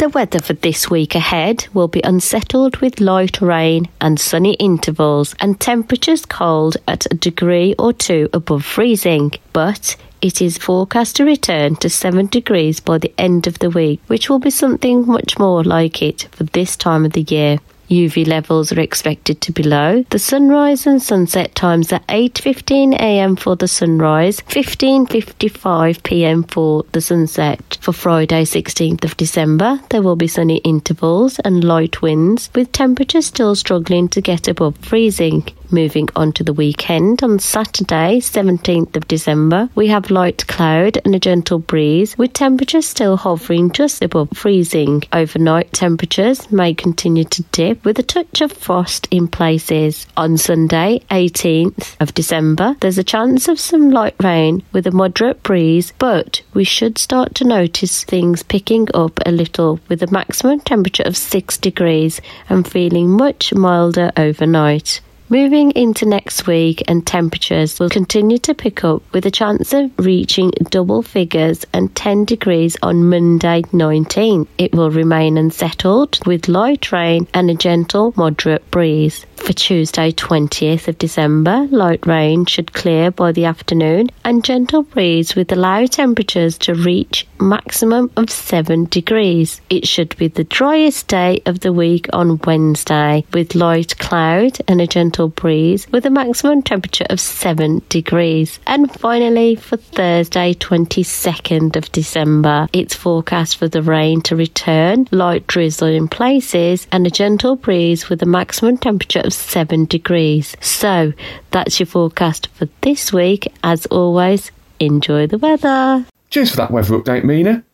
The 0.00 0.08
weather 0.08 0.40
for 0.40 0.54
this 0.54 0.88
week 0.88 1.14
ahead 1.14 1.66
will 1.74 1.88
be 1.88 2.00
unsettled 2.02 2.78
with 2.78 3.00
light 3.00 3.42
rain 3.42 3.86
and 4.00 4.18
sunny 4.18 4.54
intervals 4.54 5.34
and 5.40 5.60
temperatures 5.60 6.24
cold 6.24 6.78
at 6.88 7.04
a 7.10 7.14
degree 7.14 7.74
or 7.78 7.92
two 7.92 8.30
above 8.32 8.64
freezing. 8.64 9.32
But 9.52 9.96
it 10.22 10.40
is 10.40 10.56
forecast 10.56 11.16
to 11.16 11.24
return 11.24 11.76
to 11.76 11.90
7 11.90 12.28
degrees 12.28 12.80
by 12.80 12.96
the 12.96 13.12
end 13.18 13.46
of 13.46 13.58
the 13.58 13.68
week, 13.68 14.00
which 14.06 14.30
will 14.30 14.38
be 14.38 14.50
something 14.50 15.06
much 15.06 15.38
more 15.38 15.62
like 15.62 16.00
it 16.00 16.28
for 16.32 16.44
this 16.44 16.76
time 16.76 17.04
of 17.04 17.12
the 17.12 17.26
year. 17.28 17.58
UV 17.90 18.26
levels 18.26 18.72
are 18.72 18.80
expected 18.80 19.40
to 19.40 19.52
be 19.52 19.62
low. 19.62 20.04
The 20.10 20.18
sunrise 20.18 20.86
and 20.86 21.02
sunset 21.02 21.54
times 21.54 21.92
are 21.92 22.00
8:15 22.08 22.94
a.m. 22.94 23.36
for 23.36 23.56
the 23.56 23.66
sunrise, 23.68 24.40
15:55 24.42 26.02
p.m. 26.02 26.44
for 26.44 26.84
the 26.92 27.00
sunset. 27.00 27.78
For 27.80 27.92
Friday, 27.92 28.44
16th 28.44 29.04
of 29.04 29.16
December, 29.16 29.80
there 29.90 30.02
will 30.02 30.16
be 30.16 30.28
sunny 30.28 30.58
intervals 30.58 31.38
and 31.40 31.64
light 31.64 32.00
winds, 32.00 32.48
with 32.54 32.72
temperatures 32.72 33.26
still 33.26 33.54
struggling 33.56 34.08
to 34.10 34.20
get 34.20 34.46
above 34.46 34.76
freezing. 34.78 35.44
Moving 35.72 36.08
on 36.16 36.32
to 36.32 36.42
the 36.42 36.52
weekend, 36.52 37.22
on 37.22 37.38
Saturday, 37.38 38.18
17th 38.18 38.96
of 38.96 39.06
December, 39.06 39.68
we 39.76 39.86
have 39.86 40.10
light 40.10 40.44
cloud 40.48 40.98
and 41.04 41.14
a 41.14 41.20
gentle 41.20 41.60
breeze, 41.60 42.18
with 42.18 42.32
temperatures 42.32 42.88
still 42.88 43.16
hovering 43.16 43.70
just 43.70 44.02
above 44.02 44.30
freezing. 44.34 45.04
Overnight 45.12 45.72
temperatures 45.72 46.50
may 46.50 46.74
continue 46.74 47.22
to 47.22 47.44
dip 47.52 47.84
with 47.84 48.00
a 48.00 48.02
touch 48.02 48.40
of 48.40 48.50
frost 48.50 49.06
in 49.12 49.28
places. 49.28 50.08
On 50.16 50.36
Sunday, 50.36 51.04
18th 51.08 51.94
of 52.00 52.14
December, 52.14 52.74
there's 52.80 52.98
a 52.98 53.04
chance 53.04 53.46
of 53.46 53.60
some 53.60 53.90
light 53.90 54.16
rain 54.20 54.64
with 54.72 54.88
a 54.88 54.90
moderate 54.90 55.40
breeze, 55.44 55.92
but 55.98 56.42
we 56.52 56.64
should 56.64 56.98
start 56.98 57.36
to 57.36 57.44
notice 57.44 58.02
things 58.02 58.42
picking 58.42 58.88
up 58.92 59.20
a 59.24 59.30
little 59.30 59.78
with 59.88 60.02
a 60.02 60.10
maximum 60.10 60.58
temperature 60.58 61.04
of 61.04 61.16
6 61.16 61.58
degrees 61.58 62.20
and 62.48 62.68
feeling 62.68 63.08
much 63.08 63.54
milder 63.54 64.10
overnight. 64.16 65.00
Moving 65.32 65.70
into 65.76 66.06
next 66.06 66.48
week, 66.48 66.82
and 66.88 67.06
temperatures 67.06 67.78
will 67.78 67.88
continue 67.88 68.38
to 68.38 68.52
pick 68.52 68.82
up 68.82 69.00
with 69.12 69.24
a 69.26 69.30
chance 69.30 69.72
of 69.72 69.92
reaching 69.96 70.50
double 70.70 71.02
figures 71.02 71.64
and 71.72 71.94
10 71.94 72.24
degrees 72.24 72.76
on 72.82 73.08
Monday 73.08 73.62
19. 73.72 74.48
It 74.58 74.74
will 74.74 74.90
remain 74.90 75.38
unsettled 75.38 76.18
with 76.26 76.48
light 76.48 76.90
rain 76.90 77.28
and 77.32 77.48
a 77.48 77.54
gentle 77.54 78.12
moderate 78.16 78.68
breeze. 78.72 79.24
For 79.36 79.52
Tuesday 79.52 80.12
20th 80.12 80.88
of 80.88 80.98
December, 80.98 81.66
light 81.70 82.06
rain 82.06 82.44
should 82.44 82.72
clear 82.72 83.10
by 83.10 83.32
the 83.32 83.46
afternoon 83.46 84.10
and 84.24 84.44
gentle 84.44 84.82
breeze 84.82 85.34
with 85.34 85.48
the 85.48 85.56
low 85.56 85.86
temperatures 85.86 86.58
to 86.58 86.74
reach 86.74 87.26
maximum 87.40 88.10
of 88.16 88.30
7 88.30 88.84
degrees. 88.86 89.60
It 89.70 89.88
should 89.88 90.14
be 90.18 90.28
the 90.28 90.44
driest 90.44 91.08
day 91.08 91.40
of 91.46 91.60
the 91.60 91.72
week 91.72 92.08
on 92.12 92.38
Wednesday 92.44 93.24
with 93.32 93.54
light 93.54 93.96
cloud 93.98 94.58
and 94.68 94.80
a 94.80 94.86
gentle 94.86 95.19
breeze 95.28 95.86
with 95.88 96.06
a 96.06 96.10
maximum 96.10 96.62
temperature 96.62 97.06
of 97.10 97.20
7 97.20 97.82
degrees. 97.88 98.58
And 98.66 98.90
finally, 98.92 99.54
for 99.54 99.76
Thursday, 99.76 100.54
22nd 100.54 101.76
of 101.76 101.90
December, 101.92 102.68
it's 102.72 102.94
forecast 102.94 103.56
for 103.56 103.68
the 103.68 103.82
rain 103.82 104.20
to 104.22 104.36
return, 104.36 105.06
light 105.10 105.46
drizzle 105.46 105.88
in 105.88 106.08
places, 106.08 106.86
and 106.92 107.06
a 107.06 107.10
gentle 107.10 107.56
breeze 107.56 108.08
with 108.08 108.22
a 108.22 108.26
maximum 108.26 108.78
temperature 108.78 109.20
of 109.20 109.32
7 109.32 109.84
degrees. 109.86 110.56
So, 110.60 111.12
that's 111.50 111.78
your 111.80 111.86
forecast 111.86 112.48
for 112.54 112.68
this 112.80 113.12
week. 113.12 113.52
As 113.62 113.86
always, 113.86 114.50
enjoy 114.78 115.26
the 115.26 115.38
weather. 115.38 116.06
Cheers 116.30 116.50
for 116.50 116.56
that 116.56 116.70
weather 116.70 116.98
update, 116.98 117.24
Mina. 117.24 117.64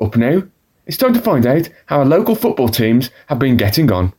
Up 0.00 0.16
now, 0.16 0.42
it's 0.86 0.96
time 0.96 1.14
to 1.14 1.20
find 1.20 1.46
out 1.46 1.68
how 1.86 1.98
our 1.98 2.04
local 2.04 2.34
football 2.34 2.68
teams 2.68 3.10
have 3.26 3.38
been 3.38 3.56
getting 3.56 3.92
on. 3.92 4.12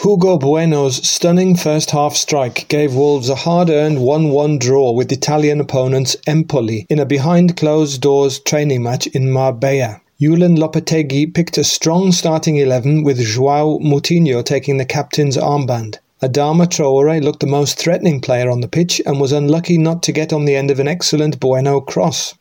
Hugo 0.00 0.38
Bueno's 0.38 1.04
stunning 1.04 1.56
first 1.56 1.90
half 1.90 2.14
strike 2.14 2.68
gave 2.68 2.94
Wolves 2.94 3.28
a 3.28 3.34
hard 3.34 3.68
earned 3.68 4.00
1 4.00 4.30
1 4.30 4.58
draw 4.58 4.92
with 4.92 5.10
Italian 5.10 5.60
opponents 5.60 6.16
Empoli 6.24 6.86
in 6.88 7.00
a 7.00 7.04
behind 7.04 7.56
closed 7.56 8.00
doors 8.00 8.38
training 8.38 8.80
match 8.80 9.08
in 9.08 9.28
Marbella. 9.28 10.00
Julen 10.20 10.56
Lopetegui 10.56 11.34
picked 11.34 11.58
a 11.58 11.64
strong 11.64 12.12
starting 12.12 12.58
11 12.58 13.02
with 13.02 13.18
Joao 13.18 13.80
Moutinho 13.80 14.44
taking 14.44 14.76
the 14.76 14.84
captain's 14.84 15.36
armband. 15.36 15.98
Adama 16.22 16.68
Traore 16.68 17.20
looked 17.20 17.40
the 17.40 17.48
most 17.48 17.76
threatening 17.76 18.20
player 18.20 18.48
on 18.48 18.60
the 18.60 18.68
pitch 18.68 19.02
and 19.04 19.20
was 19.20 19.32
unlucky 19.32 19.78
not 19.78 20.04
to 20.04 20.12
get 20.12 20.32
on 20.32 20.44
the 20.44 20.54
end 20.54 20.70
of 20.70 20.78
an 20.78 20.86
excellent 20.86 21.40
Bueno 21.40 21.80
cross. 21.80 22.34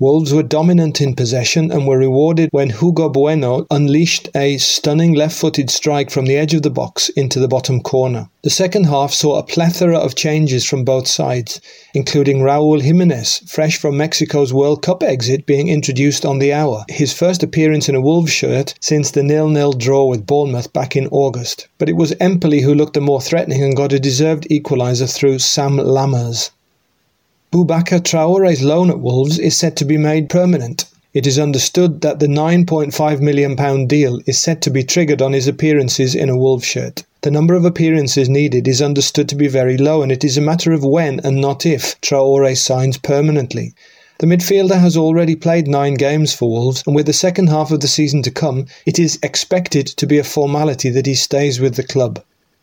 Wolves 0.00 0.32
were 0.32 0.42
dominant 0.42 1.02
in 1.02 1.14
possession 1.14 1.70
and 1.70 1.86
were 1.86 1.98
rewarded 1.98 2.48
when 2.52 2.70
Hugo 2.70 3.10
Bueno 3.10 3.66
unleashed 3.70 4.30
a 4.34 4.56
stunning 4.56 5.12
left 5.12 5.36
footed 5.36 5.68
strike 5.68 6.08
from 6.08 6.24
the 6.24 6.38
edge 6.38 6.54
of 6.54 6.62
the 6.62 6.70
box 6.70 7.10
into 7.10 7.38
the 7.38 7.48
bottom 7.48 7.82
corner. 7.82 8.30
The 8.40 8.48
second 8.48 8.84
half 8.84 9.12
saw 9.12 9.38
a 9.38 9.42
plethora 9.42 9.98
of 9.98 10.14
changes 10.14 10.64
from 10.64 10.86
both 10.86 11.06
sides, 11.06 11.60
including 11.92 12.38
Raul 12.38 12.80
Jimenez, 12.80 13.42
fresh 13.46 13.76
from 13.76 13.98
Mexico's 13.98 14.54
World 14.54 14.80
Cup 14.80 15.02
exit, 15.02 15.44
being 15.44 15.68
introduced 15.68 16.24
on 16.24 16.38
the 16.38 16.54
hour, 16.54 16.86
his 16.88 17.12
first 17.12 17.42
appearance 17.42 17.86
in 17.86 17.94
a 17.94 18.00
Wolves 18.00 18.32
shirt 18.32 18.72
since 18.80 19.10
the 19.10 19.22
nil-nil 19.22 19.74
draw 19.74 20.06
with 20.06 20.26
Bournemouth 20.26 20.72
back 20.72 20.96
in 20.96 21.08
August. 21.08 21.68
But 21.76 21.90
it 21.90 21.96
was 21.96 22.14
Empoli 22.20 22.62
who 22.62 22.74
looked 22.74 22.94
the 22.94 23.02
more 23.02 23.20
threatening 23.20 23.62
and 23.62 23.76
got 23.76 23.92
a 23.92 24.00
deserved 24.00 24.46
equaliser 24.50 25.14
through 25.14 25.40
Sam 25.40 25.76
Lammers. 25.76 26.52
Boubacar 27.52 27.98
Traore's 27.98 28.62
loan 28.62 28.90
at 28.90 29.00
Wolves 29.00 29.36
is 29.36 29.58
said 29.58 29.76
to 29.78 29.84
be 29.84 29.96
made 29.96 30.28
permanent. 30.28 30.84
It 31.12 31.26
is 31.26 31.36
understood 31.36 32.00
that 32.02 32.20
the 32.20 32.28
£9.5 32.28 33.20
million 33.20 33.86
deal 33.88 34.20
is 34.24 34.38
said 34.38 34.62
to 34.62 34.70
be 34.70 34.84
triggered 34.84 35.20
on 35.20 35.32
his 35.32 35.48
appearances 35.48 36.14
in 36.14 36.28
a 36.28 36.36
Wolves 36.36 36.64
shirt. 36.64 37.02
The 37.22 37.32
number 37.32 37.54
of 37.54 37.64
appearances 37.64 38.28
needed 38.28 38.68
is 38.68 38.80
understood 38.80 39.28
to 39.30 39.34
be 39.34 39.48
very 39.48 39.76
low, 39.76 40.00
and 40.00 40.12
it 40.12 40.22
is 40.22 40.36
a 40.36 40.40
matter 40.40 40.70
of 40.70 40.84
when 40.84 41.18
and 41.24 41.40
not 41.40 41.66
if 41.66 42.00
Traore 42.00 42.56
signs 42.56 42.98
permanently. 42.98 43.74
The 44.20 44.28
midfielder 44.28 44.78
has 44.78 44.96
already 44.96 45.34
played 45.34 45.66
nine 45.66 45.94
games 45.94 46.32
for 46.32 46.48
Wolves, 46.48 46.84
and 46.86 46.94
with 46.94 47.06
the 47.06 47.12
second 47.12 47.48
half 47.48 47.72
of 47.72 47.80
the 47.80 47.88
season 47.88 48.22
to 48.22 48.30
come, 48.30 48.66
it 48.86 49.00
is 49.00 49.18
expected 49.24 49.88
to 49.88 50.06
be 50.06 50.18
a 50.18 50.22
formality 50.22 50.88
that 50.90 51.06
he 51.06 51.16
stays 51.16 51.58
with 51.58 51.74
the 51.74 51.82
club. 51.82 52.22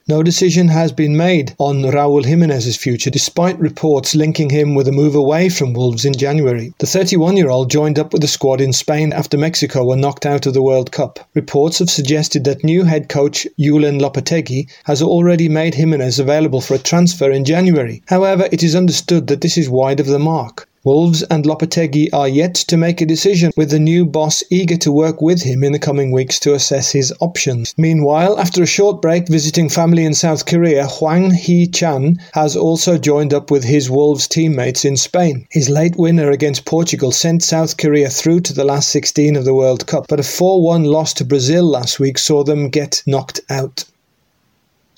No 0.10 0.24
decision 0.24 0.70
has 0.70 0.94
been 0.94 1.18
made 1.18 1.54
on 1.58 1.82
Raul 1.82 2.24
Jimenez's 2.24 2.78
future, 2.78 3.10
despite 3.10 3.60
reports 3.60 4.16
linking 4.16 4.50
him 4.50 4.74
with 4.74 4.88
a 4.88 4.94
move 4.94 5.16
away 5.16 5.50
from 5.50 5.74
Wolves 5.74 6.06
in 6.06 6.14
January. 6.14 6.72
The 6.78 6.86
31 6.86 7.36
year 7.36 7.50
old 7.50 7.70
joined 7.70 8.00
up 8.00 8.14
with 8.14 8.22
the 8.22 8.28
squad 8.30 8.62
in 8.62 8.72
Spain 8.72 9.12
after 9.12 9.38
Mexico 9.38 9.84
were 9.84 9.98
knocked 9.98 10.26
out 10.26 10.46
of 10.46 10.54
the 10.54 10.62
World 10.62 10.94
Cup. 10.94 11.20
Reports 11.34 11.80
have 11.80 11.90
suggested 11.90 12.46
that 12.46 12.64
new 12.64 12.86
head 12.86 13.10
coach 13.10 13.46
Julen 13.60 14.00
Lopetegui 14.00 14.70
has 14.86 15.02
already 15.02 15.50
made 15.50 15.76
Jimenez 15.76 16.20
available 16.20 16.62
for 16.62 16.76
a 16.76 16.80
transfer 16.80 17.30
in 17.30 17.44
January. 17.44 18.02
However, 18.08 18.48
it 18.50 18.64
is 18.64 18.78
understood 18.78 19.28
that 19.28 19.42
this 19.42 19.58
is 19.58 19.70
wide 19.70 20.00
of 20.00 20.08
the 20.08 20.20
mark. 20.20 20.67
Wolves 20.88 21.22
and 21.24 21.44
Lopetegui 21.44 22.08
are 22.14 22.30
yet 22.30 22.56
to 22.56 22.78
make 22.78 23.02
a 23.02 23.06
decision, 23.06 23.52
with 23.58 23.72
the 23.72 23.78
new 23.78 24.06
boss 24.06 24.42
eager 24.50 24.78
to 24.78 24.90
work 24.90 25.22
with 25.22 25.42
him 25.42 25.62
in 25.62 25.74
the 25.74 25.80
coming 25.80 26.12
weeks 26.12 26.40
to 26.40 26.54
assess 26.54 26.94
his 26.94 27.12
options. 27.20 27.74
Meanwhile, 27.76 28.40
after 28.40 28.64
a 28.64 28.66
short 28.66 29.02
break 29.02 29.28
visiting 29.28 29.68
family 29.68 30.06
in 30.06 30.14
South 30.14 30.46
Korea, 30.46 30.88
Hwang 30.88 31.32
Hee-chan 31.32 32.22
has 32.32 32.56
also 32.56 32.98
joined 32.98 33.34
up 33.34 33.52
with 33.52 33.66
his 33.66 33.90
Wolves 33.90 34.30
teammates 34.30 34.86
in 34.86 34.96
Spain. 34.96 35.46
His 35.52 35.68
late 35.68 35.98
winner 35.98 36.32
against 36.32 36.64
Portugal 36.64 37.12
sent 37.12 37.44
South 37.44 37.76
Korea 37.76 38.10
through 38.10 38.40
to 38.40 38.54
the 38.54 38.64
last 38.64 38.88
16 38.88 39.36
of 39.36 39.44
the 39.44 39.54
World 39.54 39.88
Cup, 39.88 40.06
but 40.08 40.22
a 40.22 40.24
4-1 40.24 40.86
loss 40.86 41.14
to 41.16 41.26
Brazil 41.26 41.70
last 41.70 42.00
week 42.00 42.18
saw 42.18 42.46
them 42.46 42.70
get 42.70 43.04
knocked 43.06 43.42
out. 43.50 43.84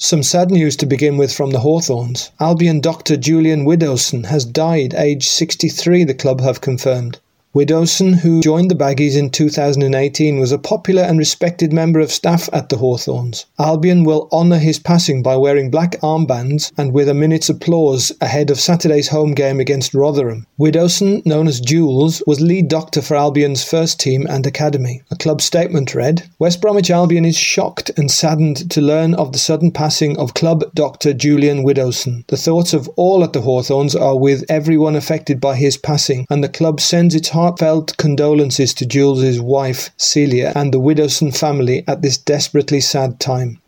Some 0.02 0.24
sad 0.24 0.50
news 0.50 0.78
to 0.78 0.86
begin 0.86 1.18
with 1.18 1.34
from 1.34 1.52
the 1.52 1.60
Hawthorns. 1.60 2.32
Albion 2.40 2.80
doctor 2.80 3.18
Julian 3.18 3.66
Widdowson 3.66 4.28
has 4.28 4.46
died, 4.46 4.94
aged 4.94 5.28
63, 5.28 6.06
the 6.06 6.14
club 6.14 6.40
have 6.40 6.62
confirmed. 6.62 7.20
Widdowson, 7.56 8.14
who 8.14 8.42
joined 8.42 8.70
the 8.70 8.76
Baggies 8.76 9.18
in 9.18 9.32
2018, 9.32 10.40
was 10.40 10.52
a 10.52 10.60
popular 10.60 11.02
and 11.02 11.18
respected 11.18 11.74
member 11.74 12.00
of 12.00 12.12
staff 12.12 12.48
at 12.54 12.70
the 12.70 12.78
Hawthorns. 12.78 13.48
Albion 13.58 14.04
will 14.04 14.30
honour 14.32 14.60
his 14.60 14.78
passing 14.78 15.24
by 15.24 15.36
wearing 15.36 15.72
black 15.72 16.00
armbands 16.02 16.72
and 16.78 16.94
with 16.94 17.10
a 17.10 17.16
minute's 17.16 17.50
applause 17.50 18.12
ahead 18.22 18.52
of 18.52 18.60
Saturday's 18.60 19.08
home 19.08 19.34
game 19.34 19.60
against 19.60 19.96
Rotherham. 19.96 20.46
Widdowson, 20.60 21.26
known 21.26 21.48
as 21.48 21.60
Jules, 21.60 22.22
was 22.28 22.40
lead 22.40 22.68
doctor 22.68 23.02
for 23.02 23.18
Albion's 23.18 23.64
first 23.64 24.00
team 24.00 24.28
and 24.30 24.46
academy. 24.46 25.02
A 25.10 25.16
club 25.16 25.42
statement 25.42 25.96
read 25.96 26.30
West 26.38 26.62
Bromwich 26.62 26.92
Albion 26.92 27.26
is 27.26 27.36
shocked 27.36 27.90
and 27.98 28.12
saddened 28.12 28.70
to 28.70 28.80
learn 28.80 29.16
of 29.16 29.32
the 29.32 29.40
sudden 29.40 29.72
passing 29.72 30.16
of 30.20 30.36
club 30.36 30.66
doctor 30.76 31.14
Julian 31.14 31.64
Widdowson. 31.64 32.28
The 32.28 32.38
thoughts 32.38 32.76
of 32.76 32.88
all 32.90 33.24
at 33.24 33.34
the 33.34 33.42
Hawthorns 33.42 33.96
are 33.96 34.20
with 34.20 34.46
everyone 34.50 34.96
affected 34.96 35.42
by 35.42 35.56
his 35.56 35.78
passing, 35.78 36.28
and 36.30 36.44
the 36.44 36.50
club 36.50 36.80
sends 36.80 37.16
its 37.16 37.30
heartfelt 37.40 37.96
condolences 37.96 38.74
to 38.74 38.86
Jules's 38.86 39.40
wife, 39.40 39.92
Celia, 39.96 40.52
and 40.56 40.74
the 40.74 40.80
Widdowson 40.80 41.32
family 41.32 41.86
at 41.88 42.02
this 42.02 42.18
desperately 42.18 42.82
sad 42.82 43.18
time. 43.18 43.62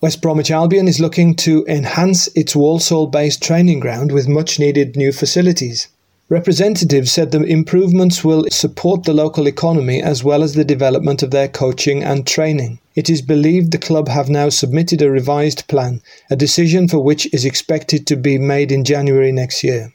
West 0.00 0.22
Bromwich 0.22 0.52
Albion 0.52 0.86
is 0.86 1.00
looking 1.00 1.34
to 1.34 1.64
enhance 1.66 2.28
its 2.36 2.54
Walsall 2.54 3.08
based 3.08 3.42
training 3.42 3.80
ground 3.80 4.12
with 4.12 4.28
much 4.28 4.60
needed 4.60 4.94
new 4.94 5.10
facilities. 5.10 5.88
Representatives 6.28 7.10
said 7.10 7.32
the 7.32 7.42
improvements 7.42 8.22
will 8.22 8.46
support 8.48 9.02
the 9.02 9.12
local 9.12 9.48
economy 9.48 10.00
as 10.00 10.22
well 10.22 10.44
as 10.44 10.54
the 10.54 10.64
development 10.64 11.24
of 11.24 11.32
their 11.32 11.48
coaching 11.48 12.04
and 12.04 12.28
training. 12.28 12.78
It 12.94 13.10
is 13.10 13.22
believed 13.22 13.72
the 13.72 13.78
club 13.78 14.06
have 14.06 14.28
now 14.28 14.50
submitted 14.50 15.02
a 15.02 15.10
revised 15.10 15.66
plan, 15.66 16.00
a 16.30 16.36
decision 16.36 16.86
for 16.86 17.00
which 17.00 17.26
is 17.34 17.44
expected 17.44 18.06
to 18.06 18.16
be 18.16 18.38
made 18.38 18.70
in 18.70 18.84
January 18.84 19.32
next 19.32 19.64
year. 19.64 19.92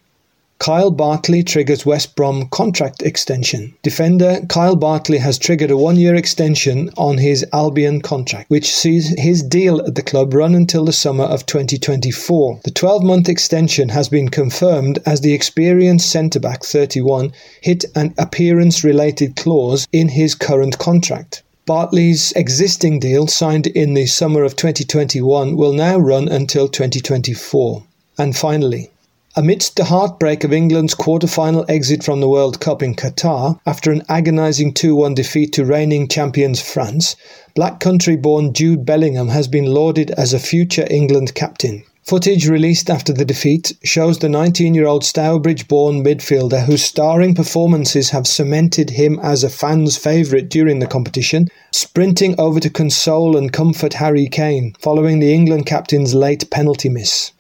Kyle 0.62 0.92
Bartley 0.92 1.42
triggers 1.42 1.88
West 1.88 2.16
Brom 2.16 2.48
contract 2.50 3.02
extension. 3.02 3.74
Defender 3.82 4.46
Kyle 4.48 4.76
Bartley 4.76 5.18
has 5.18 5.40
triggered 5.40 5.72
a 5.72 5.76
one 5.76 5.96
year 5.96 6.14
extension 6.14 6.92
on 6.98 7.18
his 7.18 7.44
Albion 7.52 8.00
contract, 8.00 8.48
which 8.52 8.72
sees 8.72 9.20
his 9.20 9.42
deal 9.42 9.82
at 9.82 9.96
the 9.96 10.04
club 10.04 10.36
run 10.36 10.54
until 10.54 10.86
the 10.86 10.94
summer 10.94 11.24
of 11.24 11.48
2024. 11.48 12.60
The 12.64 12.70
12 12.70 13.02
month 13.02 13.28
extension 13.28 13.90
has 13.90 14.08
been 14.08 14.30
confirmed 14.30 15.00
as 15.04 15.22
the 15.22 15.34
experienced 15.34 16.12
centre 16.12 16.40
back 16.40 16.64
31 16.64 17.34
hit 17.62 17.86
an 17.96 18.14
appearance 18.20 18.84
related 18.84 19.36
clause 19.36 19.88
in 19.92 20.10
his 20.10 20.36
current 20.36 20.78
contract. 20.78 21.42
Bartley's 21.66 22.34
existing 22.34 23.00
deal, 23.00 23.26
signed 23.26 23.66
in 23.66 23.96
the 23.96 24.06
summer 24.06 24.44
of 24.44 24.56
2021, 24.56 25.58
will 25.58 25.74
now 25.74 25.98
run 25.98 26.28
until 26.28 26.68
2024. 26.68 27.82
And 28.20 28.38
finally, 28.38 28.91
Amidst 29.34 29.78
the 29.78 29.86
heartbreak 29.86 30.44
of 30.44 30.52
England's 30.52 30.94
quarter-final 30.94 31.64
exit 31.70 32.04
from 32.04 32.20
the 32.20 32.28
World 32.28 32.60
Cup 32.60 32.84
in 32.84 32.94
Qatar 32.94 33.58
after 33.66 33.90
an 33.90 34.04
agonising 34.10 34.74
2-1 34.74 35.16
defeat 35.16 35.54
to 35.54 35.64
reigning 35.64 36.10
champions 36.10 36.60
France, 36.60 37.16
Black 37.56 37.80
Country-born 37.80 38.52
Jude 38.52 38.86
Bellingham 38.86 39.30
has 39.30 39.48
been 39.48 39.68
lauded 39.68 40.12
as 40.12 40.34
a 40.34 40.40
future 40.40 40.86
England 40.90 41.34
captain. 41.34 41.86
Footage 42.04 42.50
released 42.50 42.90
after 42.90 43.14
the 43.14 43.24
defeat 43.24 43.72
shows 43.84 44.20
the 44.20 44.28
19-year-old 44.28 45.06
Stourbridge-born 45.06 46.04
midfielder 46.04 46.66
whose 46.66 46.84
starring 46.84 47.34
performances 47.34 48.10
have 48.10 48.28
cemented 48.28 48.90
him 48.90 49.18
as 49.24 49.46
a 49.46 49.50
fan's 49.50 49.96
favourite 49.96 50.50
during 50.50 50.80
the 50.80 50.88
competition, 50.88 51.48
sprinting 51.72 52.38
over 52.38 52.60
to 52.60 52.70
console 52.70 53.38
and 53.38 53.54
comfort 53.54 53.94
Harry 53.94 54.28
Kane 54.28 54.74
following 54.80 55.20
the 55.20 55.34
England 55.34 55.66
captain's 55.68 56.14
late 56.14 56.50
penalty 56.50 56.90
miss. 56.90 57.32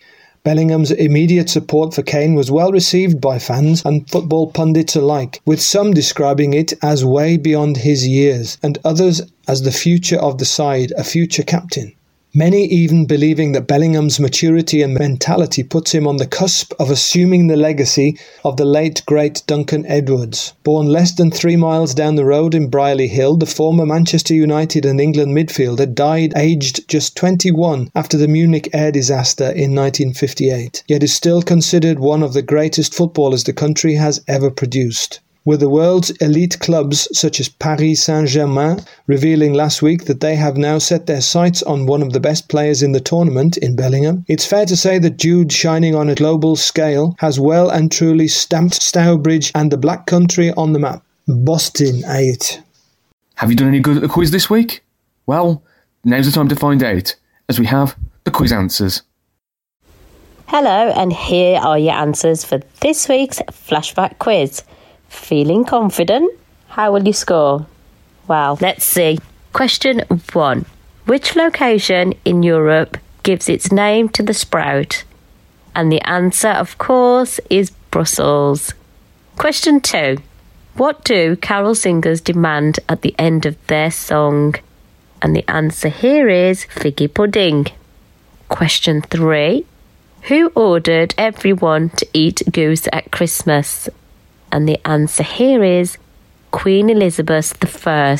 Bellingham's 0.43 0.89
immediate 0.89 1.51
support 1.51 1.93
for 1.93 2.01
Kane 2.01 2.33
was 2.33 2.49
well 2.49 2.71
received 2.71 3.21
by 3.21 3.37
fans 3.37 3.83
and 3.85 4.09
football 4.09 4.47
pundits 4.47 4.95
alike, 4.95 5.39
with 5.45 5.61
some 5.61 5.93
describing 5.93 6.55
it 6.55 6.73
as 6.81 7.05
way 7.05 7.37
beyond 7.37 7.77
his 7.77 8.07
years, 8.07 8.57
and 8.63 8.79
others 8.83 9.21
as 9.47 9.61
the 9.61 9.71
future 9.71 10.17
of 10.17 10.39
the 10.39 10.45
side, 10.45 10.93
a 10.97 11.03
future 11.03 11.43
captain. 11.43 11.93
Many 12.33 12.63
even 12.63 13.07
believing 13.07 13.51
that 13.51 13.67
Bellingham's 13.67 14.17
maturity 14.17 14.81
and 14.81 14.93
mentality 14.93 15.63
puts 15.63 15.91
him 15.91 16.07
on 16.07 16.15
the 16.15 16.25
cusp 16.25 16.71
of 16.79 16.89
assuming 16.89 17.47
the 17.47 17.57
legacy 17.57 18.17
of 18.45 18.55
the 18.55 18.63
late 18.63 19.01
great 19.05 19.43
Duncan 19.47 19.85
Edwards. 19.85 20.53
Born 20.63 20.87
less 20.87 21.13
than 21.13 21.29
three 21.29 21.57
miles 21.57 21.93
down 21.93 22.15
the 22.15 22.23
road 22.23 22.55
in 22.55 22.69
Brierley 22.69 23.09
Hill, 23.09 23.35
the 23.35 23.45
former 23.45 23.85
Manchester 23.85 24.33
United 24.33 24.85
and 24.85 25.01
England 25.01 25.35
midfielder 25.35 25.93
died 25.93 26.31
aged 26.37 26.87
just 26.87 27.17
21 27.17 27.91
after 27.95 28.15
the 28.15 28.29
Munich 28.29 28.69
air 28.71 28.93
disaster 28.93 29.47
in 29.47 29.75
1958, 29.75 30.83
yet 30.87 31.03
is 31.03 31.13
still 31.13 31.41
considered 31.41 31.99
one 31.99 32.23
of 32.23 32.31
the 32.31 32.41
greatest 32.41 32.93
footballers 32.93 33.43
the 33.43 33.51
country 33.51 33.95
has 33.95 34.21
ever 34.29 34.49
produced 34.49 35.19
with 35.43 35.59
the 35.59 35.69
world's 35.69 36.11
elite 36.21 36.59
clubs 36.59 37.07
such 37.17 37.39
as 37.39 37.49
Paris 37.49 38.03
Saint-Germain 38.03 38.79
revealing 39.07 39.53
last 39.53 39.81
week 39.81 40.05
that 40.05 40.19
they 40.19 40.35
have 40.35 40.57
now 40.57 40.77
set 40.77 41.07
their 41.07 41.21
sights 41.21 41.63
on 41.63 41.87
one 41.87 42.01
of 42.01 42.13
the 42.13 42.19
best 42.19 42.47
players 42.49 42.83
in 42.83 42.91
the 42.91 42.99
tournament 42.99 43.57
in 43.57 43.75
Bellingham, 43.75 44.25
it's 44.27 44.45
fair 44.45 44.65
to 44.65 44.77
say 44.77 44.99
that 44.99 45.17
Jude 45.17 45.51
shining 45.51 45.95
on 45.95 46.09
a 46.09 46.15
global 46.15 46.55
scale 46.55 47.15
has 47.19 47.39
well 47.39 47.69
and 47.69 47.91
truly 47.91 48.27
stamped 48.27 48.81
Stourbridge 48.81 49.51
and 49.55 49.71
the 49.71 49.77
Black 49.77 50.05
Country 50.05 50.51
on 50.53 50.73
the 50.73 50.79
map. 50.79 51.03
Boston 51.27 52.03
8. 52.05 52.61
Have 53.35 53.49
you 53.49 53.55
done 53.55 53.69
any 53.69 53.79
good 53.79 53.97
at 53.97 54.01
the 54.01 54.09
quiz 54.09 54.31
this 54.31 54.49
week? 54.49 54.83
Well, 55.25 55.63
now's 56.03 56.25
the 56.25 56.31
time 56.31 56.49
to 56.49 56.55
find 56.55 56.83
out, 56.83 57.15
as 57.49 57.59
we 57.59 57.65
have 57.67 57.95
the 58.23 58.31
quiz 58.31 58.51
answers. 58.51 59.01
Hello, 60.47 60.91
and 60.91 61.13
here 61.13 61.59
are 61.59 61.79
your 61.79 61.93
answers 61.93 62.43
for 62.43 62.59
this 62.81 63.07
week's 63.07 63.39
flashback 63.49 64.19
quiz. 64.19 64.63
Feeling 65.11 65.65
confident? 65.65 66.31
How 66.69 66.93
will 66.93 67.05
you 67.05 67.11
score? 67.13 67.67
Well, 68.29 68.57
let's 68.61 68.85
see. 68.85 69.19
Question 69.51 69.99
1. 70.31 70.65
Which 71.05 71.35
location 71.35 72.13
in 72.23 72.43
Europe 72.43 72.97
gives 73.21 73.49
its 73.49 73.73
name 73.73 74.07
to 74.09 74.23
the 74.23 74.33
sprout? 74.33 75.03
And 75.75 75.91
the 75.91 76.01
answer, 76.01 76.47
of 76.47 76.77
course, 76.77 77.41
is 77.49 77.71
Brussels. 77.91 78.73
Question 79.35 79.81
2. 79.81 80.17
What 80.75 81.03
do 81.03 81.35
carol 81.35 81.75
singers 81.75 82.21
demand 82.21 82.79
at 82.87 83.01
the 83.01 83.13
end 83.19 83.45
of 83.45 83.57
their 83.67 83.91
song? 83.91 84.55
And 85.21 85.35
the 85.35 85.47
answer 85.51 85.89
here 85.89 86.29
is 86.29 86.65
figgy 86.73 87.13
pudding. 87.13 87.67
Question 88.47 89.01
3. 89.01 89.65
Who 90.29 90.47
ordered 90.55 91.13
everyone 91.17 91.89
to 91.97 92.07
eat 92.13 92.41
goose 92.49 92.87
at 92.93 93.11
Christmas? 93.11 93.89
And 94.51 94.67
the 94.67 94.79
answer 94.85 95.23
here 95.23 95.63
is 95.63 95.97
Queen 96.51 96.89
Elizabeth 96.89 97.55
I. 97.87 98.17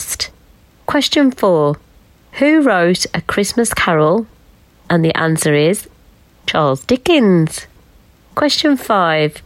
Question 0.86 1.32
4. 1.32 1.76
Who 2.34 2.62
wrote 2.62 3.06
A 3.14 3.22
Christmas 3.22 3.74
Carol? 3.74 4.26
And 4.90 5.04
the 5.04 5.16
answer 5.18 5.54
is 5.54 5.90
Charles 6.46 6.86
Dickens. 6.86 7.68
Question 8.36 8.78
5. 8.78 9.42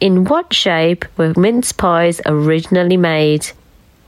In 0.00 0.24
what 0.24 0.54
shape 0.54 1.04
were 1.18 1.34
mince 1.36 1.72
pies 1.72 2.20
originally 2.24 2.96
made? 2.96 3.52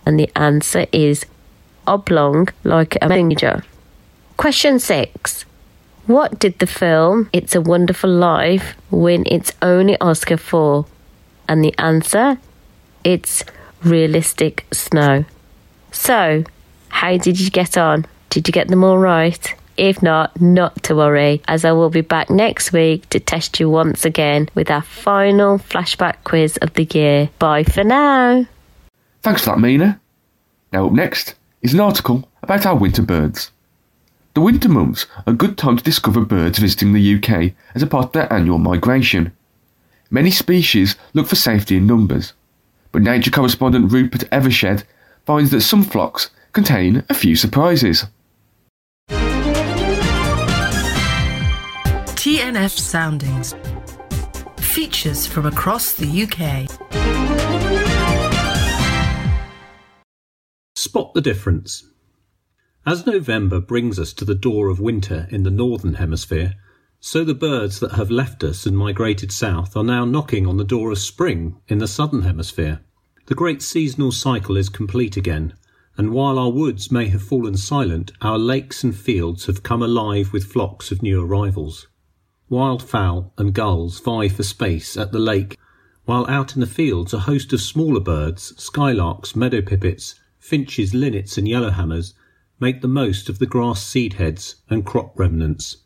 And 0.06 0.18
the 0.18 0.30
answer 0.34 0.86
is 0.92 1.26
oblong 1.86 2.48
like 2.64 2.96
a 3.02 3.08
manger. 3.08 3.62
Question 4.38 4.78
6. 4.78 5.44
What 6.06 6.38
did 6.38 6.58
the 6.58 6.66
film 6.66 7.28
It's 7.32 7.54
a 7.54 7.60
Wonderful 7.60 8.10
Life 8.10 8.74
win 8.90 9.24
its 9.26 9.52
only 9.62 9.98
Oscar 10.00 10.36
for? 10.36 10.86
And 11.48 11.62
the 11.62 11.74
answer? 11.78 12.38
It's 13.02 13.44
realistic 13.82 14.66
snow. 14.72 15.24
So, 15.92 16.44
how 16.88 17.16
did 17.16 17.38
you 17.38 17.50
get 17.50 17.76
on? 17.76 18.06
Did 18.30 18.48
you 18.48 18.52
get 18.52 18.68
them 18.68 18.82
all 18.82 18.98
right? 18.98 19.54
If 19.76 20.02
not, 20.02 20.40
not 20.40 20.82
to 20.84 20.94
worry, 20.94 21.42
as 21.48 21.64
I 21.64 21.72
will 21.72 21.90
be 21.90 22.00
back 22.00 22.30
next 22.30 22.72
week 22.72 23.08
to 23.10 23.18
test 23.18 23.58
you 23.58 23.68
once 23.68 24.04
again 24.04 24.48
with 24.54 24.70
our 24.70 24.82
final 24.82 25.58
flashback 25.58 26.16
quiz 26.24 26.56
of 26.58 26.74
the 26.74 26.84
year. 26.84 27.28
Bye 27.38 27.64
for 27.64 27.82
now. 27.82 28.46
Thanks 29.22 29.42
for 29.42 29.50
that, 29.50 29.58
Mina. 29.58 30.00
Now, 30.72 30.86
up 30.86 30.92
next 30.92 31.34
is 31.62 31.74
an 31.74 31.80
article 31.80 32.28
about 32.42 32.66
our 32.66 32.76
winter 32.76 33.02
birds. 33.02 33.50
The 34.34 34.40
winter 34.40 34.68
months 34.68 35.06
are 35.26 35.32
a 35.32 35.36
good 35.36 35.56
time 35.56 35.76
to 35.76 35.84
discover 35.84 36.24
birds 36.24 36.58
visiting 36.58 36.92
the 36.92 37.14
UK 37.14 37.52
as 37.74 37.82
a 37.82 37.86
part 37.86 38.06
of 38.06 38.12
their 38.12 38.32
annual 38.32 38.58
migration. 38.58 39.32
Many 40.10 40.30
species 40.30 40.96
look 41.14 41.26
for 41.26 41.36
safety 41.36 41.76
in 41.76 41.86
numbers, 41.86 42.34
but 42.92 43.02
nature 43.02 43.30
correspondent 43.30 43.90
Rupert 43.90 44.24
Evershed 44.30 44.84
finds 45.24 45.50
that 45.50 45.62
some 45.62 45.82
flocks 45.82 46.30
contain 46.52 47.04
a 47.08 47.14
few 47.14 47.36
surprises. 47.36 48.06
TNF 52.24 52.78
Soundings. 52.78 53.54
Features 54.58 55.26
from 55.26 55.46
across 55.46 55.92
the 55.94 56.22
UK. 56.24 56.68
Spot 60.76 61.14
the 61.14 61.20
difference. 61.20 61.84
As 62.86 63.06
November 63.06 63.60
brings 63.60 63.98
us 63.98 64.12
to 64.12 64.24
the 64.24 64.34
door 64.34 64.68
of 64.68 64.80
winter 64.80 65.26
in 65.30 65.42
the 65.42 65.50
Northern 65.50 65.94
Hemisphere, 65.94 66.54
so 67.06 67.22
the 67.22 67.34
birds 67.34 67.80
that 67.80 67.92
have 67.92 68.10
left 68.10 68.42
us 68.42 68.64
and 68.64 68.78
migrated 68.78 69.30
south 69.30 69.76
are 69.76 69.84
now 69.84 70.06
knocking 70.06 70.46
on 70.46 70.56
the 70.56 70.64
door 70.64 70.90
of 70.90 70.98
spring 70.98 71.54
in 71.68 71.76
the 71.76 71.86
Southern 71.86 72.22
Hemisphere. 72.22 72.80
The 73.26 73.34
great 73.34 73.60
seasonal 73.60 74.10
cycle 74.10 74.56
is 74.56 74.70
complete 74.70 75.14
again, 75.14 75.52
and 75.98 76.12
while 76.12 76.38
our 76.38 76.48
woods 76.48 76.90
may 76.90 77.08
have 77.08 77.22
fallen 77.22 77.58
silent, 77.58 78.12
our 78.22 78.38
lakes 78.38 78.82
and 78.82 78.96
fields 78.96 79.44
have 79.44 79.62
come 79.62 79.82
alive 79.82 80.32
with 80.32 80.50
flocks 80.50 80.90
of 80.90 81.02
new 81.02 81.22
arrivals. 81.22 81.88
Wildfowl 82.50 83.32
and 83.36 83.52
gulls 83.52 84.00
vie 84.00 84.28
for 84.28 84.42
space 84.42 84.96
at 84.96 85.12
the 85.12 85.18
lake, 85.18 85.58
while 86.06 86.26
out 86.26 86.54
in 86.54 86.60
the 86.60 86.66
fields 86.66 87.12
a 87.12 87.20
host 87.20 87.52
of 87.52 87.60
smaller 87.60 88.00
birds, 88.00 88.54
skylarks, 88.56 89.36
meadow 89.36 89.60
pipits, 89.60 90.14
finches, 90.38 90.94
linnets, 90.94 91.36
and 91.36 91.46
yellowhammers, 91.46 92.14
make 92.58 92.80
the 92.80 92.88
most 92.88 93.28
of 93.28 93.40
the 93.40 93.46
grass 93.46 93.84
seed 93.84 94.14
heads 94.14 94.56
and 94.70 94.86
crop 94.86 95.12
remnants. 95.18 95.83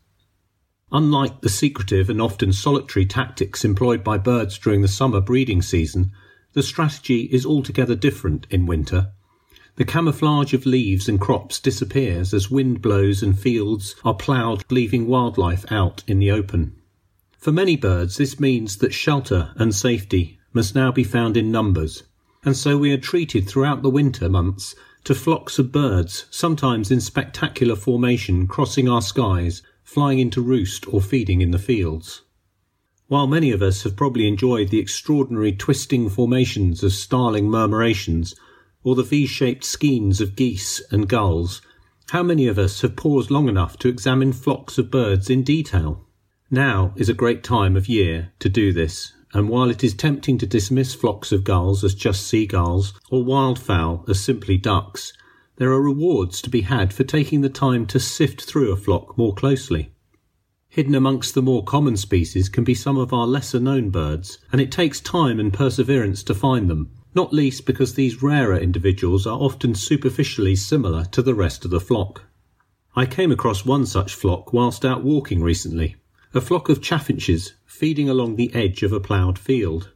Unlike 0.91 1.43
the 1.43 1.51
secretive 1.51 2.09
and 2.09 2.21
often 2.21 2.53
solitary 2.53 3.05
tactics 3.05 3.65
employed 3.65 4.03
by 4.03 4.17
birds 4.17 4.59
during 4.59 4.81
the 4.81 4.89
summer 4.89 5.21
breeding 5.21 5.61
season, 5.61 6.13
the 6.55 6.63
strategy 6.63 7.29
is 7.31 7.45
altogether 7.45 7.95
different 7.95 8.47
in 8.49 8.65
winter. 8.65 9.13
The 9.77 9.85
camouflage 9.85 10.55
of 10.55 10.67
leaves 10.67 11.09
and 11.09 11.21
crops 11.21 11.61
disappears 11.61 12.33
as 12.33 12.51
wind 12.51 12.81
blows 12.81 13.23
and 13.23 13.39
fields 13.39 13.97
are 14.03 14.15
ploughed, 14.15 14.65
leaving 14.71 15.07
wildlife 15.07 15.71
out 15.71 16.03
in 16.07 16.19
the 16.19 16.31
open. 16.31 16.75
For 17.37 17.53
many 17.53 17.77
birds, 17.77 18.17
this 18.17 18.41
means 18.41 18.79
that 18.79 18.95
shelter 18.95 19.53
and 19.57 19.75
safety 19.75 20.39
must 20.53 20.75
now 20.75 20.91
be 20.91 21.05
found 21.05 21.37
in 21.37 21.53
numbers, 21.53 22.03
and 22.45 22.57
so 22.57 22.79
we 22.79 22.93
are 22.93 22.99
treated 22.99 23.47
throughout 23.47 23.83
the 23.83 23.91
winter 23.91 24.29
months 24.29 24.75
to 25.05 25.15
flocks 25.15 25.59
of 25.59 25.71
birds, 25.71 26.25
sometimes 26.31 26.91
in 26.91 27.01
spectacular 27.01 27.77
formation, 27.77 28.47
crossing 28.47 28.89
our 28.89 29.03
skies, 29.03 29.63
flying 29.89 30.19
into 30.19 30.43
roost 30.43 30.87
or 30.93 31.01
feeding 31.01 31.41
in 31.41 31.51
the 31.51 31.59
fields. 31.59 32.21
While 33.07 33.27
many 33.27 33.53
of 33.53 33.63
us 33.63 33.85
have 33.85 33.97
probably 33.97 34.29
enjoyed 34.29 34.69
the 34.69 34.79
extraordinary 34.79 35.51
twisting 35.51 36.11
formations 36.11 36.85
of 36.85 36.93
starling 36.93 37.47
murmurations, 37.47 38.35
or 38.85 38.95
the 38.95 39.03
V-shaped 39.03 39.65
skeins 39.65 40.21
of 40.21 40.37
geese 40.37 40.83
and 40.91 41.09
gulls, 41.09 41.63
how 42.11 42.23
many 42.23 42.47
of 42.49 42.59
us 42.59 42.83
have 42.83 42.97
paused 42.97 43.31
long 43.31 43.49
enough 43.49 43.79
to 43.79 43.89
examine 43.89 44.35
flocks 44.35 44.77
of 44.77 44.91
birds 44.91 45.31
in 45.31 45.43
detail? 45.43 46.05
Now 46.51 46.93
is 46.97 47.09
a 47.09 47.15
great 47.15 47.43
time 47.43 47.75
of 47.75 47.89
year 47.89 48.33
to 48.41 48.51
do 48.51 48.75
this, 48.75 49.15
and 49.33 49.49
while 49.49 49.71
it 49.71 49.83
is 49.83 49.95
tempting 49.95 50.37
to 50.37 50.47
dismiss 50.47 50.95
flocks 50.95 51.33
of 51.33 51.45
gulls 51.45 51.83
as 51.83 51.95
just 51.95 52.27
seagulls, 52.27 52.93
or 53.11 53.25
wildfowl 53.25 54.07
as 54.07 54.21
simply 54.21 54.59
ducks, 54.59 55.15
there 55.59 55.73
are 55.73 55.83
rewards 55.83 56.41
to 56.41 56.51
be 56.51 56.63
had 56.63 56.93
for 56.93 57.03
taking 57.05 57.41
the 57.41 57.49
time 57.49 57.85
to 57.85 57.99
sift 57.99 58.43
through 58.43 58.73
a 58.73 58.77
flock 58.77 59.19
more 59.19 59.35
closely. 59.35 59.91
Hidden 60.69 60.95
amongst 60.95 61.35
the 61.35 61.43
more 61.43 61.65
common 61.65 61.97
species 61.97 62.49
can 62.49 62.63
be 62.63 62.75
some 62.75 62.97
of 62.97 63.13
our 63.13 63.27
lesser 63.27 63.59
known 63.59 63.91
birds, 63.91 64.39
and 64.53 64.61
it 64.61 64.71
takes 64.71 65.01
time 65.01 65.41
and 65.41 65.53
perseverance 65.53 66.23
to 66.25 66.35
find 66.35 66.71
them, 66.71 66.91
not 67.15 67.33
least 67.33 67.67
because 67.67 67.95
these 67.95 68.23
rarer 68.23 68.57
individuals 68.57 69.27
are 69.27 69.39
often 69.39 69.75
superficially 69.75 70.55
similar 70.55 71.05
to 71.07 71.23
the 71.23 71.35
rest 71.35 71.65
of 71.65 71.73
the 71.73 71.81
flock. 71.81 72.23
I 72.95 73.07
came 73.07 73.33
across 73.33 73.65
one 73.65 73.87
such 73.87 74.15
flock 74.15 74.53
whilst 74.53 74.85
out 74.85 75.03
walking 75.03 75.43
recently, 75.43 75.97
a 76.35 76.41
flock 76.41 76.69
of 76.69 76.81
chaffinches 76.81 77.55
feeding 77.65 78.09
along 78.09 78.37
the 78.37 78.55
edge 78.55 78.85
of 78.85 78.93
a 78.93 79.01
ploughed 79.01 79.39
field. 79.39 79.93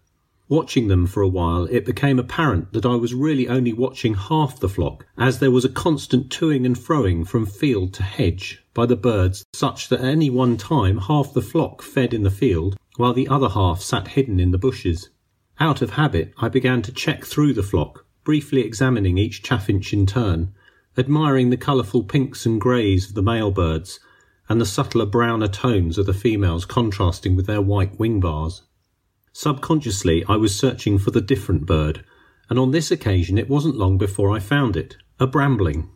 Watching 0.52 0.88
them 0.88 1.06
for 1.06 1.22
a 1.22 1.28
while, 1.28 1.64
it 1.70 1.86
became 1.86 2.18
apparent 2.18 2.74
that 2.74 2.84
I 2.84 2.94
was 2.94 3.14
really 3.14 3.48
only 3.48 3.72
watching 3.72 4.12
half 4.12 4.60
the 4.60 4.68
flock, 4.68 5.06
as 5.16 5.38
there 5.38 5.50
was 5.50 5.64
a 5.64 5.70
constant 5.70 6.28
toing 6.28 6.66
and 6.66 6.76
froing 6.76 7.26
from 7.26 7.46
field 7.46 7.94
to 7.94 8.02
hedge 8.02 8.62
by 8.74 8.84
the 8.84 8.94
birds, 8.94 9.46
such 9.54 9.88
that 9.88 10.00
at 10.00 10.04
any 10.04 10.28
one 10.28 10.58
time 10.58 10.98
half 10.98 11.32
the 11.32 11.40
flock 11.40 11.80
fed 11.80 12.12
in 12.12 12.22
the 12.22 12.30
field, 12.30 12.76
while 12.98 13.14
the 13.14 13.28
other 13.28 13.48
half 13.48 13.80
sat 13.80 14.08
hidden 14.08 14.38
in 14.38 14.50
the 14.50 14.58
bushes. 14.58 15.08
Out 15.58 15.80
of 15.80 15.92
habit, 15.92 16.34
I 16.36 16.50
began 16.50 16.82
to 16.82 16.92
check 16.92 17.24
through 17.24 17.54
the 17.54 17.62
flock, 17.62 18.04
briefly 18.22 18.60
examining 18.60 19.16
each 19.16 19.42
chaffinch 19.42 19.94
in 19.94 20.04
turn, 20.04 20.52
admiring 20.98 21.48
the 21.48 21.56
colourful 21.56 22.02
pinks 22.02 22.44
and 22.44 22.60
greys 22.60 23.08
of 23.08 23.14
the 23.14 23.22
male 23.22 23.52
birds, 23.52 24.00
and 24.50 24.60
the 24.60 24.66
subtler 24.66 25.06
browner 25.06 25.48
tones 25.48 25.96
of 25.96 26.04
the 26.04 26.12
females 26.12 26.66
contrasting 26.66 27.36
with 27.36 27.46
their 27.46 27.62
white 27.62 27.98
wing 27.98 28.20
bars. 28.20 28.60
Subconsciously, 29.32 30.24
I 30.28 30.36
was 30.36 30.54
searching 30.58 30.98
for 30.98 31.10
the 31.10 31.20
different 31.20 31.64
bird, 31.64 32.04
and 32.50 32.58
on 32.58 32.70
this 32.70 32.90
occasion 32.90 33.38
it 33.38 33.48
wasn't 33.48 33.76
long 33.76 33.96
before 33.96 34.30
I 34.30 34.38
found 34.38 34.76
it 34.76 34.96
a 35.18 35.26
brambling. 35.26 35.88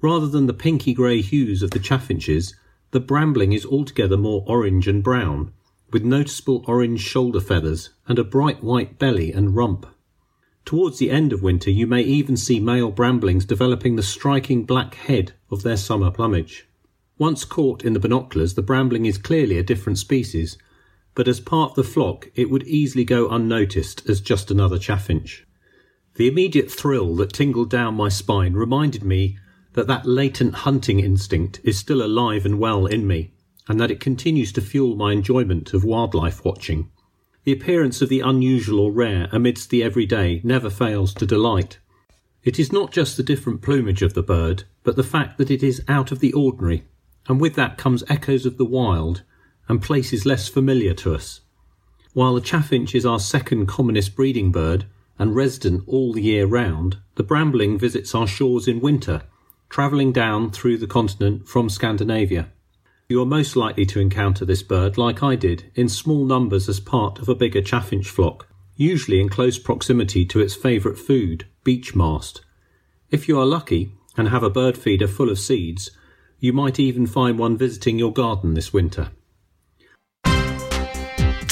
Rather 0.00 0.28
than 0.28 0.46
the 0.46 0.54
pinky 0.54 0.94
grey 0.94 1.20
hues 1.20 1.62
of 1.62 1.72
the 1.72 1.80
chaffinches, 1.80 2.54
the 2.92 3.00
brambling 3.00 3.52
is 3.52 3.66
altogether 3.66 4.16
more 4.16 4.44
orange 4.46 4.86
and 4.86 5.02
brown, 5.02 5.52
with 5.92 6.04
noticeable 6.04 6.64
orange 6.68 7.00
shoulder 7.00 7.40
feathers 7.40 7.90
and 8.06 8.18
a 8.18 8.24
bright 8.24 8.62
white 8.62 8.98
belly 8.98 9.32
and 9.32 9.56
rump. 9.56 9.86
Towards 10.64 10.98
the 10.98 11.10
end 11.10 11.32
of 11.32 11.42
winter, 11.42 11.70
you 11.70 11.86
may 11.86 12.02
even 12.02 12.36
see 12.36 12.60
male 12.60 12.92
bramblings 12.92 13.46
developing 13.46 13.96
the 13.96 14.02
striking 14.02 14.64
black 14.64 14.94
head 14.94 15.32
of 15.50 15.62
their 15.62 15.76
summer 15.76 16.10
plumage. 16.10 16.68
Once 17.16 17.44
caught 17.44 17.84
in 17.84 17.94
the 17.94 18.00
binoculars, 18.00 18.54
the 18.54 18.62
brambling 18.62 19.06
is 19.06 19.18
clearly 19.18 19.58
a 19.58 19.62
different 19.64 19.98
species, 19.98 20.56
but 21.18 21.26
as 21.26 21.40
part 21.40 21.70
of 21.70 21.74
the 21.74 21.82
flock 21.82 22.30
it 22.36 22.48
would 22.48 22.62
easily 22.62 23.04
go 23.04 23.28
unnoticed 23.28 24.08
as 24.08 24.20
just 24.20 24.52
another 24.52 24.78
chaffinch. 24.78 25.44
The 26.14 26.28
immediate 26.28 26.70
thrill 26.70 27.16
that 27.16 27.32
tingled 27.32 27.70
down 27.70 27.96
my 27.96 28.08
spine 28.08 28.52
reminded 28.52 29.02
me 29.02 29.36
that 29.72 29.88
that 29.88 30.06
latent 30.06 30.54
hunting 30.54 31.00
instinct 31.00 31.58
is 31.64 31.76
still 31.76 32.04
alive 32.04 32.46
and 32.46 32.60
well 32.60 32.86
in 32.86 33.04
me, 33.04 33.32
and 33.66 33.80
that 33.80 33.90
it 33.90 33.98
continues 33.98 34.52
to 34.52 34.60
fuel 34.60 34.94
my 34.94 35.10
enjoyment 35.12 35.74
of 35.74 35.82
wildlife 35.82 36.44
watching. 36.44 36.88
The 37.42 37.50
appearance 37.50 38.00
of 38.00 38.10
the 38.10 38.20
unusual 38.20 38.78
or 38.78 38.92
rare 38.92 39.28
amidst 39.32 39.70
the 39.70 39.82
everyday 39.82 40.40
never 40.44 40.70
fails 40.70 41.12
to 41.14 41.26
delight. 41.26 41.80
It 42.44 42.60
is 42.60 42.70
not 42.70 42.92
just 42.92 43.16
the 43.16 43.24
different 43.24 43.60
plumage 43.60 44.02
of 44.02 44.14
the 44.14 44.22
bird, 44.22 44.62
but 44.84 44.94
the 44.94 45.02
fact 45.02 45.36
that 45.38 45.50
it 45.50 45.64
is 45.64 45.82
out 45.88 46.12
of 46.12 46.20
the 46.20 46.32
ordinary, 46.32 46.84
and 47.26 47.40
with 47.40 47.56
that 47.56 47.76
comes 47.76 48.04
echoes 48.08 48.46
of 48.46 48.56
the 48.56 48.64
wild 48.64 49.24
and 49.68 49.82
places 49.82 50.26
less 50.26 50.48
familiar 50.48 50.94
to 50.94 51.14
us. 51.14 51.40
While 52.14 52.34
the 52.34 52.40
chaffinch 52.40 52.94
is 52.94 53.06
our 53.06 53.20
second 53.20 53.66
commonest 53.66 54.16
breeding 54.16 54.50
bird 54.50 54.86
and 55.18 55.36
resident 55.36 55.84
all 55.86 56.12
the 56.12 56.22
year 56.22 56.46
round, 56.46 56.98
the 57.16 57.22
brambling 57.22 57.78
visits 57.78 58.14
our 58.14 58.26
shores 58.26 58.66
in 58.66 58.80
winter, 58.80 59.22
travelling 59.68 60.12
down 60.12 60.50
through 60.50 60.78
the 60.78 60.86
continent 60.86 61.46
from 61.46 61.68
Scandinavia. 61.68 62.48
You 63.08 63.22
are 63.22 63.26
most 63.26 63.56
likely 63.56 63.86
to 63.86 64.00
encounter 64.00 64.44
this 64.44 64.62
bird, 64.62 64.98
like 64.98 65.22
I 65.22 65.34
did, 65.34 65.70
in 65.74 65.88
small 65.88 66.24
numbers 66.24 66.68
as 66.68 66.80
part 66.80 67.18
of 67.18 67.28
a 67.28 67.34
bigger 67.34 67.62
chaffinch 67.62 68.08
flock, 68.08 68.48
usually 68.76 69.20
in 69.20 69.28
close 69.28 69.58
proximity 69.58 70.24
to 70.26 70.40
its 70.40 70.54
favourite 70.54 70.98
food, 70.98 71.46
beech 71.64 71.94
mast. 71.94 72.42
If 73.10 73.28
you 73.28 73.38
are 73.40 73.46
lucky 73.46 73.92
and 74.16 74.28
have 74.28 74.42
a 74.42 74.50
bird 74.50 74.76
feeder 74.76 75.08
full 75.08 75.30
of 75.30 75.38
seeds, 75.38 75.90
you 76.38 76.52
might 76.52 76.78
even 76.78 77.06
find 77.06 77.38
one 77.38 77.56
visiting 77.56 77.98
your 77.98 78.12
garden 78.12 78.54
this 78.54 78.72
winter. 78.72 79.10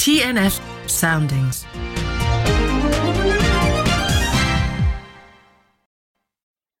TNF 0.07 0.61
Soundings. 0.87 1.67